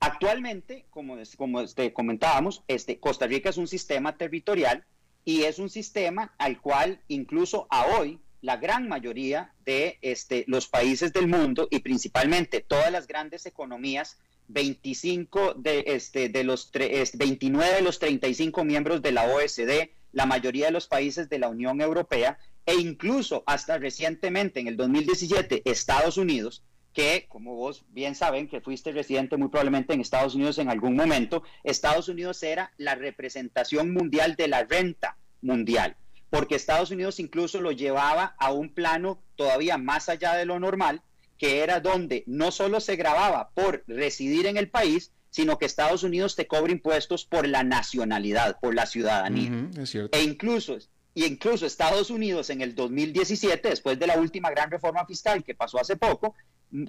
Actualmente, 0.00 0.84
como, 0.90 1.16
como 1.36 1.60
este, 1.60 1.92
comentábamos, 1.92 2.62
este, 2.68 2.98
Costa 2.98 3.26
Rica 3.26 3.48
es 3.48 3.56
un 3.56 3.66
sistema 3.66 4.16
territorial 4.16 4.84
y 5.24 5.44
es 5.44 5.58
un 5.58 5.70
sistema 5.70 6.34
al 6.38 6.60
cual 6.60 7.00
incluso 7.08 7.66
a 7.70 7.86
hoy 7.86 8.20
la 8.42 8.58
gran 8.58 8.88
mayoría 8.88 9.52
de 9.64 9.98
este, 10.02 10.44
los 10.46 10.68
países 10.68 11.12
del 11.12 11.26
mundo 11.26 11.66
y 11.70 11.80
principalmente 11.80 12.60
todas 12.60 12.92
las 12.92 13.06
grandes 13.06 13.46
economías, 13.46 14.18
25 14.48 15.54
de, 15.54 15.84
este, 15.88 16.28
de 16.28 16.44
los 16.44 16.70
29 16.70 17.74
de 17.74 17.82
los 17.82 17.98
35 17.98 18.64
miembros 18.64 19.02
de 19.02 19.12
la 19.12 19.24
OSD, 19.24 19.90
la 20.12 20.26
mayoría 20.26 20.66
de 20.66 20.72
los 20.72 20.86
países 20.86 21.28
de 21.28 21.38
la 21.38 21.48
Unión 21.48 21.80
Europea, 21.80 22.38
e 22.66 22.74
incluso 22.74 23.44
hasta 23.46 23.78
recientemente, 23.78 24.60
en 24.60 24.66
el 24.66 24.76
2017, 24.76 25.62
Estados 25.64 26.16
Unidos, 26.16 26.62
que 26.92 27.26
como 27.28 27.54
vos 27.54 27.84
bien 27.90 28.14
saben 28.14 28.48
que 28.48 28.60
fuiste 28.60 28.90
residente 28.90 29.36
muy 29.36 29.48
probablemente 29.48 29.94
en 29.94 30.00
Estados 30.00 30.34
Unidos 30.34 30.58
en 30.58 30.68
algún 30.68 30.96
momento, 30.96 31.42
Estados 31.62 32.08
Unidos 32.08 32.42
era 32.42 32.72
la 32.78 32.94
representación 32.94 33.92
mundial 33.92 34.34
de 34.34 34.48
la 34.48 34.64
renta 34.64 35.16
mundial, 35.42 35.96
porque 36.30 36.56
Estados 36.56 36.90
Unidos 36.90 37.20
incluso 37.20 37.60
lo 37.60 37.70
llevaba 37.70 38.34
a 38.38 38.50
un 38.50 38.70
plano 38.70 39.22
todavía 39.36 39.78
más 39.78 40.08
allá 40.08 40.34
de 40.34 40.46
lo 40.46 40.58
normal, 40.58 41.02
que 41.38 41.60
era 41.60 41.80
donde 41.80 42.24
no 42.26 42.50
solo 42.50 42.80
se 42.80 42.96
grababa 42.96 43.50
por 43.50 43.84
residir 43.86 44.46
en 44.46 44.56
el 44.56 44.70
país, 44.70 45.12
sino 45.28 45.58
que 45.58 45.66
Estados 45.66 46.02
Unidos 46.02 46.34
te 46.34 46.46
cobra 46.46 46.72
impuestos 46.72 47.26
por 47.26 47.46
la 47.46 47.62
nacionalidad, 47.62 48.58
por 48.58 48.74
la 48.74 48.86
ciudadanía. 48.86 49.68
es 49.78 49.90
cierto. 49.90 50.16
E 50.16 50.22
incluso 50.22 50.78
y 51.16 51.24
incluso 51.24 51.64
Estados 51.64 52.10
Unidos 52.10 52.50
en 52.50 52.60
el 52.60 52.74
2017, 52.74 53.70
después 53.70 53.98
de 53.98 54.06
la 54.06 54.18
última 54.18 54.50
gran 54.50 54.70
reforma 54.70 55.06
fiscal 55.06 55.42
que 55.42 55.54
pasó 55.54 55.80
hace 55.80 55.96
poco, 55.96 56.34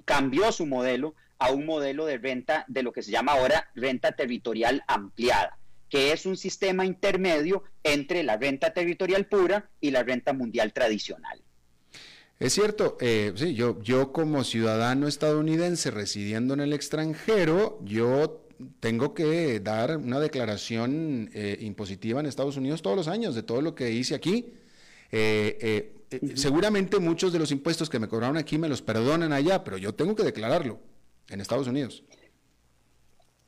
cambió 0.04 0.52
su 0.52 0.66
modelo 0.66 1.14
a 1.38 1.50
un 1.50 1.64
modelo 1.64 2.04
de 2.04 2.18
renta 2.18 2.66
de 2.68 2.82
lo 2.82 2.92
que 2.92 3.02
se 3.02 3.10
llama 3.10 3.32
ahora 3.32 3.70
renta 3.74 4.12
territorial 4.12 4.84
ampliada, 4.86 5.56
que 5.88 6.12
es 6.12 6.26
un 6.26 6.36
sistema 6.36 6.84
intermedio 6.84 7.64
entre 7.82 8.22
la 8.22 8.36
renta 8.36 8.74
territorial 8.74 9.24
pura 9.24 9.70
y 9.80 9.92
la 9.92 10.02
renta 10.02 10.34
mundial 10.34 10.74
tradicional. 10.74 11.40
Es 12.38 12.52
cierto, 12.52 12.98
eh, 13.00 13.32
sí, 13.34 13.54
yo, 13.54 13.80
yo 13.82 14.12
como 14.12 14.44
ciudadano 14.44 15.08
estadounidense 15.08 15.90
residiendo 15.90 16.52
en 16.52 16.60
el 16.60 16.74
extranjero, 16.74 17.80
yo 17.82 18.46
tengo 18.80 19.14
que 19.14 19.60
dar 19.60 19.96
una 19.96 20.20
declaración 20.20 21.30
eh, 21.32 21.58
impositiva 21.60 22.20
en 22.20 22.26
Estados 22.26 22.56
Unidos 22.56 22.82
todos 22.82 22.96
los 22.96 23.08
años 23.08 23.34
de 23.34 23.42
todo 23.42 23.62
lo 23.62 23.74
que 23.74 23.90
hice 23.90 24.14
aquí. 24.14 24.52
Eh, 25.10 25.92
eh, 26.10 26.34
seguramente 26.34 26.98
muchos 26.98 27.32
de 27.32 27.38
los 27.38 27.50
impuestos 27.52 27.88
que 27.88 27.98
me 27.98 28.08
cobraron 28.08 28.36
aquí 28.36 28.58
me 28.58 28.68
los 28.68 28.82
perdonan 28.82 29.32
allá, 29.32 29.64
pero 29.64 29.78
yo 29.78 29.94
tengo 29.94 30.14
que 30.14 30.22
declararlo 30.22 30.78
en 31.28 31.40
Estados 31.40 31.66
Unidos. 31.66 32.02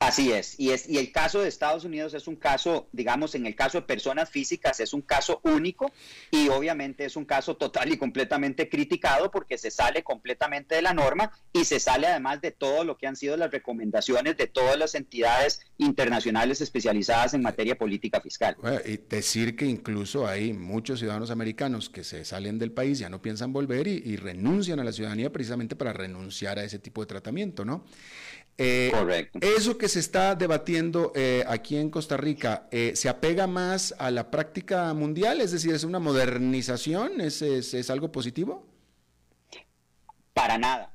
Así 0.00 0.32
es. 0.32 0.58
Y, 0.58 0.70
es, 0.70 0.88
y 0.88 0.96
el 0.96 1.12
caso 1.12 1.42
de 1.42 1.48
Estados 1.48 1.84
Unidos 1.84 2.14
es 2.14 2.26
un 2.26 2.36
caso, 2.36 2.88
digamos, 2.90 3.34
en 3.34 3.44
el 3.44 3.54
caso 3.54 3.78
de 3.78 3.86
personas 3.86 4.30
físicas 4.30 4.80
es 4.80 4.94
un 4.94 5.02
caso 5.02 5.42
único 5.44 5.92
y 6.30 6.48
obviamente 6.48 7.04
es 7.04 7.16
un 7.16 7.26
caso 7.26 7.58
total 7.58 7.92
y 7.92 7.98
completamente 7.98 8.70
criticado 8.70 9.30
porque 9.30 9.58
se 9.58 9.70
sale 9.70 10.02
completamente 10.02 10.74
de 10.74 10.80
la 10.80 10.94
norma 10.94 11.30
y 11.52 11.66
se 11.66 11.78
sale 11.80 12.06
además 12.06 12.40
de 12.40 12.50
todo 12.50 12.82
lo 12.82 12.96
que 12.96 13.08
han 13.08 13.14
sido 13.14 13.36
las 13.36 13.50
recomendaciones 13.50 14.38
de 14.38 14.46
todas 14.46 14.78
las 14.78 14.94
entidades 14.94 15.60
internacionales 15.76 16.62
especializadas 16.62 17.34
en 17.34 17.42
materia 17.42 17.76
política 17.76 18.22
fiscal. 18.22 18.56
y 18.86 18.96
decir 18.96 19.54
que 19.54 19.66
incluso 19.66 20.26
hay 20.26 20.54
muchos 20.54 21.00
ciudadanos 21.00 21.30
americanos 21.30 21.90
que 21.90 22.04
se 22.04 22.24
salen 22.24 22.58
del 22.58 22.72
país, 22.72 22.98
ya 22.98 23.10
no 23.10 23.20
piensan 23.20 23.52
volver 23.52 23.86
y, 23.86 24.02
y 24.02 24.16
renuncian 24.16 24.80
a 24.80 24.84
la 24.84 24.92
ciudadanía 24.92 25.30
precisamente 25.30 25.76
para 25.76 25.92
renunciar 25.92 26.58
a 26.58 26.64
ese 26.64 26.78
tipo 26.78 27.02
de 27.02 27.06
tratamiento, 27.06 27.66
¿no? 27.66 27.84
Eh, 28.58 28.90
Correcto. 28.92 29.38
Eso 29.40 29.78
que 29.78 29.88
se 29.88 30.00
está 30.00 30.34
debatiendo 30.34 31.12
eh, 31.14 31.44
aquí 31.46 31.76
en 31.76 31.90
Costa 31.90 32.16
Rica, 32.16 32.68
eh, 32.70 32.92
¿se 32.94 33.08
apega 33.08 33.46
más 33.46 33.94
a 33.98 34.10
la 34.10 34.30
práctica 34.30 34.92
mundial? 34.92 35.40
Es 35.40 35.52
decir, 35.52 35.74
¿es 35.74 35.84
una 35.84 35.98
modernización? 35.98 37.20
¿Es, 37.22 37.40
es, 37.40 37.90
algo 37.90 38.12
positivo? 38.12 38.66
Para 40.34 40.58
nada. 40.58 40.92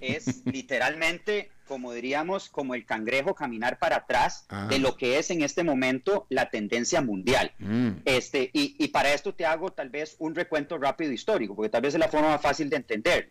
es 0.00 0.42
literalmente, 0.46 1.50
como 1.68 1.92
diríamos, 1.92 2.48
como 2.48 2.74
el 2.74 2.86
cangrejo 2.86 3.34
caminar 3.34 3.78
para 3.78 3.96
atrás 3.96 4.46
ah. 4.48 4.68
de 4.70 4.78
lo 4.78 4.96
que 4.96 5.18
es 5.18 5.30
en 5.30 5.42
este 5.42 5.64
momento 5.64 6.26
la 6.30 6.48
tendencia 6.48 7.02
mundial. 7.02 7.52
Mm. 7.58 7.90
Este, 8.06 8.50
y, 8.54 8.74
y, 8.82 8.88
para 8.88 9.12
esto 9.12 9.34
te 9.34 9.44
hago 9.44 9.70
tal 9.70 9.90
vez 9.90 10.16
un 10.18 10.34
recuento 10.34 10.78
rápido 10.78 11.12
histórico, 11.12 11.54
porque 11.54 11.68
tal 11.68 11.82
vez 11.82 11.92
es 11.92 12.00
la 12.00 12.08
forma 12.08 12.28
más 12.28 12.40
fácil 12.40 12.70
de 12.70 12.76
entender. 12.76 13.30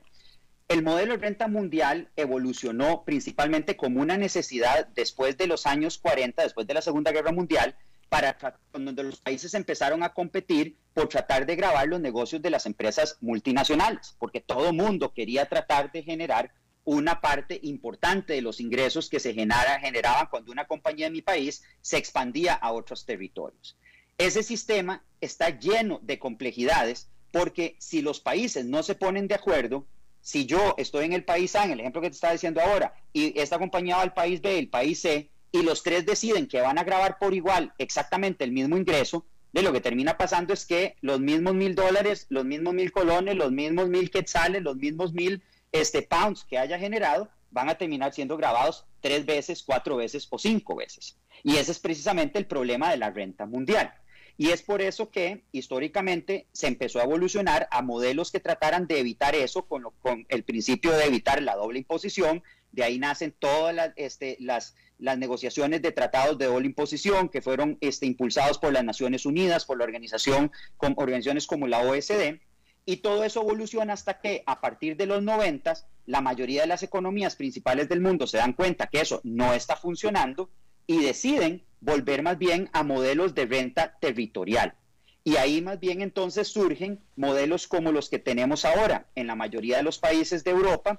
El 0.71 0.83
modelo 0.83 1.17
de 1.17 1.21
renta 1.21 1.49
mundial 1.49 2.09
evolucionó 2.15 3.03
principalmente 3.03 3.75
como 3.75 3.99
una 3.99 4.17
necesidad 4.17 4.87
después 4.95 5.35
de 5.35 5.45
los 5.45 5.65
años 5.65 5.97
40, 5.97 6.43
después 6.43 6.65
de 6.65 6.73
la 6.73 6.81
Segunda 6.81 7.11
Guerra 7.11 7.33
Mundial, 7.33 7.75
para 8.07 8.37
donde 8.71 9.03
los 9.03 9.19
países 9.19 9.53
empezaron 9.53 10.01
a 10.01 10.13
competir 10.13 10.77
por 10.93 11.09
tratar 11.09 11.45
de 11.45 11.57
grabar 11.57 11.89
los 11.89 11.99
negocios 11.99 12.41
de 12.41 12.51
las 12.51 12.65
empresas 12.65 13.17
multinacionales, 13.19 14.15
porque 14.17 14.39
todo 14.39 14.71
mundo 14.71 15.13
quería 15.13 15.45
tratar 15.45 15.91
de 15.91 16.03
generar 16.03 16.53
una 16.85 17.19
parte 17.19 17.59
importante 17.63 18.31
de 18.31 18.41
los 18.41 18.61
ingresos 18.61 19.09
que 19.09 19.19
se 19.19 19.33
genera, 19.33 19.77
generaban 19.81 20.27
cuando 20.31 20.53
una 20.53 20.67
compañía 20.67 21.07
de 21.07 21.11
mi 21.11 21.21
país 21.21 21.63
se 21.81 21.97
expandía 21.97 22.53
a 22.53 22.71
otros 22.71 23.05
territorios. 23.05 23.77
Ese 24.17 24.41
sistema 24.41 25.03
está 25.19 25.49
lleno 25.49 25.99
de 26.01 26.17
complejidades 26.17 27.09
porque 27.33 27.75
si 27.77 28.01
los 28.01 28.21
países 28.21 28.63
no 28.65 28.83
se 28.83 28.95
ponen 28.95 29.27
de 29.27 29.35
acuerdo, 29.35 29.85
si 30.21 30.45
yo 30.45 30.75
estoy 30.77 31.05
en 31.05 31.13
el 31.13 31.23
país 31.23 31.55
A, 31.55 31.65
en 31.65 31.71
el 31.71 31.79
ejemplo 31.79 32.01
que 32.01 32.09
te 32.09 32.15
estaba 32.15 32.33
diciendo 32.33 32.61
ahora, 32.61 32.93
y 33.13 33.39
esta 33.39 33.59
compañía 33.59 33.97
va 33.97 34.03
al 34.03 34.13
país 34.13 34.41
B, 34.41 34.57
el 34.57 34.69
país 34.69 35.01
C, 35.01 35.29
y 35.51 35.63
los 35.63 35.83
tres 35.83 36.05
deciden 36.05 36.47
que 36.47 36.61
van 36.61 36.77
a 36.77 36.83
grabar 36.83 37.17
por 37.19 37.33
igual 37.33 37.73
exactamente 37.77 38.43
el 38.43 38.51
mismo 38.51 38.77
ingreso, 38.77 39.25
de 39.51 39.61
lo 39.61 39.73
que 39.73 39.81
termina 39.81 40.17
pasando 40.17 40.53
es 40.53 40.65
que 40.65 40.95
los 41.01 41.19
mismos 41.19 41.53
mil 41.53 41.75
dólares, 41.75 42.25
los 42.29 42.45
mismos 42.45 42.73
mil 42.73 42.91
colones, 42.91 43.35
los 43.35 43.51
mismos 43.51 43.89
mil 43.89 44.09
quetzales, 44.09 44.61
los 44.61 44.77
mismos 44.77 45.13
mil 45.13 45.43
este, 45.71 46.01
pounds 46.03 46.45
que 46.45 46.57
haya 46.57 46.79
generado, 46.79 47.29
van 47.49 47.69
a 47.69 47.75
terminar 47.75 48.13
siendo 48.13 48.37
grabados 48.37 48.85
tres 49.01 49.25
veces, 49.25 49.61
cuatro 49.63 49.97
veces 49.97 50.27
o 50.29 50.39
cinco 50.39 50.75
veces. 50.75 51.17
Y 51.43 51.57
ese 51.57 51.73
es 51.73 51.79
precisamente 51.79 52.39
el 52.39 52.45
problema 52.45 52.91
de 52.91 52.97
la 52.97 53.09
renta 53.09 53.45
mundial. 53.45 53.93
Y 54.41 54.49
es 54.49 54.63
por 54.63 54.81
eso 54.81 55.11
que 55.11 55.43
históricamente 55.51 56.47
se 56.51 56.65
empezó 56.65 56.99
a 56.99 57.03
evolucionar 57.03 57.67
a 57.69 57.83
modelos 57.83 58.31
que 58.31 58.39
trataran 58.39 58.87
de 58.87 58.97
evitar 58.97 59.35
eso 59.35 59.67
con, 59.67 59.85
el 60.29 60.43
principio 60.43 60.93
de 60.93 61.05
evitar 61.05 61.43
la 61.43 61.55
doble 61.55 61.77
imposición. 61.77 62.41
De 62.71 62.83
ahí 62.83 62.97
nacen 62.97 63.35
todas 63.37 63.75
las, 63.75 63.93
este, 63.97 64.37
las, 64.39 64.73
negociaciones 64.97 65.83
de 65.83 65.91
tratados 65.91 66.39
de 66.39 66.47
doble 66.47 66.65
imposición 66.65 67.29
que 67.29 67.43
fueron 67.43 67.77
este, 67.81 68.07
impulsados 68.07 68.57
por 68.57 68.73
las 68.73 68.83
Naciones 68.83 69.27
Unidas, 69.27 69.65
por 69.65 69.77
la 69.77 69.83
organización, 69.83 70.51
con 70.75 70.95
organizaciones 70.97 71.45
como 71.45 71.67
la 71.67 71.81
OSD. 71.81 72.39
Y 72.83 72.97
todo 72.97 73.23
eso 73.23 73.41
evoluciona 73.41 73.93
hasta 73.93 74.21
que 74.21 74.41
a 74.47 74.59
partir 74.59 74.97
de 74.97 75.05
los 75.05 75.21
90 75.21 75.71
la 76.07 76.21
mayoría 76.21 76.61
de 76.61 76.67
las 76.67 76.81
economías 76.81 77.35
principales 77.35 77.87
del 77.89 78.01
mundo 78.01 78.25
se 78.25 78.37
dan 78.37 78.53
cuenta 78.53 78.87
que 78.87 79.01
eso 79.01 79.21
no 79.23 79.53
está 79.53 79.75
funcionando 79.75 80.49
y 80.87 81.01
deciden 81.01 81.63
volver 81.79 82.23
más 82.23 82.37
bien 82.37 82.69
a 82.73 82.83
modelos 82.83 83.33
de 83.35 83.45
renta 83.45 83.97
territorial. 83.99 84.75
Y 85.23 85.35
ahí 85.35 85.61
más 85.61 85.79
bien 85.79 86.01
entonces 86.01 86.47
surgen 86.47 86.99
modelos 87.15 87.67
como 87.67 87.91
los 87.91 88.09
que 88.09 88.19
tenemos 88.19 88.65
ahora 88.65 89.07
en 89.15 89.27
la 89.27 89.35
mayoría 89.35 89.77
de 89.77 89.83
los 89.83 89.99
países 89.99 90.43
de 90.43 90.51
Europa, 90.51 90.97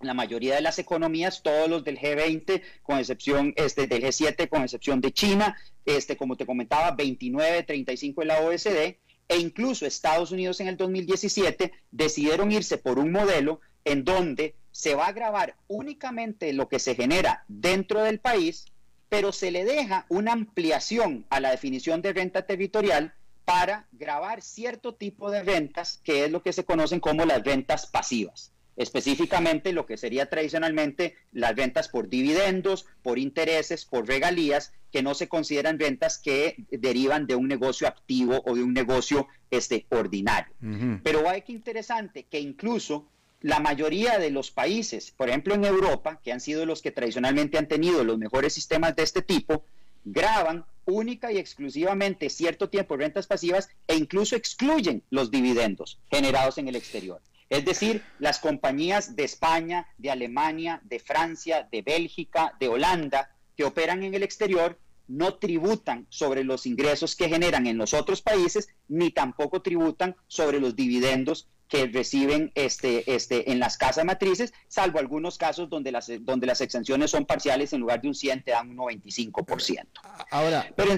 la 0.00 0.14
mayoría 0.14 0.54
de 0.54 0.60
las 0.60 0.78
economías, 0.78 1.42
todos 1.42 1.68
los 1.68 1.82
del 1.84 1.98
G20, 1.98 2.62
con 2.82 2.98
excepción 2.98 3.54
este, 3.56 3.86
del 3.86 4.02
G7, 4.02 4.48
con 4.48 4.62
excepción 4.62 5.00
de 5.00 5.12
China, 5.12 5.56
este, 5.84 6.16
como 6.16 6.36
te 6.36 6.46
comentaba, 6.46 6.90
29, 6.92 7.62
35 7.62 8.22
en 8.22 8.28
la 8.28 8.40
OSD, 8.40 8.96
e 9.28 9.38
incluso 9.38 9.86
Estados 9.86 10.30
Unidos 10.30 10.60
en 10.60 10.68
el 10.68 10.76
2017 10.76 11.72
decidieron 11.90 12.52
irse 12.52 12.78
por 12.78 12.98
un 12.98 13.10
modelo 13.10 13.60
en 13.84 14.04
donde 14.04 14.54
se 14.70 14.94
va 14.94 15.06
a 15.06 15.12
grabar 15.12 15.56
únicamente 15.68 16.52
lo 16.52 16.68
que 16.68 16.78
se 16.78 16.94
genera 16.94 17.44
dentro 17.48 18.02
del 18.02 18.20
país, 18.20 18.66
pero 19.08 19.32
se 19.32 19.50
le 19.50 19.64
deja 19.64 20.06
una 20.08 20.32
ampliación 20.32 21.26
a 21.30 21.40
la 21.40 21.50
definición 21.50 22.02
de 22.02 22.12
renta 22.12 22.46
territorial 22.46 23.14
para 23.44 23.86
grabar 23.92 24.42
cierto 24.42 24.94
tipo 24.94 25.30
de 25.30 25.42
rentas, 25.42 26.00
que 26.02 26.24
es 26.24 26.30
lo 26.30 26.42
que 26.42 26.52
se 26.52 26.64
conocen 26.64 27.00
como 27.00 27.24
las 27.24 27.44
rentas 27.44 27.86
pasivas 27.86 28.52
específicamente 28.76 29.72
lo 29.72 29.86
que 29.86 29.96
sería 29.96 30.26
tradicionalmente 30.26 31.16
las 31.32 31.56
rentas 31.56 31.88
por 31.88 32.08
dividendos, 32.08 32.86
por 33.02 33.18
intereses, 33.18 33.84
por 33.84 34.06
regalías, 34.06 34.72
que 34.92 35.02
no 35.02 35.14
se 35.14 35.28
consideran 35.28 35.78
rentas 35.78 36.18
que 36.18 36.64
derivan 36.70 37.26
de 37.26 37.36
un 37.36 37.48
negocio 37.48 37.88
activo 37.88 38.42
o 38.44 38.54
de 38.54 38.62
un 38.62 38.72
negocio 38.72 39.28
este, 39.50 39.86
ordinario. 39.90 40.54
Pero 41.02 41.28
hay 41.28 41.42
que 41.42 41.52
interesante 41.52 42.24
que 42.24 42.40
incluso 42.40 43.08
la 43.46 43.60
mayoría 43.60 44.18
de 44.18 44.32
los 44.32 44.50
países, 44.50 45.12
por 45.16 45.28
ejemplo 45.28 45.54
en 45.54 45.64
Europa, 45.64 46.20
que 46.24 46.32
han 46.32 46.40
sido 46.40 46.66
los 46.66 46.82
que 46.82 46.90
tradicionalmente 46.90 47.58
han 47.58 47.68
tenido 47.68 48.02
los 48.02 48.18
mejores 48.18 48.52
sistemas 48.52 48.96
de 48.96 49.04
este 49.04 49.22
tipo, 49.22 49.64
graban 50.04 50.64
única 50.84 51.30
y 51.30 51.38
exclusivamente 51.38 52.28
cierto 52.28 52.68
tiempo 52.68 52.96
rentas 52.96 53.28
pasivas 53.28 53.68
e 53.86 53.94
incluso 53.94 54.34
excluyen 54.34 55.04
los 55.10 55.30
dividendos 55.30 56.00
generados 56.10 56.58
en 56.58 56.66
el 56.66 56.74
exterior. 56.74 57.20
Es 57.48 57.64
decir, 57.64 58.02
las 58.18 58.40
compañías 58.40 59.14
de 59.14 59.22
España, 59.22 59.86
de 59.96 60.10
Alemania, 60.10 60.80
de 60.82 60.98
Francia, 60.98 61.68
de 61.70 61.82
Bélgica, 61.82 62.56
de 62.58 62.66
Holanda, 62.66 63.30
que 63.56 63.62
operan 63.62 64.02
en 64.02 64.14
el 64.14 64.24
exterior, 64.24 64.76
no 65.06 65.34
tributan 65.34 66.08
sobre 66.08 66.42
los 66.42 66.66
ingresos 66.66 67.14
que 67.14 67.28
generan 67.28 67.68
en 67.68 67.78
los 67.78 67.94
otros 67.94 68.22
países, 68.22 68.70
ni 68.88 69.12
tampoco 69.12 69.62
tributan 69.62 70.16
sobre 70.26 70.58
los 70.58 70.74
dividendos 70.74 71.46
que 71.68 71.86
reciben 71.86 72.52
este, 72.54 73.12
este, 73.12 73.50
en 73.50 73.58
las 73.58 73.76
casas 73.76 74.04
matrices, 74.04 74.52
salvo 74.68 74.98
algunos 74.98 75.36
casos 75.36 75.68
donde 75.68 75.90
las, 75.90 76.10
donde 76.20 76.46
las 76.46 76.60
exenciones 76.60 77.10
son 77.10 77.26
parciales, 77.26 77.72
en 77.72 77.80
lugar 77.80 78.00
de 78.00 78.08
un 78.08 78.14
100 78.14 78.44
te 78.44 78.52
dan 78.52 78.70
un 78.70 78.76
95%. 78.76 79.84
Ahora, 80.30 80.72
Pero, 80.76 80.92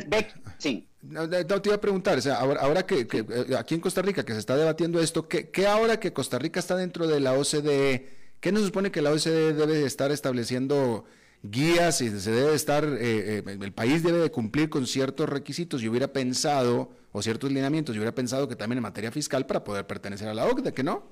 sí. 0.59 0.87
No, 1.01 1.29
te 1.29 1.69
iba 1.69 1.77
a 1.77 1.81
preguntar, 1.81 2.19
o 2.19 2.21
sea, 2.21 2.37
ahora, 2.37 2.61
ahora 2.61 2.85
que, 2.85 3.07
eh, 3.11 3.57
aquí 3.57 3.75
en 3.75 3.81
Costa 3.81 4.03
Rica 4.03 4.25
que 4.25 4.33
se 4.33 4.41
está 4.41 4.57
debatiendo 4.57 5.01
esto, 5.01 5.29
¿qué, 5.29 5.51
¿qué, 5.51 5.67
ahora 5.67 6.01
que 6.01 6.13
Costa 6.13 6.39
Rica 6.39 6.59
está 6.59 6.77
dentro 6.77 7.07
de 7.07 7.21
la 7.21 7.35
OCDE, 7.35 8.09
qué 8.41 8.53
nos 8.53 8.65
supone 8.65 8.91
que 8.91 9.01
la 9.01 9.13
OCDE 9.13 9.55
debe 9.55 9.85
estar 9.85 10.11
estableciendo 10.11 11.05
guías 11.43 12.01
y 12.01 12.11
se 12.21 12.31
debe 12.31 12.55
estar, 12.55 12.85
eh, 12.85 13.43
eh, 13.47 13.59
el 13.61 13.73
país 13.73 14.03
debe 14.03 14.19
de 14.19 14.31
cumplir 14.31 14.69
con 14.69 14.87
ciertos 14.87 15.29
requisitos? 15.29 15.81
Yo 15.81 15.91
hubiera 15.91 16.09
pensado, 16.09 16.91
o 17.13 17.23
ciertos 17.23 17.51
lineamientos, 17.51 17.95
yo 17.95 18.01
hubiera 18.01 18.15
pensado 18.15 18.49
que 18.49 18.57
también 18.57 18.79
en 18.79 18.83
materia 18.83 19.11
fiscal 19.11 19.47
para 19.47 19.65
poder 19.65 19.87
pertenecer 19.87 20.29
a 20.29 20.35
la 20.35 20.47
OCDE, 20.47 20.73
¿que 20.75 20.83
no? 20.83 21.07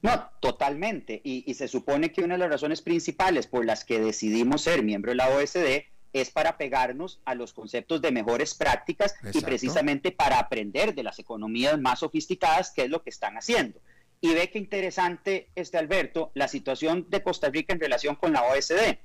No, 0.00 0.30
totalmente. 0.40 1.20
Y, 1.24 1.44
y 1.50 1.54
se 1.54 1.66
supone 1.66 2.12
que 2.12 2.22
una 2.22 2.34
de 2.34 2.38
las 2.38 2.50
razones 2.50 2.82
principales 2.82 3.46
por 3.46 3.64
las 3.64 3.84
que 3.84 3.98
decidimos 3.98 4.62
ser 4.62 4.82
miembro 4.82 5.10
de 5.10 5.16
la 5.16 5.28
OSD 5.30 5.86
es 6.12 6.30
para 6.30 6.56
pegarnos 6.56 7.20
a 7.24 7.34
los 7.34 7.52
conceptos 7.52 8.00
de 8.00 8.12
mejores 8.12 8.54
prácticas 8.54 9.14
y 9.32 9.40
precisamente 9.40 10.12
para 10.12 10.38
aprender 10.38 10.94
de 10.94 11.02
las 11.02 11.18
economías 11.18 11.78
más 11.78 12.00
sofisticadas, 12.00 12.70
que 12.70 12.84
es 12.84 12.90
lo 12.90 13.02
que 13.02 13.10
están 13.10 13.36
haciendo. 13.36 13.80
Y 14.20 14.34
ve 14.34 14.50
que 14.50 14.58
interesante, 14.58 15.50
este 15.54 15.78
Alberto, 15.78 16.32
la 16.34 16.48
situación 16.48 17.06
de 17.08 17.22
Costa 17.22 17.48
Rica 17.50 17.72
en 17.72 17.80
relación 17.80 18.16
con 18.16 18.32
la 18.32 18.42
OSD. 18.42 18.98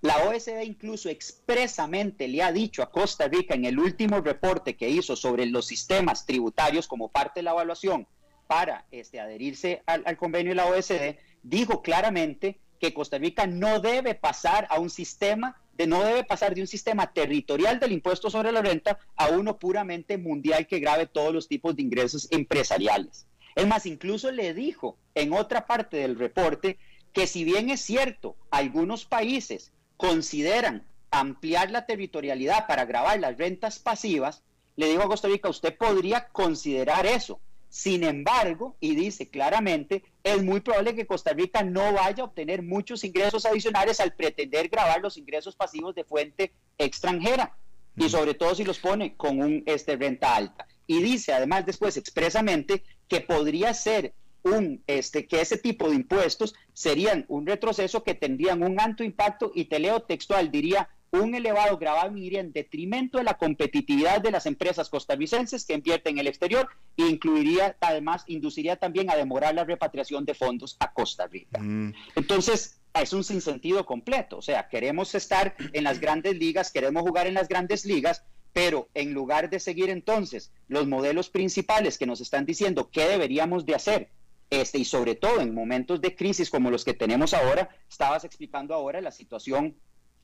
La 0.00 0.18
OSD 0.24 0.62
incluso 0.64 1.08
expresamente 1.08 2.28
le 2.28 2.42
ha 2.42 2.52
dicho 2.52 2.82
a 2.82 2.90
Costa 2.90 3.26
Rica 3.26 3.54
en 3.54 3.64
el 3.64 3.78
último 3.78 4.20
reporte 4.20 4.76
que 4.76 4.88
hizo 4.88 5.16
sobre 5.16 5.46
los 5.46 5.66
sistemas 5.66 6.26
tributarios 6.26 6.86
como 6.86 7.08
parte 7.08 7.40
de 7.40 7.44
la 7.44 7.52
evaluación 7.52 8.06
para 8.46 8.84
este, 8.90 9.18
adherirse 9.18 9.82
al, 9.86 10.16
convenio 10.18 10.50
de 10.50 10.56
la 10.56 10.66
OSD, 10.66 11.16
dijo 11.42 11.80
claramente 11.80 12.60
que 12.78 12.92
Costa 12.92 13.16
Rica 13.16 13.46
no 13.46 13.80
debe 13.80 14.14
pasar 14.14 14.66
a 14.68 14.78
un 14.78 14.90
sistema 14.90 15.58
de 15.72 15.86
no 15.86 16.04
debe 16.04 16.22
pasar 16.22 16.54
de 16.54 16.60
un 16.60 16.66
sistema 16.66 17.12
territorial 17.12 17.80
del 17.80 17.92
impuesto 17.92 18.30
sobre 18.30 18.52
la 18.52 18.62
renta 18.62 18.98
a 19.16 19.28
uno 19.28 19.58
puramente 19.58 20.18
mundial 20.18 20.66
que 20.66 20.78
grave 20.78 21.06
todos 21.06 21.32
los 21.32 21.48
tipos 21.48 21.74
de 21.74 21.82
ingresos 21.82 22.28
empresariales. 22.30 23.26
Es 23.54 23.66
más, 23.66 23.86
incluso 23.86 24.30
le 24.30 24.54
dijo 24.54 24.98
en 25.14 25.32
otra 25.32 25.66
parte 25.66 25.96
del 25.98 26.18
reporte 26.18 26.78
que 27.12 27.26
si 27.26 27.44
bien 27.44 27.70
es 27.70 27.80
cierto, 27.80 28.36
algunos 28.50 29.04
países 29.04 29.72
consideran 29.96 30.84
ampliar 31.10 31.70
la 31.70 31.86
territorialidad 31.86 32.66
para 32.66 32.84
grabar 32.84 33.20
las 33.20 33.38
rentas 33.38 33.78
pasivas, 33.78 34.42
le 34.76 34.88
dijo 34.88 35.02
a 35.02 35.08
Costa 35.08 35.28
Rica, 35.28 35.48
usted 35.48 35.76
podría 35.76 36.28
considerar 36.28 37.06
eso, 37.06 37.40
sin 37.68 38.04
embargo, 38.04 38.76
y 38.80 38.94
dice 38.94 39.28
claramente, 39.28 40.04
es 40.22 40.42
muy 40.42 40.60
probable 40.60 40.94
que 40.94 41.06
Costa 41.06 41.32
Rica 41.32 41.62
no 41.62 41.92
vaya 41.92 42.22
a 42.22 42.26
obtener 42.26 42.62
muchos 42.62 43.04
ingresos 43.04 43.46
adicionales 43.46 44.00
al 44.00 44.14
pretender 44.14 44.68
grabar 44.68 45.00
los 45.00 45.16
ingresos 45.16 45.56
pasivos 45.56 45.94
de 45.94 46.04
fuente 46.04 46.52
extranjera 46.78 47.56
y 47.96 48.08
sobre 48.08 48.34
todo 48.34 48.54
si 48.54 48.64
los 48.64 48.78
pone 48.78 49.16
con 49.16 49.40
un 49.40 49.62
este 49.66 49.96
renta 49.96 50.34
alta. 50.36 50.66
Y 50.86 51.02
dice 51.02 51.32
además 51.32 51.66
después 51.66 51.96
expresamente 51.96 52.84
que 53.08 53.20
podría 53.20 53.74
ser 53.74 54.14
un 54.42 54.82
este 54.86 55.26
que 55.26 55.40
ese 55.40 55.56
tipo 55.56 55.88
de 55.88 55.96
impuestos 55.96 56.54
serían 56.74 57.24
un 57.28 57.46
retroceso 57.46 58.04
que 58.04 58.14
tendrían 58.14 58.62
un 58.62 58.78
alto 58.78 59.02
impacto 59.02 59.50
y 59.54 59.64
te 59.66 59.78
leo 59.78 60.00
textual 60.00 60.50
diría 60.50 60.90
un 61.20 61.34
elevado 61.34 61.78
gravamen 61.78 62.22
iría 62.22 62.40
en 62.40 62.52
detrimento 62.52 63.18
de 63.18 63.24
la 63.24 63.34
competitividad 63.34 64.20
de 64.20 64.32
las 64.32 64.46
empresas 64.46 64.88
costarricenses 64.88 65.64
que 65.64 65.74
invierten 65.74 66.14
en 66.14 66.18
el 66.20 66.26
exterior 66.26 66.68
e 66.96 67.06
incluiría, 67.06 67.76
además, 67.80 68.24
induciría 68.26 68.76
también 68.76 69.10
a 69.10 69.16
demorar 69.16 69.54
la 69.54 69.64
repatriación 69.64 70.24
de 70.24 70.34
fondos 70.34 70.76
a 70.80 70.92
Costa 70.92 71.26
Rica. 71.28 71.60
Mm. 71.60 71.94
Entonces, 72.16 72.80
es 73.02 73.12
un 73.12 73.24
sinsentido 73.24 73.86
completo. 73.86 74.38
O 74.38 74.42
sea, 74.42 74.68
queremos 74.68 75.14
estar 75.14 75.54
en 75.72 75.84
las 75.84 76.00
grandes 76.00 76.36
ligas, 76.36 76.72
queremos 76.72 77.02
jugar 77.02 77.26
en 77.26 77.34
las 77.34 77.48
grandes 77.48 77.84
ligas, 77.84 78.24
pero 78.54 78.88
en 78.94 79.12
lugar 79.12 79.50
de 79.50 79.60
seguir 79.60 79.90
entonces 79.90 80.52
los 80.68 80.86
modelos 80.86 81.28
principales 81.28 81.98
que 81.98 82.06
nos 82.06 82.20
están 82.20 82.46
diciendo 82.46 82.88
qué 82.90 83.06
deberíamos 83.06 83.66
de 83.66 83.74
hacer, 83.74 84.10
este, 84.48 84.78
y 84.78 84.84
sobre 84.84 85.16
todo 85.16 85.40
en 85.40 85.52
momentos 85.52 86.00
de 86.00 86.14
crisis 86.14 86.50
como 86.50 86.70
los 86.70 86.84
que 86.84 86.94
tenemos 86.94 87.34
ahora, 87.34 87.68
estabas 87.90 88.24
explicando 88.24 88.72
ahora 88.72 89.00
la 89.00 89.10
situación 89.10 89.74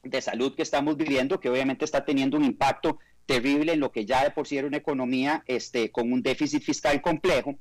de 0.05 0.23
salud 0.23 0.55
que 0.55 0.63
estamos 0.63 0.97
viviendo, 0.97 1.41
que 1.41 1.51
obviamente 1.51 1.85
está 1.85 2.05
teniendo 2.05 2.37
un 2.37 2.45
impacto 2.45 3.01
terrible 3.27 3.73
en 3.73 3.81
lo 3.81 3.91
que 3.91 4.07
ya 4.07 4.23
de 4.23 4.31
por 4.31 4.47
sí 4.47 4.57
era 4.57 4.69
una 4.69 4.77
economía 4.77 5.43
este, 5.47 5.91
con 5.91 6.13
un 6.13 6.23
déficit 6.23 6.63
fiscal 6.63 7.03
complejo, 7.03 7.57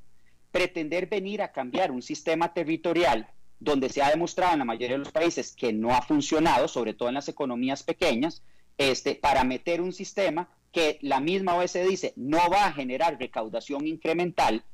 pretender 0.52 1.08
venir 1.08 1.42
a 1.42 1.50
cambiar 1.50 1.90
un 1.90 2.00
sistema 2.00 2.54
territorial 2.54 3.28
donde 3.58 3.88
se 3.88 4.02
ha 4.02 4.10
demostrado 4.10 4.52
en 4.52 4.60
la 4.60 4.64
mayoría 4.64 4.96
de 4.96 5.04
los 5.04 5.12
países 5.12 5.52
que 5.52 5.72
no 5.72 5.92
ha 5.92 6.02
funcionado, 6.02 6.68
sobre 6.68 6.94
todo 6.94 7.08
en 7.08 7.16
las 7.16 7.28
economías 7.28 7.82
pequeñas, 7.82 8.42
este, 8.78 9.16
para 9.16 9.44
meter 9.44 9.80
un 9.80 9.92
sistema 9.92 10.48
que 10.72 10.98
la 11.02 11.20
misma 11.20 11.56
OSD 11.56 11.88
dice 11.88 12.12
no 12.16 12.38
va 12.50 12.66
a 12.66 12.72
generar 12.72 13.18
recaudación 13.18 13.86
incremental, 13.86 14.64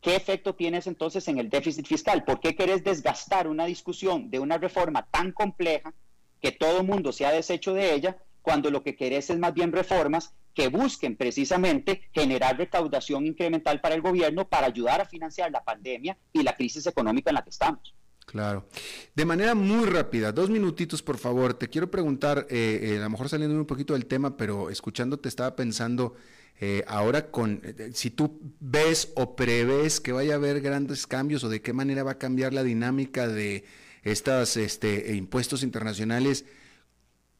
¿qué 0.00 0.16
efecto 0.16 0.54
tienes 0.54 0.86
entonces 0.86 1.26
en 1.28 1.38
el 1.38 1.50
déficit 1.50 1.86
fiscal? 1.86 2.24
¿Por 2.24 2.40
qué 2.40 2.54
querés 2.54 2.84
desgastar 2.84 3.48
una 3.48 3.66
discusión 3.66 4.30
de 4.30 4.38
una 4.38 4.58
reforma 4.58 5.06
tan 5.10 5.32
compleja 5.32 5.92
que 6.40 6.52
todo 6.52 6.80
el 6.80 6.86
mundo 6.86 7.12
se 7.12 7.26
ha 7.26 7.32
deshecho 7.32 7.74
de 7.74 7.94
ella, 7.94 8.16
cuando 8.42 8.70
lo 8.70 8.82
que 8.82 8.96
querés 8.96 9.28
es 9.30 9.38
más 9.38 9.52
bien 9.52 9.72
reformas 9.72 10.32
que 10.54 10.68
busquen 10.68 11.16
precisamente 11.16 12.08
generar 12.12 12.56
recaudación 12.56 13.26
incremental 13.26 13.80
para 13.80 13.94
el 13.94 14.02
gobierno 14.02 14.48
para 14.48 14.66
ayudar 14.66 15.00
a 15.00 15.04
financiar 15.04 15.50
la 15.50 15.62
pandemia 15.62 16.16
y 16.32 16.42
la 16.42 16.56
crisis 16.56 16.86
económica 16.86 17.30
en 17.30 17.34
la 17.34 17.44
que 17.44 17.50
estamos. 17.50 17.94
Claro. 18.30 18.66
De 19.14 19.24
manera 19.24 19.54
muy 19.54 19.86
rápida, 19.86 20.32
dos 20.32 20.50
minutitos 20.50 21.02
por 21.02 21.16
favor. 21.16 21.54
Te 21.54 21.68
quiero 21.68 21.90
preguntar, 21.90 22.46
eh, 22.50 22.78
eh, 22.82 22.98
a 22.98 23.04
lo 23.04 23.10
mejor 23.10 23.30
saliendo 23.30 23.56
un 23.56 23.64
poquito 23.64 23.94
del 23.94 24.04
tema, 24.04 24.36
pero 24.36 24.68
escuchándote 24.68 25.28
estaba 25.28 25.56
pensando 25.56 26.14
Eh, 26.60 26.82
ahora, 26.88 27.30
con, 27.30 27.60
eh, 27.62 27.92
si 27.94 28.10
tú 28.10 28.40
ves 28.58 29.12
o 29.14 29.36
prevés 29.36 30.00
que 30.00 30.10
vaya 30.10 30.32
a 30.32 30.36
haber 30.38 30.60
grandes 30.60 31.06
cambios 31.06 31.44
o 31.44 31.48
de 31.48 31.60
qué 31.62 31.72
manera 31.72 32.02
va 32.02 32.12
a 32.12 32.18
cambiar 32.18 32.52
la 32.52 32.64
dinámica 32.64 33.28
de 33.28 33.62
estos 34.02 34.56
este, 34.56 35.14
impuestos 35.14 35.62
internacionales 35.62 36.44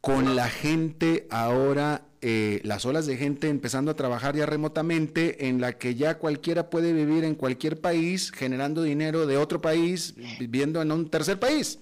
con 0.01 0.37
la 0.37 0.49
gente 0.49 1.27
ahora, 1.31 2.03
eh, 2.21 2.61
las 2.65 2.87
olas 2.87 3.07
de 3.07 3.17
gente 3.17 3.49
empezando 3.49 3.91
a 3.91 3.97
trabajar 3.97 4.37
ya 4.37 4.47
remotamente, 4.47 5.49
en 5.49 5.61
la 5.61 5.79
que 5.79 5.95
ya 5.95 6.19
cualquiera 6.19 6.71
puede 6.71 6.93
vivir 6.93 7.25
en 7.25 7.35
cualquier 7.35 7.81
país, 7.81 8.31
generando 8.31 8.83
dinero 8.83 9.27
de 9.27 9.37
otro 9.37 9.61
país, 9.61 10.15
viviendo 10.39 10.81
en 10.83 10.93
un 10.93 11.11
tercer 11.11 11.39
país. 11.39 11.81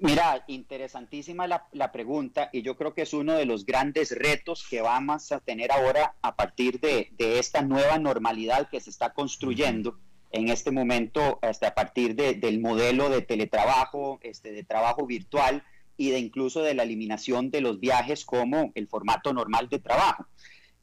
Mira, 0.00 0.44
interesantísima 0.46 1.46
la, 1.46 1.92
pregunta 1.92 2.48
y 2.52 2.62
yo 2.62 2.76
creo 2.76 2.94
que 2.94 3.02
es 3.02 3.12
uno 3.12 3.34
de 3.34 3.44
los 3.44 3.66
grandes 3.66 4.16
retos 4.16 4.64
que 4.68 4.80
vamos 4.80 5.32
a 5.32 5.40
tener 5.40 5.72
ahora 5.72 6.14
a 6.22 6.36
partir 6.36 6.80
de, 6.80 7.12
esta 7.18 7.62
nueva 7.62 7.98
normalidad 7.98 8.70
que 8.70 8.80
se 8.80 8.90
está 8.90 9.12
construyendo 9.12 9.98
en 10.30 10.48
este 10.48 10.70
momento, 10.70 11.38
hasta 11.42 11.68
a 11.68 11.74
partir 11.74 12.14
del 12.14 12.60
modelo 12.60 13.10
de 13.10 13.20
teletrabajo, 13.20 14.18
este, 14.22 14.52
de 14.52 14.64
trabajo 14.64 15.04
virtual 15.06 15.62
y 16.02 16.10
de 16.10 16.18
incluso 16.18 16.62
de 16.62 16.74
la 16.74 16.82
eliminación 16.82 17.52
de 17.52 17.60
los 17.60 17.78
viajes 17.78 18.24
como 18.24 18.72
el 18.74 18.88
formato 18.88 19.32
normal 19.32 19.68
de 19.68 19.78
trabajo. 19.78 20.26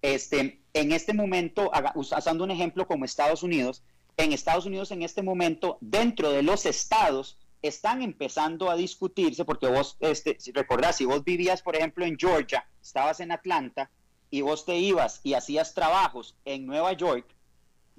Este, 0.02 0.62
en 0.74 0.94
este 0.94 1.14
momento, 1.14 1.70
usando 1.94 2.46
un 2.46 2.52
ejemplo 2.52 2.88
como 2.88 3.04
Estados 3.04 3.44
Unidos, 3.44 3.84
en 4.16 4.32
Estados 4.32 4.66
Unidos 4.66 4.92
en 4.92 5.02
este 5.02 5.22
momento, 5.22 5.78
dentro 5.82 6.32
de 6.32 6.42
los 6.42 6.66
estados, 6.66 7.38
están 7.62 8.02
empezando 8.02 8.70
a 8.70 8.78
discutirse, 8.78 9.44
porque 9.44 9.68
vos, 9.68 9.98
este, 10.00 10.40
si 10.40 10.54
recordás, 10.54 10.96
si 10.96 11.04
vos 11.04 11.26
vivías, 11.26 11.62
por 11.62 11.76
ejemplo, 11.76 12.06
en 12.06 12.18
Georgia, 12.18 12.66
estabas 12.82 13.20
en 13.20 13.34
Atlanta, 13.34 13.90
y 14.32 14.40
vos 14.40 14.64
te 14.64 14.78
ibas 14.78 15.20
y 15.26 15.34
hacías 15.34 15.74
trabajos 15.74 16.38
en 16.46 16.66
Nueva 16.66 16.94
York, 16.94 17.26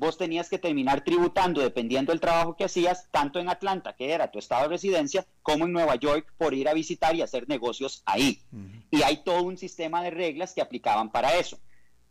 vos 0.01 0.17
tenías 0.17 0.49
que 0.49 0.59
terminar 0.59 1.05
tributando, 1.05 1.61
dependiendo 1.61 2.11
del 2.11 2.21
trabajo 2.21 2.57
que 2.57 2.65
hacías, 2.65 3.07
tanto 3.11 3.39
en 3.39 3.51
Atlanta, 3.51 3.95
que 3.95 4.11
era 4.11 4.31
tu 4.31 4.39
estado 4.39 4.63
de 4.63 4.71
residencia, 4.71 5.27
como 5.43 5.67
en 5.67 5.73
Nueva 5.73 5.95
York, 5.97 6.33
por 6.39 6.55
ir 6.55 6.71
a 6.71 6.73
visitar 6.73 7.15
y 7.15 7.21
hacer 7.21 7.47
negocios 7.51 8.03
ahí. 8.07 8.41
Y 8.91 9.03
hay 9.03 9.19
todo 9.19 9.43
un 9.43 9.59
sistema 9.59 10.03
de 10.03 10.11
reglas 10.11 10.55
que 10.55 10.63
aplicaban 10.63 11.11
para 11.11 11.37
eso. 11.37 11.61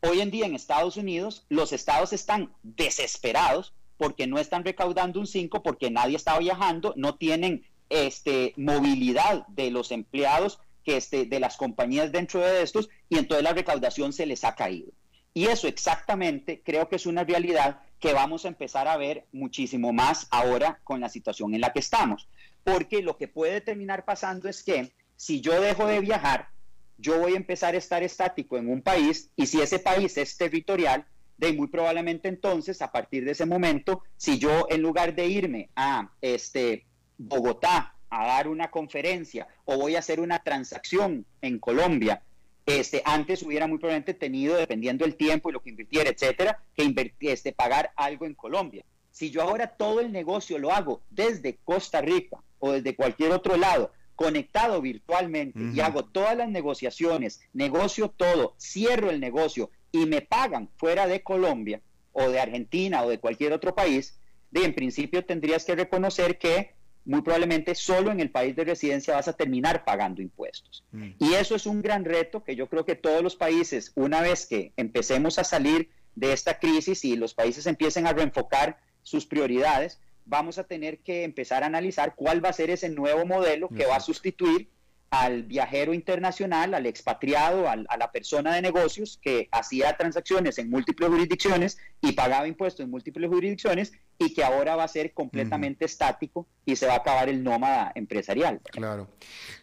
Hoy 0.02 0.22
en 0.22 0.30
día 0.30 0.46
en 0.46 0.54
Estados 0.54 0.98
Unidos, 0.98 1.48
los 1.50 1.74
estados 1.74 2.14
están 2.14 2.54
desesperados 2.62 3.74
porque 3.98 4.28
no 4.28 4.38
están 4.38 4.64
recaudando 4.64 5.20
un 5.20 5.26
5, 5.26 5.64
porque 5.64 5.90
nadie 5.90 6.16
está 6.16 6.38
viajando, 6.38 6.94
no 6.96 7.16
tienen 7.16 7.66
este, 7.90 8.54
movilidad 8.56 9.48
de 9.48 9.72
los 9.72 9.92
empleados 9.92 10.60
que 10.84 10.98
este, 10.98 11.26
de 11.26 11.40
las 11.40 11.58
compañías 11.58 12.12
dentro 12.12 12.40
de 12.40 12.62
estos, 12.62 12.88
y 13.10 13.18
entonces 13.18 13.44
la 13.44 13.54
recaudación 13.54 14.14
se 14.14 14.28
les 14.28 14.44
ha 14.44 14.54
caído. 14.54 14.92
Y 15.34 15.48
eso 15.48 15.68
exactamente 15.68 16.62
creo 16.64 16.90
que 16.90 16.96
es 16.96 17.06
una 17.06 17.24
realidad 17.24 17.82
que 18.00 18.14
vamos 18.14 18.46
a 18.46 18.48
empezar 18.48 18.88
a 18.88 18.98
ver 18.98 19.26
muchísimo 19.32 19.94
más 19.94 20.28
ahora 20.32 20.80
con 20.84 21.02
la 21.02 21.10
situación 21.10 21.54
en 21.54 21.62
la 21.62 21.74
que 21.74 21.80
estamos. 21.80 22.28
Porque 22.64 23.02
lo 23.02 23.18
que 23.18 23.28
puede 23.28 23.62
terminar 23.62 24.06
pasando 24.06 24.50
es 24.50 24.64
que 24.64 24.92
si 25.16 25.42
yo 25.42 25.60
dejo 25.62 25.86
de 25.86 26.00
viajar, 26.00 26.50
yo 26.98 27.20
voy 27.20 27.34
a 27.34 27.38
empezar 27.38 27.76
a 27.76 27.78
estar 27.78 28.04
estático 28.04 28.58
en 28.58 28.70
un 28.70 28.82
país 28.82 29.30
y 29.36 29.46
si 29.48 29.62
ese 29.62 29.80
país 29.80 30.18
es 30.18 30.38
territorial, 30.38 31.06
de 31.38 31.54
muy 31.54 31.68
probablemente 31.68 32.28
entonces, 32.28 32.82
a 32.82 32.92
partir 32.92 33.24
de 33.24 33.32
ese 33.32 33.46
momento, 33.46 34.04
si 34.18 34.40
yo 34.40 34.68
en 34.70 34.82
lugar 34.82 35.16
de 35.16 35.28
irme 35.28 35.70
a 35.76 36.12
este, 36.22 36.86
Bogotá 37.18 37.96
a 38.10 38.28
dar 38.28 38.48
una 38.48 38.70
conferencia 38.72 39.48
o 39.66 39.78
voy 39.78 39.96
a 39.96 40.00
hacer 40.00 40.20
una 40.20 40.40
transacción 40.40 41.26
en 41.42 41.60
Colombia, 41.60 42.24
este, 42.70 43.02
antes 43.06 43.44
hubiera 43.44 43.68
muy 43.68 43.78
probablemente 43.78 44.14
tenido, 44.14 44.56
dependiendo 44.56 45.06
del 45.06 45.16
tiempo 45.16 45.50
y 45.50 45.54
lo 45.54 45.62
que 45.62 45.70
invirtiera, 45.70 46.10
etcétera, 46.10 46.62
que 46.76 47.14
este, 47.22 47.52
pagar 47.52 47.92
algo 47.96 48.26
en 48.26 48.36
Colombia. 48.36 48.86
Si 49.12 49.32
yo 49.32 49.42
ahora 49.42 49.68
todo 49.68 50.00
el 50.00 50.12
negocio 50.12 50.60
lo 50.60 50.72
hago 50.72 51.02
desde 51.10 51.58
Costa 51.64 52.02
Rica 52.02 52.38
o 52.60 52.72
desde 52.72 52.96
cualquier 52.96 53.32
otro 53.32 53.58
lado, 53.58 53.92
conectado 54.16 54.82
virtualmente 54.82 55.60
y 55.74 55.80
hago 55.80 56.04
todas 56.04 56.36
las 56.36 56.50
negociaciones, 56.50 57.40
negocio 57.54 58.10
todo, 58.10 58.54
cierro 58.60 59.10
el 59.10 59.20
negocio 59.20 59.72
y 59.92 60.06
me 60.06 60.22
pagan 60.22 60.70
fuera 60.78 61.08
de 61.08 61.24
Colombia 61.24 61.82
o 62.12 62.30
de 62.30 62.40
Argentina 62.40 63.04
o 63.04 63.10
de 63.10 63.20
cualquier 63.20 63.54
otro 63.54 63.74
país, 63.74 64.20
de 64.52 64.66
en 64.66 64.76
principio 64.76 65.24
tendrías 65.24 65.64
que 65.64 65.76
reconocer 65.76 66.38
que 66.38 66.76
muy 67.10 67.24
probablemente 67.24 67.74
solo 67.74 68.12
en 68.12 68.20
el 68.20 68.30
país 68.30 68.56
de 68.56 68.64
residencia 68.64 69.16
vas 69.16 69.28
a 69.28 69.34
terminar 69.34 69.84
pagando 69.84 70.22
impuestos. 70.22 70.86
Mm. 70.92 71.10
Y 71.18 71.34
eso 71.34 71.56
es 71.56 71.66
un 71.66 71.82
gran 71.82 72.06
reto 72.06 72.44
que 72.44 72.56
yo 72.56 72.68
creo 72.68 72.86
que 72.86 72.96
todos 72.96 73.24
los 73.24 73.36
países, 73.36 73.92
una 73.96 74.22
vez 74.22 74.46
que 74.46 74.74
empecemos 74.78 75.40
a 75.40 75.44
salir 75.44 75.90
de 76.14 76.34
esta 76.34 76.60
crisis 76.60 77.04
y 77.04 77.16
los 77.16 77.34
países 77.34 77.66
empiecen 77.66 78.06
a 78.06 78.14
reenfocar 78.14 78.80
sus 79.02 79.26
prioridades, 79.26 80.00
vamos 80.26 80.60
a 80.60 80.66
tener 80.66 81.00
que 81.00 81.24
empezar 81.24 81.64
a 81.64 81.66
analizar 81.66 82.14
cuál 82.16 82.46
va 82.46 82.50
a 82.50 82.54
ser 82.54 82.70
ese 82.70 82.90
nuevo 82.90 83.26
modelo 83.26 83.70
que 83.70 83.88
va 83.88 83.96
a 83.96 84.02
sustituir 84.02 84.70
al 85.12 85.44
viajero 85.44 85.94
internacional, 85.94 86.74
al 86.74 86.86
expatriado, 86.86 87.68
a 87.68 87.76
la 87.76 88.12
persona 88.12 88.54
de 88.54 88.62
negocios 88.62 89.20
que 89.22 89.50
hacía 89.52 89.98
transacciones 89.98 90.58
en 90.60 90.70
múltiples 90.70 91.10
jurisdicciones 91.10 91.78
y 92.02 92.12
pagaba 92.12 92.48
impuestos 92.48 92.84
en 92.84 92.92
múltiples 92.92 93.30
jurisdicciones 93.30 93.94
y 94.20 94.34
que 94.34 94.44
ahora 94.44 94.76
va 94.76 94.84
a 94.84 94.88
ser 94.88 95.14
completamente 95.14 95.86
estático 95.86 96.46
y 96.66 96.76
se 96.76 96.86
va 96.86 96.94
a 96.94 96.98
acabar 96.98 97.30
el 97.30 97.44
nómada 97.44 97.92
empresarial. 97.96 98.60
Claro, 98.72 99.08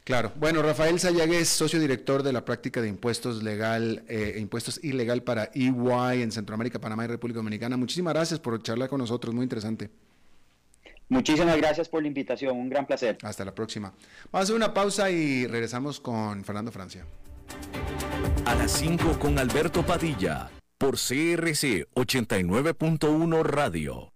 claro. 0.03 0.33
Bueno, 0.37 0.63
Rafael 0.63 0.99
Sayagues, 0.99 1.49
socio 1.49 1.79
director 1.79 2.23
de 2.23 2.33
la 2.33 2.45
práctica 2.45 2.81
de 2.81 2.89
impuestos 2.89 3.43
legal, 3.43 4.03
eh, 4.09 4.37
impuestos 4.39 4.83
ilegal 4.83 5.23
para 5.23 5.51
EY 5.55 6.23
en 6.23 6.33
Centroamérica, 6.33 6.81
Panamá 6.81 7.05
y 7.05 7.09
República 7.09 7.39
Dominicana. 7.39 7.77
Muchísimas 7.77 8.15
gracias 8.15 8.41
por 8.41 8.61
charlar 8.63 8.89
con 8.89 8.99
nosotros, 8.99 9.35
muy 9.35 9.45
interesante. 9.45 9.91
Muchísimas 11.09 11.57
gracias 11.57 11.89
por 11.89 12.03
la 12.03 12.09
invitación, 12.09 12.57
un 12.57 12.69
gran 12.69 12.87
placer. 12.87 13.17
Hasta 13.23 13.45
la 13.45 13.55
próxima. 13.55 13.93
Vamos 14.33 14.33
a 14.33 14.39
hacer 14.41 14.57
una 14.57 14.75
pausa 14.75 15.11
y 15.11 15.47
regresamos 15.47 16.01
con 16.01 16.45
Fernando 16.45 16.73
Francia. 16.73 17.07
A 18.45 18.55
las 18.55 18.73
5 18.73 19.19
con 19.19 19.39
Alberto 19.39 19.85
Padilla, 19.85 20.51
por 20.79 20.95
CRC 20.95 21.87
89.1 21.95 23.43
Radio. 23.45 24.16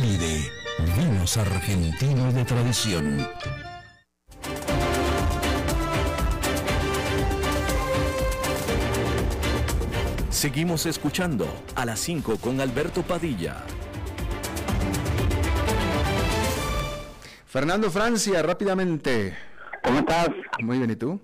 vinos 0.01 1.37
argentinos 1.37 2.33
de 2.33 2.43
tradición. 2.45 3.27
Seguimos 10.29 10.87
escuchando 10.87 11.45
a 11.75 11.85
las 11.85 11.99
5 11.99 12.37
con 12.37 12.61
Alberto 12.61 13.03
Padilla. 13.03 13.63
Fernando 17.45 17.91
Francia, 17.91 18.41
rápidamente. 18.41 19.37
¿Cómo 19.83 19.99
estás? 19.99 20.29
Muy 20.61 20.79
bien, 20.79 20.89
¿y 20.89 20.95
tú? 20.95 21.21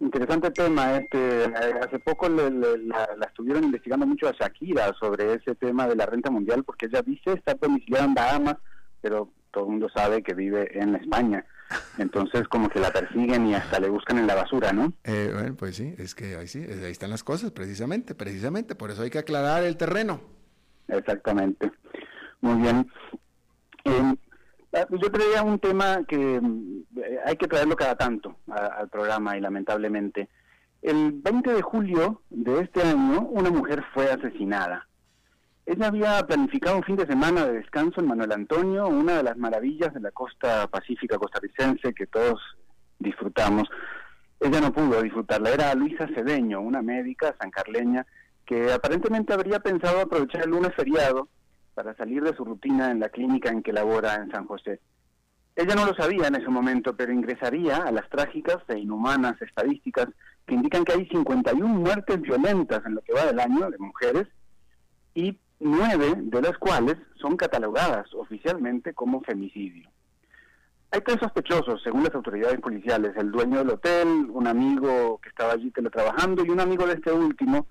Interesante 0.00 0.50
tema. 0.50 0.96
Este, 0.96 1.44
hace 1.82 1.98
poco 1.98 2.28
la, 2.28 3.08
estuvieron 3.26 3.64
investigando 3.64 4.06
mucho 4.06 4.28
a 4.28 4.32
Shakira 4.32 4.94
sobre 4.98 5.34
ese 5.34 5.54
tema 5.56 5.88
de 5.88 5.96
la 5.96 6.06
renta 6.06 6.30
mundial 6.30 6.62
porque 6.64 6.86
ella 6.86 7.02
dice 7.02 7.32
estar 7.32 7.58
domiciliada 7.58 8.04
en 8.04 8.14
Bahamas, 8.14 8.56
pero 9.00 9.32
todo 9.50 9.64
el 9.64 9.70
mundo 9.70 9.88
sabe 9.94 10.22
que 10.22 10.34
vive 10.34 10.78
en 10.78 10.94
España. 10.94 11.44
Entonces 11.98 12.46
como 12.48 12.68
que 12.68 12.78
la 12.78 12.90
persiguen 12.90 13.48
y 13.48 13.54
hasta 13.54 13.80
le 13.80 13.88
buscan 13.88 14.18
en 14.18 14.26
la 14.26 14.36
basura, 14.36 14.72
¿no? 14.72 14.92
Eh, 15.04 15.30
bueno, 15.34 15.56
pues 15.56 15.76
sí, 15.76 15.94
es 15.98 16.14
que 16.14 16.36
ahí 16.36 16.46
sí, 16.46 16.60
ahí 16.60 16.92
están 16.92 17.10
las 17.10 17.24
cosas, 17.24 17.50
precisamente, 17.50 18.14
precisamente, 18.14 18.74
por 18.74 18.90
eso 18.90 19.02
hay 19.02 19.10
que 19.10 19.18
aclarar 19.18 19.64
el 19.64 19.76
terreno. 19.76 20.20
Exactamente. 20.86 21.70
Muy 22.40 22.62
bien. 22.62 22.90
Eh, 23.84 24.14
yo 24.72 25.10
traía 25.10 25.42
un 25.42 25.58
tema 25.58 26.04
que 26.06 26.36
eh, 26.36 27.18
hay 27.24 27.36
que 27.36 27.48
traerlo 27.48 27.76
cada 27.76 27.96
tanto 27.96 28.36
al 28.48 28.88
programa 28.88 29.36
y 29.36 29.40
lamentablemente. 29.40 30.28
El 30.82 31.12
20 31.12 31.54
de 31.54 31.62
julio 31.62 32.22
de 32.30 32.60
este 32.60 32.82
año, 32.82 33.22
una 33.22 33.50
mujer 33.50 33.84
fue 33.92 34.10
asesinada. 34.10 34.86
Ella 35.66 35.88
había 35.88 36.22
planificado 36.26 36.76
un 36.76 36.82
fin 36.82 36.96
de 36.96 37.06
semana 37.06 37.44
de 37.46 37.54
descanso 37.54 38.00
en 38.00 38.06
Manuel 38.06 38.32
Antonio, 38.32 38.88
una 38.88 39.18
de 39.18 39.22
las 39.22 39.36
maravillas 39.36 39.92
de 39.92 40.00
la 40.00 40.10
costa 40.12 40.66
pacífica 40.68 41.18
costarricense 41.18 41.92
que 41.92 42.06
todos 42.06 42.40
disfrutamos. 42.98 43.68
ella 44.40 44.60
no 44.60 44.72
pudo 44.72 45.02
disfrutarla. 45.02 45.50
Era 45.50 45.74
Luisa 45.74 46.06
Cedeño, 46.14 46.60
una 46.60 46.80
médica 46.80 47.34
sancarleña 47.40 48.06
que 48.46 48.72
aparentemente 48.72 49.34
habría 49.34 49.60
pensado 49.60 50.00
aprovechar 50.00 50.44
el 50.44 50.50
lunes 50.50 50.72
feriado 50.74 51.28
para 51.78 51.94
salir 51.94 52.24
de 52.24 52.34
su 52.34 52.44
rutina 52.44 52.90
en 52.90 52.98
la 52.98 53.08
clínica 53.08 53.50
en 53.50 53.62
que 53.62 53.72
labora 53.72 54.16
en 54.16 54.32
San 54.32 54.48
José. 54.48 54.80
Ella 55.54 55.76
no 55.76 55.86
lo 55.86 55.94
sabía 55.94 56.26
en 56.26 56.34
ese 56.34 56.48
momento, 56.48 56.96
pero 56.96 57.12
ingresaría 57.12 57.76
a 57.76 57.92
las 57.92 58.10
trágicas 58.10 58.56
e 58.66 58.80
inhumanas 58.80 59.40
estadísticas 59.40 60.08
que 60.44 60.56
indican 60.56 60.84
que 60.84 60.94
hay 60.94 61.06
51 61.06 61.68
muertes 61.68 62.20
violentas 62.20 62.84
en 62.84 62.96
lo 62.96 63.02
que 63.02 63.12
va 63.12 63.26
del 63.26 63.38
año 63.38 63.70
de 63.70 63.78
mujeres 63.78 64.26
y 65.14 65.38
nueve 65.60 66.14
de 66.16 66.42
las 66.42 66.58
cuales 66.58 66.96
son 67.14 67.36
catalogadas 67.36 68.12
oficialmente 68.12 68.92
como 68.92 69.20
femicidio. 69.20 69.88
Hay 70.90 71.00
tres 71.02 71.18
sospechosos, 71.20 71.80
según 71.84 72.02
las 72.02 72.14
autoridades 72.16 72.58
policiales, 72.58 73.12
el 73.16 73.30
dueño 73.30 73.58
del 73.58 73.70
hotel, 73.70 74.26
un 74.32 74.48
amigo 74.48 75.20
que 75.22 75.28
estaba 75.28 75.52
allí 75.52 75.70
teletrabajando 75.70 76.44
y 76.44 76.50
un 76.50 76.58
amigo 76.58 76.88
de 76.88 76.94
este 76.94 77.12
último, 77.12 77.68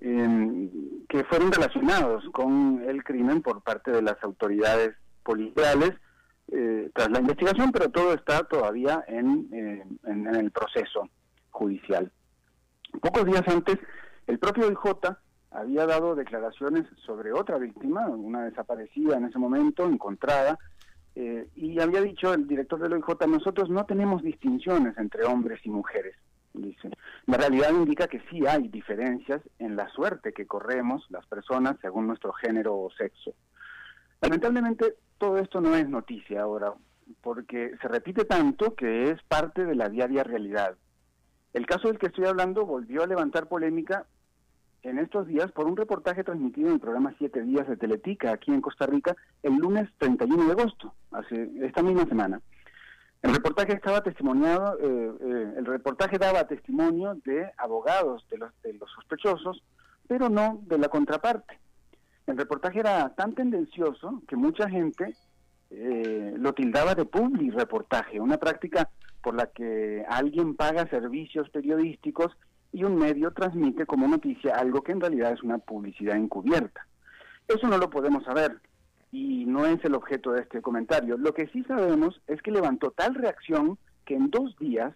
em, 0.00 0.70
que 1.08 1.24
fueron 1.24 1.52
relacionados 1.52 2.24
con 2.32 2.82
el 2.86 3.02
crimen 3.04 3.42
por 3.42 3.62
parte 3.62 3.90
de 3.90 4.02
las 4.02 4.22
autoridades 4.22 4.94
policiales 5.22 5.92
eh, 6.50 6.90
tras 6.94 7.10
la 7.10 7.20
investigación, 7.20 7.70
pero 7.72 7.90
todo 7.90 8.14
está 8.14 8.44
todavía 8.44 9.04
en, 9.06 9.48
eh, 9.52 9.84
en, 10.06 10.34
el 10.34 10.50
proceso 10.50 11.08
judicial. 11.50 12.10
Pocos 13.02 13.26
días 13.26 13.46
antes, 13.46 13.78
el 14.26 14.38
propio 14.38 14.70
IJ 14.70 15.16
había 15.50 15.86
dado 15.86 16.14
declaraciones 16.14 16.86
sobre 17.04 17.32
otra 17.32 17.58
víctima, 17.58 18.08
una 18.08 18.44
desaparecida 18.44 19.16
en 19.16 19.26
ese 19.26 19.38
momento, 19.38 19.86
encontrada, 19.86 20.58
eh, 21.14 21.48
y 21.56 21.80
había 21.80 22.00
dicho 22.00 22.32
el 22.32 22.46
director 22.46 22.78
del 22.78 22.92
OIJ, 22.92 23.26
nosotros 23.26 23.68
no 23.68 23.84
tenemos 23.86 24.22
distinciones 24.22 24.96
entre 24.98 25.24
hombres 25.24 25.60
y 25.64 25.68
mujeres, 25.68 26.14
dice. 26.62 26.90
La 27.26 27.36
realidad 27.36 27.70
indica 27.70 28.08
que 28.08 28.22
sí 28.30 28.46
hay 28.46 28.68
diferencias 28.68 29.40
en 29.58 29.76
la 29.76 29.88
suerte 29.90 30.32
que 30.32 30.46
corremos 30.46 31.04
las 31.10 31.26
personas 31.26 31.76
según 31.80 32.06
nuestro 32.06 32.32
género 32.32 32.76
o 32.76 32.90
sexo. 32.90 33.34
Lamentablemente, 34.20 34.94
todo 35.18 35.38
esto 35.38 35.60
no 35.60 35.74
es 35.74 35.88
noticia 35.88 36.42
ahora, 36.42 36.74
porque 37.22 37.72
se 37.80 37.88
repite 37.88 38.24
tanto 38.24 38.74
que 38.74 39.10
es 39.10 39.22
parte 39.24 39.64
de 39.64 39.74
la 39.74 39.88
diaria 39.88 40.24
realidad. 40.24 40.76
El 41.52 41.66
caso 41.66 41.88
del 41.88 41.98
que 41.98 42.06
estoy 42.06 42.26
hablando 42.26 42.66
volvió 42.66 43.02
a 43.02 43.06
levantar 43.06 43.48
polémica 43.48 44.06
en 44.82 44.98
estos 44.98 45.26
días 45.26 45.50
por 45.52 45.66
un 45.66 45.76
reportaje 45.76 46.24
transmitido 46.24 46.68
en 46.68 46.74
el 46.74 46.80
programa 46.80 47.14
Siete 47.18 47.42
Días 47.42 47.68
de 47.68 47.76
Teletica 47.76 48.32
aquí 48.32 48.52
en 48.52 48.60
Costa 48.60 48.86
Rica 48.86 49.16
el 49.42 49.54
lunes 49.56 49.88
31 49.98 50.46
de 50.46 50.52
agosto, 50.52 50.94
hace 51.10 51.50
esta 51.62 51.82
misma 51.82 52.06
semana. 52.06 52.40
El 53.22 53.34
reportaje 53.34 53.72
estaba 53.72 54.00
testimoniado, 54.02 54.78
eh, 54.78 55.12
eh, 55.20 55.54
el 55.58 55.66
reportaje 55.66 56.18
daba 56.18 56.46
testimonio 56.46 57.14
de 57.24 57.50
abogados 57.58 58.24
de 58.30 58.38
los, 58.38 58.50
de 58.62 58.74
los 58.74 58.90
sospechosos, 58.92 59.62
pero 60.06 60.28
no 60.28 60.60
de 60.66 60.78
la 60.78 60.88
contraparte. 60.88 61.58
El 62.26 62.36
reportaje 62.36 62.80
era 62.80 63.08
tan 63.16 63.34
tendencioso 63.34 64.22
que 64.28 64.36
mucha 64.36 64.68
gente 64.68 65.16
eh, 65.70 66.34
lo 66.38 66.52
tildaba 66.52 66.94
de 66.94 67.04
public 67.04 67.54
reportaje, 67.54 68.20
una 68.20 68.38
práctica 68.38 68.88
por 69.22 69.34
la 69.34 69.46
que 69.46 70.04
alguien 70.08 70.54
paga 70.54 70.88
servicios 70.88 71.50
periodísticos 71.50 72.36
y 72.72 72.84
un 72.84 72.96
medio 72.96 73.32
transmite 73.32 73.84
como 73.84 74.06
noticia 74.06 74.56
algo 74.56 74.82
que 74.82 74.92
en 74.92 75.00
realidad 75.00 75.32
es 75.32 75.42
una 75.42 75.58
publicidad 75.58 76.16
encubierta. 76.16 76.86
Eso 77.48 77.66
no 77.66 77.78
lo 77.78 77.90
podemos 77.90 78.24
saber 78.24 78.60
y 79.10 79.46
no 79.46 79.66
es 79.66 79.82
el 79.84 79.94
objeto 79.94 80.32
de 80.32 80.42
este 80.42 80.60
comentario. 80.60 81.16
Lo 81.16 81.32
que 81.32 81.48
sí 81.48 81.64
sabemos 81.64 82.20
es 82.26 82.42
que 82.42 82.50
levantó 82.50 82.90
tal 82.90 83.14
reacción 83.14 83.78
que 84.04 84.14
en 84.14 84.30
dos 84.30 84.56
días 84.58 84.94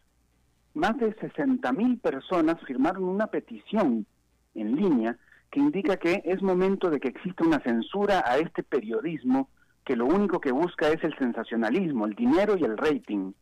más 0.74 0.96
de 0.98 1.14
60 1.14 1.70
mil 1.72 1.98
personas 1.98 2.60
firmaron 2.66 3.04
una 3.04 3.26
petición 3.26 4.06
en 4.54 4.76
línea 4.76 5.18
que 5.50 5.60
indica 5.60 5.98
que 5.98 6.22
es 6.24 6.42
momento 6.42 6.88
de 6.90 6.98
que 6.98 7.08
exista 7.08 7.44
una 7.44 7.60
censura 7.60 8.24
a 8.26 8.38
este 8.38 8.62
periodismo 8.62 9.50
que 9.84 9.96
lo 9.96 10.06
único 10.06 10.40
que 10.40 10.52
busca 10.52 10.88
es 10.88 11.02
el 11.04 11.16
sensacionalismo, 11.18 12.06
el 12.06 12.14
dinero 12.14 12.56
y 12.56 12.64
el 12.64 12.78
rating. 12.78 13.32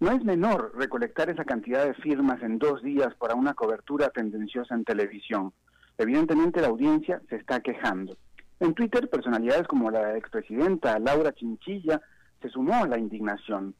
No 0.00 0.10
es 0.10 0.22
menor 0.24 0.72
recolectar 0.76 1.30
esa 1.30 1.44
cantidad 1.44 1.86
de 1.86 1.94
firmas 1.94 2.42
en 2.42 2.58
dos 2.58 2.82
días 2.82 3.14
para 3.14 3.36
una 3.36 3.54
cobertura 3.54 4.08
tendenciosa 4.10 4.74
en 4.74 4.84
televisión. 4.84 5.52
Evidentemente 5.96 6.60
la 6.60 6.68
audiencia 6.68 7.22
se 7.28 7.36
está 7.36 7.60
quejando. 7.60 8.16
En 8.62 8.74
Twitter, 8.74 9.10
personalidades 9.10 9.66
como 9.66 9.90
la 9.90 10.16
expresidenta 10.16 10.96
Laura 11.00 11.32
Chinchilla 11.32 12.00
se 12.40 12.48
sumó 12.48 12.84
a 12.84 12.86
la 12.86 12.96
indignación. 12.96 13.74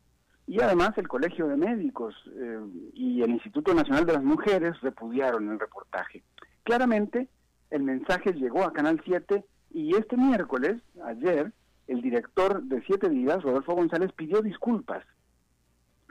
Y 0.48 0.60
además 0.60 0.90
el 0.96 1.06
Colegio 1.06 1.46
de 1.46 1.56
Médicos 1.56 2.16
eh, 2.34 2.58
y 2.92 3.22
el 3.22 3.30
Instituto 3.30 3.72
Nacional 3.74 4.06
de 4.06 4.14
las 4.14 4.24
Mujeres 4.24 4.80
repudiaron 4.80 5.48
el 5.50 5.60
reportaje. 5.60 6.24
Claramente, 6.64 7.28
el 7.70 7.84
mensaje 7.84 8.32
llegó 8.32 8.64
a 8.64 8.72
Canal 8.72 9.00
7 9.04 9.44
y 9.70 9.94
este 9.94 10.16
miércoles, 10.16 10.82
ayer, 11.04 11.52
el 11.86 12.02
director 12.02 12.64
de 12.64 12.82
Siete 12.82 13.08
Días, 13.08 13.40
Rodolfo 13.40 13.76
González, 13.76 14.10
pidió 14.10 14.42
disculpas. 14.42 15.04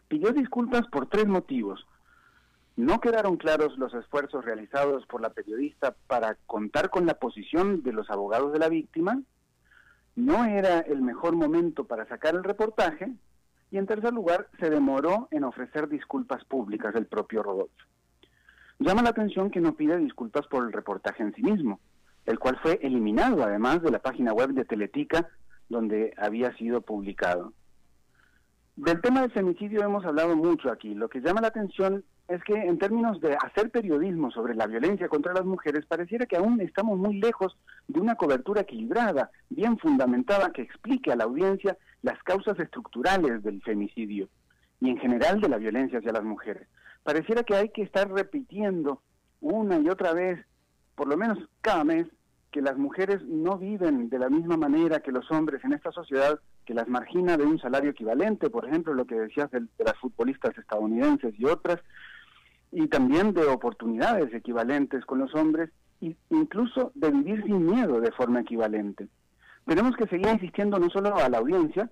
Pidió 0.08 0.32
disculpas 0.32 0.88
por 0.88 1.08
tres 1.08 1.28
motivos. 1.28 1.86
No 2.82 3.00
quedaron 3.00 3.38
claros 3.38 3.78
los 3.78 3.94
esfuerzos 3.94 4.44
realizados 4.44 5.06
por 5.06 5.22
la 5.22 5.30
periodista 5.30 5.94
para 6.08 6.34
contar 6.48 6.90
con 6.90 7.06
la 7.06 7.14
posición 7.14 7.84
de 7.84 7.94
los 7.94 8.10
abogados 8.10 8.52
de 8.54 8.58
la 8.58 8.70
víctima. 8.70 9.22
No 10.16 10.46
era 10.46 10.80
el 10.80 11.04
mejor 11.04 11.36
momento 11.36 11.86
para 11.86 12.08
sacar 12.08 12.34
el 12.34 12.44
reportaje. 12.44 13.12
Y 13.70 13.78
en 13.78 13.86
tercer 13.86 14.12
lugar, 14.14 14.48
se 14.60 14.72
demoró 14.72 15.28
en 15.30 15.44
ofrecer 15.44 15.90
disculpas 15.90 16.44
públicas 16.46 16.92
del 16.96 17.06
propio 17.06 17.44
Rodolfo. 17.44 17.86
Llama 18.80 19.04
la 19.04 19.10
atención 19.10 19.52
que 19.52 19.62
no 19.62 19.76
pide 19.76 19.98
disculpas 19.98 20.48
por 20.48 20.66
el 20.66 20.74
reportaje 20.74 21.22
en 21.22 21.36
sí 21.36 21.44
mismo, 21.44 21.80
el 22.26 22.40
cual 22.40 22.58
fue 22.64 22.80
eliminado 22.82 23.44
además 23.44 23.84
de 23.84 23.92
la 23.92 24.00
página 24.00 24.34
web 24.34 24.54
de 24.54 24.66
Teletica 24.66 25.30
donde 25.70 26.16
había 26.18 26.52
sido 26.58 26.82
publicado. 26.82 27.54
Del 28.76 29.02
tema 29.02 29.22
del 29.22 29.32
femicidio 29.32 29.84
hemos 29.84 30.04
hablado 30.04 30.36
mucho 30.36 30.72
aquí. 30.72 30.96
Lo 30.96 31.10
que 31.10 31.22
llama 31.22 31.42
la 31.42 31.50
atención 31.50 32.04
es 32.32 32.44
que 32.44 32.54
en 32.54 32.78
términos 32.78 33.20
de 33.20 33.36
hacer 33.36 33.70
periodismo 33.72 34.32
sobre 34.32 34.56
la 34.56 34.66
violencia 34.66 35.10
contra 35.10 35.34
las 35.34 35.44
mujeres, 35.44 35.86
pareciera 35.86 36.26
que 36.26 36.38
aún 36.38 36.62
estamos 36.62 36.98
muy 36.98 37.20
lejos 37.20 37.58
de 37.88 38.00
una 38.00 38.16
cobertura 38.16 38.62
equilibrada, 38.62 39.32
bien 39.50 39.78
fundamentada, 39.78 40.52
que 40.52 40.62
explique 40.62 41.12
a 41.12 41.18
la 41.18 41.26
audiencia 41.26 41.78
las 42.02 42.22
causas 42.24 42.58
estructurales 42.60 43.44
del 43.44 43.62
femicidio 43.62 44.30
y 44.80 44.90
en 44.90 44.98
general 44.98 45.42
de 45.42 45.50
la 45.50 45.58
violencia 45.58 46.00
hacia 46.00 46.14
las 46.14 46.24
mujeres. 46.24 46.68
Pareciera 47.04 47.44
que 47.44 47.56
hay 47.56 47.70
que 47.70 47.82
estar 47.82 48.10
repitiendo 48.10 49.02
una 49.42 49.80
y 49.80 49.90
otra 49.90 50.14
vez, 50.14 50.40
por 50.96 51.08
lo 51.08 51.18
menos 51.18 51.38
cada 51.62 51.84
mes, 51.84 52.08
que 52.52 52.62
las 52.62 52.78
mujeres 52.78 53.24
no 53.24 53.58
viven 53.58 54.10
de 54.10 54.20
la 54.20 54.30
misma 54.30 54.58
manera 54.58 55.00
que 55.00 55.12
los 55.12 55.30
hombres 55.32 55.64
en 55.64 55.74
esta 55.74 55.92
sociedad, 55.92 56.40
que 56.66 56.74
las 56.74 56.88
margina 56.88 57.38
de 57.38 57.46
un 57.46 57.60
salario 57.60 57.92
equivalente, 57.92 58.50
por 58.50 58.68
ejemplo, 58.68 58.94
lo 58.94 59.06
que 59.06 59.16
decías 59.16 59.50
de, 59.52 59.62
las 59.80 59.98
futbolistas 60.00 60.58
estadounidenses 60.58 61.34
y 61.40 61.46
otras, 61.46 61.80
y 62.72 62.88
también 62.88 63.34
de 63.34 63.46
oportunidades 63.46 64.34
equivalentes 64.34 65.06
con 65.06 65.20
los 65.20 65.34
hombres, 65.36 65.70
e 66.02 66.16
incluso 66.30 66.92
de 66.96 67.12
vivir 67.12 67.44
sin 67.44 67.66
miedo 67.66 68.00
de 68.00 68.12
forma 68.12 68.42
equivalente. 68.42 69.08
Tenemos 69.66 69.96
que 69.96 70.08
seguir 70.08 70.28
insistiendo 70.28 70.80
no 70.80 70.90
solo 70.90 71.16
a 71.16 71.30
la 71.30 71.38
audiencia, 71.38 71.90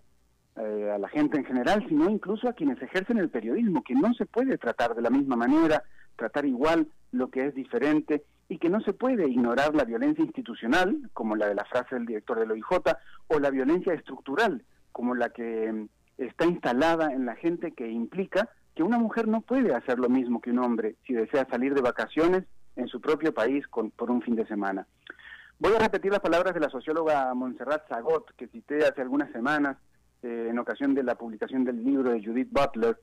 eh, 0.55 0.91
a 0.93 0.97
la 0.97 1.07
gente 1.09 1.37
en 1.37 1.45
general, 1.45 1.85
sino 1.87 2.09
incluso 2.09 2.49
a 2.49 2.53
quienes 2.53 2.81
ejercen 2.81 3.17
el 3.17 3.29
periodismo, 3.29 3.83
que 3.83 3.93
no 3.93 4.13
se 4.13 4.25
puede 4.25 4.57
tratar 4.57 4.95
de 4.95 5.01
la 5.01 5.09
misma 5.09 5.35
manera, 5.35 5.83
tratar 6.15 6.45
igual 6.45 6.87
lo 7.11 7.29
que 7.29 7.45
es 7.45 7.55
diferente 7.55 8.23
y 8.49 8.57
que 8.57 8.69
no 8.69 8.81
se 8.81 8.93
puede 8.93 9.29
ignorar 9.29 9.75
la 9.75 9.85
violencia 9.85 10.23
institucional, 10.23 11.09
como 11.13 11.35
la 11.35 11.47
de 11.47 11.55
la 11.55 11.65
frase 11.65 11.95
del 11.95 12.07
director 12.07 12.39
del 12.39 12.51
OIJ, 12.51 12.65
o 13.27 13.39
la 13.39 13.51
violencia 13.51 13.93
estructural, 13.93 14.63
como 14.91 15.13
la 15.13 15.29
que 15.29 15.71
mm, 15.71 15.87
está 16.17 16.45
instalada 16.45 17.13
en 17.13 17.25
la 17.25 17.35
gente 17.35 17.71
que 17.71 17.89
implica 17.89 18.49
que 18.79 18.83
una 18.83 18.97
mujer 18.97 19.27
no 19.27 19.41
puede 19.41 19.75
hacer 19.75 19.99
lo 19.99 20.07
mismo 20.07 20.39
que 20.39 20.51
un 20.51 20.59
hombre 20.59 20.95
si 21.05 21.13
desea 21.13 21.45
salir 21.51 21.73
de 21.73 21.81
vacaciones 21.81 22.45
en 22.77 22.87
su 22.87 23.01
propio 23.01 23.33
país 23.33 23.67
con, 23.67 23.91
por 23.91 24.09
un 24.09 24.21
fin 24.21 24.37
de 24.37 24.47
semana. 24.47 24.87
Voy 25.59 25.73
a 25.73 25.79
repetir 25.79 26.13
las 26.13 26.21
palabras 26.21 26.53
de 26.53 26.61
la 26.61 26.69
socióloga 26.69 27.33
Montserrat 27.33 27.89
Zagot, 27.89 28.33
que 28.37 28.47
cité 28.47 28.85
hace 28.87 29.01
algunas 29.01 29.33
semanas, 29.33 29.75
eh, 30.23 30.47
en 30.49 30.57
ocasión 30.59 30.95
de 30.95 31.03
la 31.03 31.15
publicación 31.15 31.65
del 31.65 31.83
libro 31.83 32.11
de 32.11 32.23
Judith 32.23 32.47
Butler, 32.51 32.97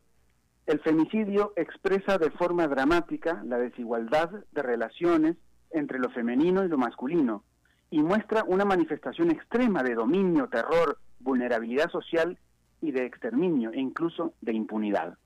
el 0.65 0.81
femicidio 0.81 1.53
expresa 1.57 2.17
de 2.17 2.31
forma 2.31 2.67
dramática 2.69 3.43
la 3.45 3.59
desigualdad 3.59 4.31
de 4.53 4.63
relaciones 4.63 5.37
entre 5.73 5.99
lo 5.99 6.09
femenino 6.09 6.65
y 6.65 6.69
lo 6.69 6.79
masculino 6.79 7.45
y 7.91 8.03
muestra 8.03 8.45
una 8.45 8.65
manifestación 8.65 9.31
extrema 9.31 9.83
de 9.83 9.95
dominio, 9.95 10.49
terror, 10.49 10.99
vulnerabilidad 11.21 11.91
social 11.91 12.39
y 12.81 12.93
de 12.93 13.05
exterminio 13.05 13.73
e 13.73 13.79
incluso 13.79 14.33
de 14.41 14.55
impunidad. 14.55 15.19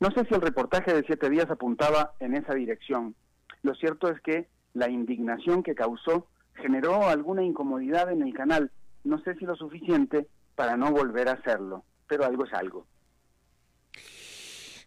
No 0.00 0.10
sé 0.12 0.24
si 0.26 0.34
el 0.34 0.40
reportaje 0.40 0.94
de 0.94 1.04
siete 1.04 1.28
días 1.28 1.50
apuntaba 1.50 2.14
en 2.20 2.34
esa 2.34 2.54
dirección. 2.54 3.14
Lo 3.62 3.74
cierto 3.74 4.08
es 4.08 4.20
que 4.20 4.48
la 4.74 4.88
indignación 4.88 5.62
que 5.62 5.74
causó 5.74 6.28
generó 6.54 7.08
alguna 7.08 7.42
incomodidad 7.42 8.10
en 8.12 8.22
el 8.22 8.32
canal, 8.32 8.70
no 9.04 9.20
sé 9.22 9.34
si 9.36 9.44
lo 9.44 9.56
suficiente 9.56 10.28
para 10.54 10.76
no 10.76 10.90
volver 10.92 11.28
a 11.28 11.32
hacerlo, 11.32 11.84
pero 12.06 12.24
algo 12.24 12.44
es 12.44 12.52
algo. 12.52 12.86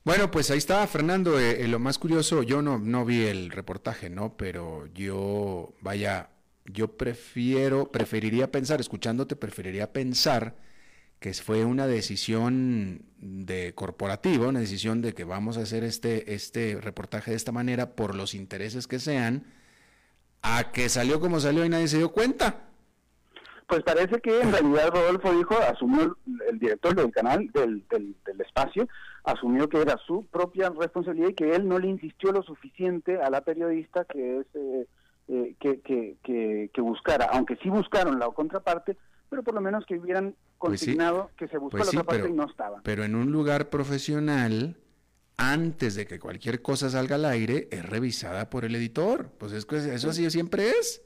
Bueno, 0.03 0.31
pues 0.31 0.49
ahí 0.49 0.57
está, 0.57 0.85
Fernando. 0.87 1.39
Eh, 1.39 1.63
eh, 1.63 1.67
lo 1.67 1.77
más 1.77 1.99
curioso, 1.99 2.41
yo 2.41 2.61
no, 2.61 2.79
no 2.79 3.05
vi 3.05 3.25
el 3.25 3.51
reportaje, 3.51 4.09
¿no? 4.09 4.35
Pero 4.35 4.87
yo, 4.93 5.73
vaya, 5.81 6.29
yo 6.65 6.97
prefiero, 6.97 7.91
preferiría 7.91 8.51
pensar, 8.51 8.79
escuchándote, 8.79 9.35
preferiría 9.35 9.93
pensar 9.93 10.55
que 11.21 11.35
fue 11.35 11.65
una 11.65 11.85
decisión 11.85 13.03
de 13.19 13.75
corporativa, 13.75 14.47
una 14.47 14.59
decisión 14.59 15.03
de 15.03 15.13
que 15.13 15.23
vamos 15.23 15.55
a 15.55 15.61
hacer 15.61 15.83
este, 15.83 16.33
este 16.33 16.79
reportaje 16.81 17.29
de 17.29 17.37
esta 17.37 17.51
manera 17.51 17.91
por 17.91 18.15
los 18.15 18.33
intereses 18.33 18.87
que 18.87 18.97
sean, 18.97 19.45
a 20.41 20.71
que 20.71 20.89
salió 20.89 21.19
como 21.19 21.39
salió 21.39 21.63
y 21.63 21.69
nadie 21.69 21.87
se 21.87 21.99
dio 21.99 22.11
cuenta. 22.11 22.61
Pues 23.67 23.83
parece 23.83 24.19
que 24.19 24.41
en 24.41 24.51
realidad 24.51 24.89
Rodolfo 24.89 25.31
dijo, 25.31 25.55
asumió 25.59 26.17
el, 26.49 26.57
director 26.57 26.95
del 26.95 27.11
canal, 27.11 27.51
del, 27.53 27.83
del, 27.87 28.41
espacio, 28.41 28.87
asumió 29.23 29.69
que 29.69 29.79
era 29.79 29.97
su 30.07 30.25
propia 30.25 30.71
responsabilidad 30.71 31.29
y 31.29 31.35
que 31.35 31.55
él 31.55 31.67
no 31.67 31.77
le 31.77 31.87
insistió 31.87 32.31
lo 32.31 32.41
suficiente 32.41 33.21
a 33.21 33.29
la 33.29 33.41
periodista 33.41 34.05
que 34.05 34.39
es 34.39 34.47
eh, 34.55 34.87
eh, 35.27 35.55
que, 35.59 35.81
que, 35.81 36.69
que, 36.73 36.81
buscara, 36.81 37.25
aunque 37.31 37.57
sí 37.57 37.69
buscaron 37.69 38.17
la 38.17 38.27
contraparte, 38.31 38.97
pero 39.31 39.43
por 39.43 39.53
lo 39.53 39.61
menos 39.61 39.85
que 39.85 39.97
hubieran 39.97 40.35
pues 40.59 40.81
consignado 40.81 41.31
que 41.37 41.47
se 41.47 41.57
buscó 41.57 41.77
pues 41.77 41.93
la 41.93 42.01
otra 42.01 42.17
parte 42.17 42.29
y 42.29 42.33
no 42.33 42.49
estaba. 42.49 42.81
Pero 42.83 43.05
en 43.05 43.15
un 43.15 43.31
lugar 43.31 43.69
profesional, 43.69 44.75
antes 45.37 45.95
de 45.95 46.05
que 46.05 46.19
cualquier 46.19 46.61
cosa 46.61 46.89
salga 46.89 47.15
al 47.15 47.23
aire, 47.23 47.69
es 47.71 47.87
revisada 47.87 48.49
por 48.49 48.65
el 48.65 48.75
editor. 48.75 49.31
Pues 49.37 49.53
es 49.53 49.65
que 49.65 49.77
eso 49.77 50.09
así 50.09 50.29
siempre 50.29 50.71
es. 50.71 51.01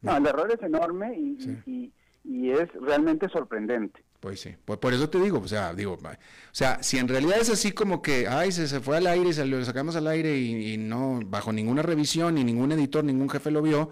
No, 0.00 0.16
el 0.16 0.26
error 0.26 0.50
es 0.50 0.62
enorme 0.62 1.14
y, 1.18 1.92
y, 2.24 2.50
es 2.50 2.72
realmente 2.80 3.28
sorprendente. 3.28 4.02
Pues 4.20 4.40
sí, 4.40 4.56
por, 4.64 4.80
por, 4.80 4.94
eso 4.94 5.10
te 5.10 5.20
digo, 5.20 5.38
o 5.38 5.48
sea, 5.48 5.74
digo, 5.74 5.98
o 6.02 6.16
sea, 6.52 6.82
si 6.82 6.96
en 6.96 7.08
realidad 7.08 7.38
es 7.40 7.50
así 7.50 7.72
como 7.72 8.00
que, 8.00 8.26
ay, 8.26 8.52
se, 8.52 8.68
se 8.68 8.80
fue 8.80 8.96
al 8.96 9.06
aire 9.06 9.28
y 9.28 9.32
se 9.34 9.44
lo 9.44 9.62
sacamos 9.66 9.96
al 9.96 10.06
aire 10.06 10.38
y, 10.38 10.78
no, 10.78 11.20
bajo 11.26 11.52
ninguna 11.52 11.82
revisión, 11.82 12.36
ni 12.36 12.44
ningún 12.44 12.72
editor, 12.72 13.04
ningún 13.04 13.28
jefe 13.28 13.50
lo 13.50 13.60
vio, 13.60 13.90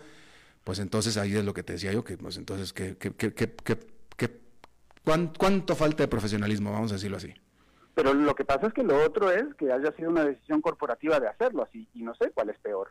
pues 0.68 0.80
entonces 0.80 1.16
ahí 1.16 1.34
es 1.34 1.46
lo 1.46 1.54
que 1.54 1.62
te 1.62 1.72
decía 1.72 1.92
yo, 1.92 2.04
que 2.04 2.18
pues 2.18 2.36
entonces, 2.36 2.74
¿qué, 2.74 2.94
qué, 2.98 3.14
qué, 3.14 4.40
cuánto 5.38 5.74
falta 5.74 6.02
de 6.02 6.08
profesionalismo, 6.08 6.70
vamos 6.70 6.92
a 6.92 6.96
decirlo 6.96 7.16
así? 7.16 7.32
Pero 7.94 8.12
lo 8.12 8.34
que 8.34 8.44
pasa 8.44 8.66
es 8.66 8.74
que 8.74 8.82
lo 8.82 9.02
otro 9.02 9.30
es 9.30 9.46
que 9.54 9.72
haya 9.72 9.90
sido 9.92 10.10
una 10.10 10.26
decisión 10.26 10.60
corporativa 10.60 11.20
de 11.20 11.26
hacerlo 11.26 11.62
así, 11.62 11.88
y 11.94 12.02
no 12.02 12.14
sé 12.16 12.32
cuál 12.32 12.50
es 12.50 12.58
peor. 12.58 12.90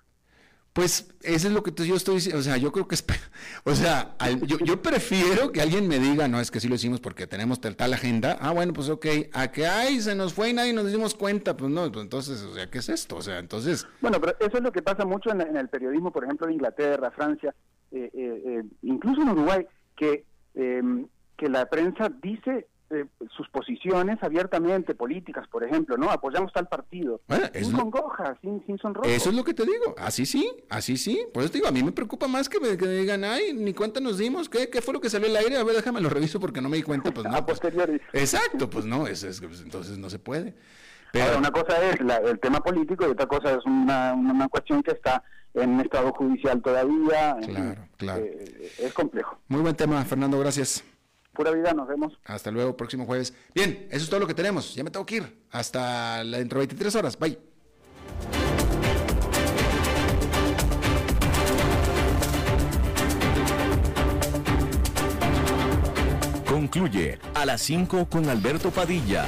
Pues 0.78 1.12
eso 1.24 1.48
es 1.48 1.54
lo 1.56 1.64
que 1.64 1.72
yo 1.88 1.96
estoy 1.96 2.16
diciendo, 2.18 2.40
o 2.40 2.44
sea, 2.44 2.56
yo 2.58 2.72
creo 2.72 2.88
que 2.88 2.94
es, 2.94 3.04
o 3.64 3.74
sea, 3.74 4.16
yo, 4.46 4.80
prefiero 4.80 5.52
que 5.52 5.60
alguien 5.60 5.88
me 5.88 5.98
diga, 5.98 6.28
no, 6.28 6.40
es 6.40 6.52
que 6.52 6.60
sí 6.60 6.68
lo 6.68 6.76
hicimos 6.76 7.02
porque 7.02 7.26
tenemos 7.26 7.60
tal, 7.60 7.94
agenda, 7.94 8.38
ah, 8.40 8.52
bueno, 8.52 8.74
pues 8.74 8.88
ok, 8.88 9.08
a 9.34 9.52
que, 9.52 9.66
ay, 9.66 10.00
se 10.02 10.14
nos 10.14 10.36
fue 10.36 10.52
y 10.52 10.54
nadie 10.54 10.74
nos 10.74 10.86
dimos 10.92 11.16
cuenta, 11.16 11.58
pues 11.58 11.72
no, 11.72 11.92
pues 11.92 12.04
entonces, 12.04 12.44
o 12.44 12.54
sea, 12.54 12.70
¿qué 12.70 12.78
es 12.78 12.90
esto? 12.90 13.16
O 13.16 13.24
sea, 13.24 13.40
entonces... 13.40 13.88
Bueno, 14.02 14.22
pero 14.22 14.38
eso 14.40 14.58
es 14.58 14.64
lo 14.64 14.72
que 14.72 14.84
pasa 14.84 15.04
mucho 15.04 15.32
en, 15.32 15.58
el 15.58 15.68
periodismo, 15.68 16.12
por 16.12 16.26
ejemplo, 16.26 16.46
de 16.46 16.54
Inglaterra, 16.54 17.10
Francia, 17.10 17.56
eh, 17.92 18.12
eh, 18.14 18.44
eh, 18.46 18.64
incluso 18.84 19.24
en 19.24 19.30
Uruguay, 19.30 19.66
que, 19.96 20.26
em, 20.54 21.08
que 21.38 21.50
la 21.50 21.66
prensa 21.66 22.08
dice 22.22 22.68
eh, 22.90 23.06
sus 23.36 23.50
posiciones 23.50 24.18
abiertamente 24.22 24.96
políticas, 24.96 25.46
por 25.50 25.64
ejemplo, 25.64 25.98
¿no? 25.98 26.10
Apoyamos 26.10 26.54
tal 26.54 26.68
partido. 26.68 27.20
sin 27.54 27.74
congoja, 27.74 28.38
sin, 28.42 28.66
sin 28.66 28.78
sonrojo. 28.78 29.10
Eso 29.10 29.30
es 29.30 29.36
lo 29.36 29.44
que 29.44 29.54
te 29.54 29.64
digo. 29.64 29.94
Así 29.98 30.26
sí, 30.26 30.50
así 30.70 30.96
sí. 30.96 31.26
Por 31.34 31.44
eso 31.44 31.52
te 31.52 31.58
digo, 31.58 31.68
a 31.68 31.72
mí 31.72 31.84
me 31.84 31.92
preocupa 31.92 32.28
más 32.28 32.48
que 32.48 32.62
me, 32.62 32.78
digan, 32.78 33.26
ay, 33.26 33.54
ni 33.54 33.74
cuenta 33.74 34.00
nos 34.00 34.18
dimos, 34.18 34.48
¿qué, 34.48 34.70
¿qué, 34.70 34.82
fue 34.82 34.94
lo 34.94 35.02
que 35.02 35.10
salió 35.10 35.28
al 35.28 35.36
aire? 35.36 35.58
A 35.58 35.64
ver, 35.66 35.76
déjame 35.76 36.00
lo 36.00 36.10
reviso 36.10 36.40
porque 36.40 36.62
no 36.62 36.70
me 36.70 36.78
di 36.78 36.84
cuenta. 36.84 37.12
Pues 37.12 37.28
no. 37.30 37.46
Pues, 37.46 37.60
exacto, 38.14 38.70
pues 38.70 38.86
no, 38.86 39.06
es, 39.06 39.24
pues, 39.42 39.62
entonces 39.62 39.98
no 39.98 40.10
se 40.10 40.20
puede. 40.20 40.56
Pero 41.12 41.38
una 41.38 41.52
cosa 41.52 41.78
es 41.90 42.00
el 42.00 42.40
tema 42.40 42.62
político 42.62 43.06
y 43.06 43.12
otra 43.12 43.26
cosa 43.26 43.54
es 43.54 43.66
una, 43.66 44.14
una, 44.14 44.48
cuestión 44.48 44.84
que 44.84 44.92
está 44.92 45.24
en 45.54 45.80
estado 45.80 46.12
judicial 46.14 46.62
todavía. 46.62 47.36
Claro, 47.46 47.88
claro. 47.98 48.24
Eh, 48.24 48.72
es 48.80 48.94
complejo. 48.94 49.40
Muy 49.48 49.62
buen 49.62 49.76
tema, 49.76 50.04
Fernando, 50.06 50.40
gracias. 50.40 50.84
Pura 51.38 51.52
vida, 51.52 51.72
nos 51.72 51.88
vemos. 51.88 52.20
Hasta 52.26 52.50
luego, 52.50 52.76
próximo 52.76 53.06
jueves. 53.06 53.32
Bien, 53.54 53.88
eso 53.92 54.04
es 54.04 54.10
todo 54.10 54.20
lo 54.20 54.26
que 54.26 54.34
tenemos. 54.34 54.74
Ya 54.74 54.84
me 54.84 54.90
tengo 54.90 55.06
que 55.06 55.18
ir. 55.18 55.44
Hasta 55.52 56.24
dentro 56.24 56.60
de 56.60 56.66
23 56.66 56.96
horas. 56.96 57.20
Bye. 57.20 57.38
Concluye 66.50 67.20
a 67.36 67.46
las 67.46 67.62
5 67.62 68.10
con 68.10 68.28
Alberto 68.30 68.72
Padilla 68.72 69.28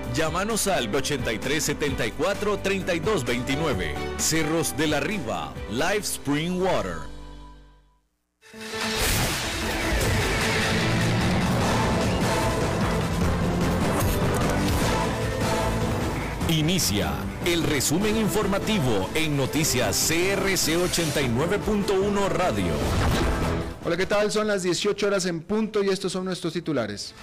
Llámanos 0.13 0.67
al 0.67 0.93
8374 0.93 2.59
3229. 2.59 3.95
Cerros 4.17 4.75
de 4.75 4.87
la 4.87 4.99
Riva, 4.99 5.53
Live 5.69 5.99
Spring 5.99 6.61
Water. 6.61 6.97
Inicia 16.49 17.13
el 17.45 17.63
resumen 17.63 18.17
informativo 18.17 19.09
en 19.15 19.37
noticias 19.37 19.95
CRC 20.09 20.75
89.1 20.75 22.27
Radio. 22.27 22.73
Hola, 23.85 23.95
¿qué 23.95 24.05
tal? 24.05 24.29
Son 24.29 24.45
las 24.45 24.61
18 24.61 25.07
horas 25.07 25.25
en 25.25 25.39
punto 25.39 25.81
y 25.81 25.87
estos 25.87 26.11
son 26.11 26.25
nuestros 26.25 26.51
titulares. 26.51 27.13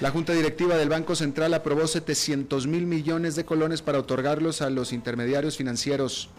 La 0.00 0.10
Junta 0.10 0.32
Directiva 0.32 0.78
del 0.78 0.88
Banco 0.88 1.14
Central 1.14 1.52
aprobó 1.52 1.86
700 1.86 2.66
mil 2.66 2.86
millones 2.86 3.36
de 3.36 3.44
colones 3.44 3.82
para 3.82 3.98
otorgarlos 3.98 4.62
a 4.62 4.70
los 4.70 4.94
intermediarios 4.94 5.58
financieros. 5.58 6.30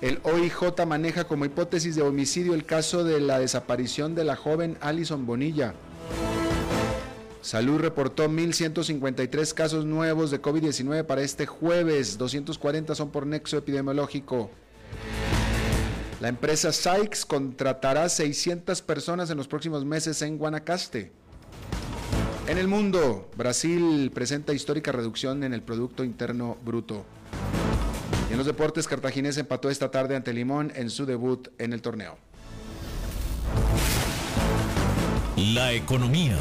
El 0.00 0.18
OIJ 0.24 0.84
maneja 0.84 1.28
como 1.28 1.44
hipótesis 1.44 1.94
de 1.94 2.02
homicidio 2.02 2.54
el 2.54 2.64
caso 2.64 3.04
de 3.04 3.20
la 3.20 3.38
desaparición 3.38 4.16
de 4.16 4.24
la 4.24 4.34
joven 4.34 4.76
Alison 4.80 5.26
Bonilla. 5.26 5.74
Salud 7.40 7.78
reportó 7.78 8.28
1.153 8.28 9.54
casos 9.54 9.84
nuevos 9.84 10.32
de 10.32 10.42
COVID-19 10.42 11.04
para 11.04 11.22
este 11.22 11.46
jueves, 11.46 12.18
240 12.18 12.96
son 12.96 13.10
por 13.10 13.28
nexo 13.28 13.58
epidemiológico. 13.58 14.50
La 16.20 16.28
empresa 16.28 16.72
Sykes 16.72 17.26
contratará 17.26 18.08
600 18.08 18.82
personas 18.82 19.30
en 19.30 19.36
los 19.36 19.46
próximos 19.46 19.84
meses 19.84 20.20
en 20.22 20.36
Guanacaste. 20.36 21.12
En 22.46 22.58
el 22.58 22.68
mundo, 22.68 23.30
Brasil 23.38 24.10
presenta 24.12 24.52
histórica 24.52 24.92
reducción 24.92 25.44
en 25.44 25.54
el 25.54 25.62
Producto 25.62 26.04
Interno 26.04 26.58
Bruto. 26.62 27.06
Y 28.28 28.32
en 28.32 28.38
los 28.38 28.46
deportes, 28.46 28.86
Cartaginés 28.86 29.38
empató 29.38 29.70
esta 29.70 29.90
tarde 29.90 30.14
ante 30.14 30.34
Limón 30.34 30.70
en 30.76 30.90
su 30.90 31.06
debut 31.06 31.48
en 31.56 31.72
el 31.72 31.80
torneo. 31.80 32.18
La 35.54 35.72
economía. 35.72 36.36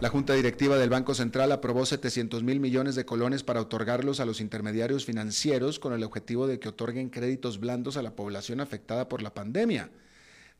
La 0.00 0.08
Junta 0.08 0.34
Directiva 0.34 0.78
del 0.78 0.90
Banco 0.90 1.14
Central 1.14 1.52
aprobó 1.52 1.86
700 1.86 2.42
mil 2.42 2.58
millones 2.58 2.96
de 2.96 3.04
colones 3.04 3.44
para 3.44 3.60
otorgarlos 3.60 4.18
a 4.18 4.24
los 4.24 4.40
intermediarios 4.40 5.04
financieros 5.04 5.78
con 5.78 5.92
el 5.92 6.02
objetivo 6.02 6.48
de 6.48 6.58
que 6.58 6.70
otorguen 6.70 7.08
créditos 7.08 7.60
blandos 7.60 7.96
a 7.96 8.02
la 8.02 8.16
población 8.16 8.60
afectada 8.60 9.08
por 9.08 9.22
la 9.22 9.32
pandemia. 9.32 9.90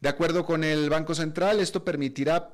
De 0.01 0.09
acuerdo 0.09 0.46
con 0.46 0.64
el 0.64 0.88
Banco 0.88 1.14
Central, 1.14 1.61
esto 1.61 1.84
permitirá 1.84 2.51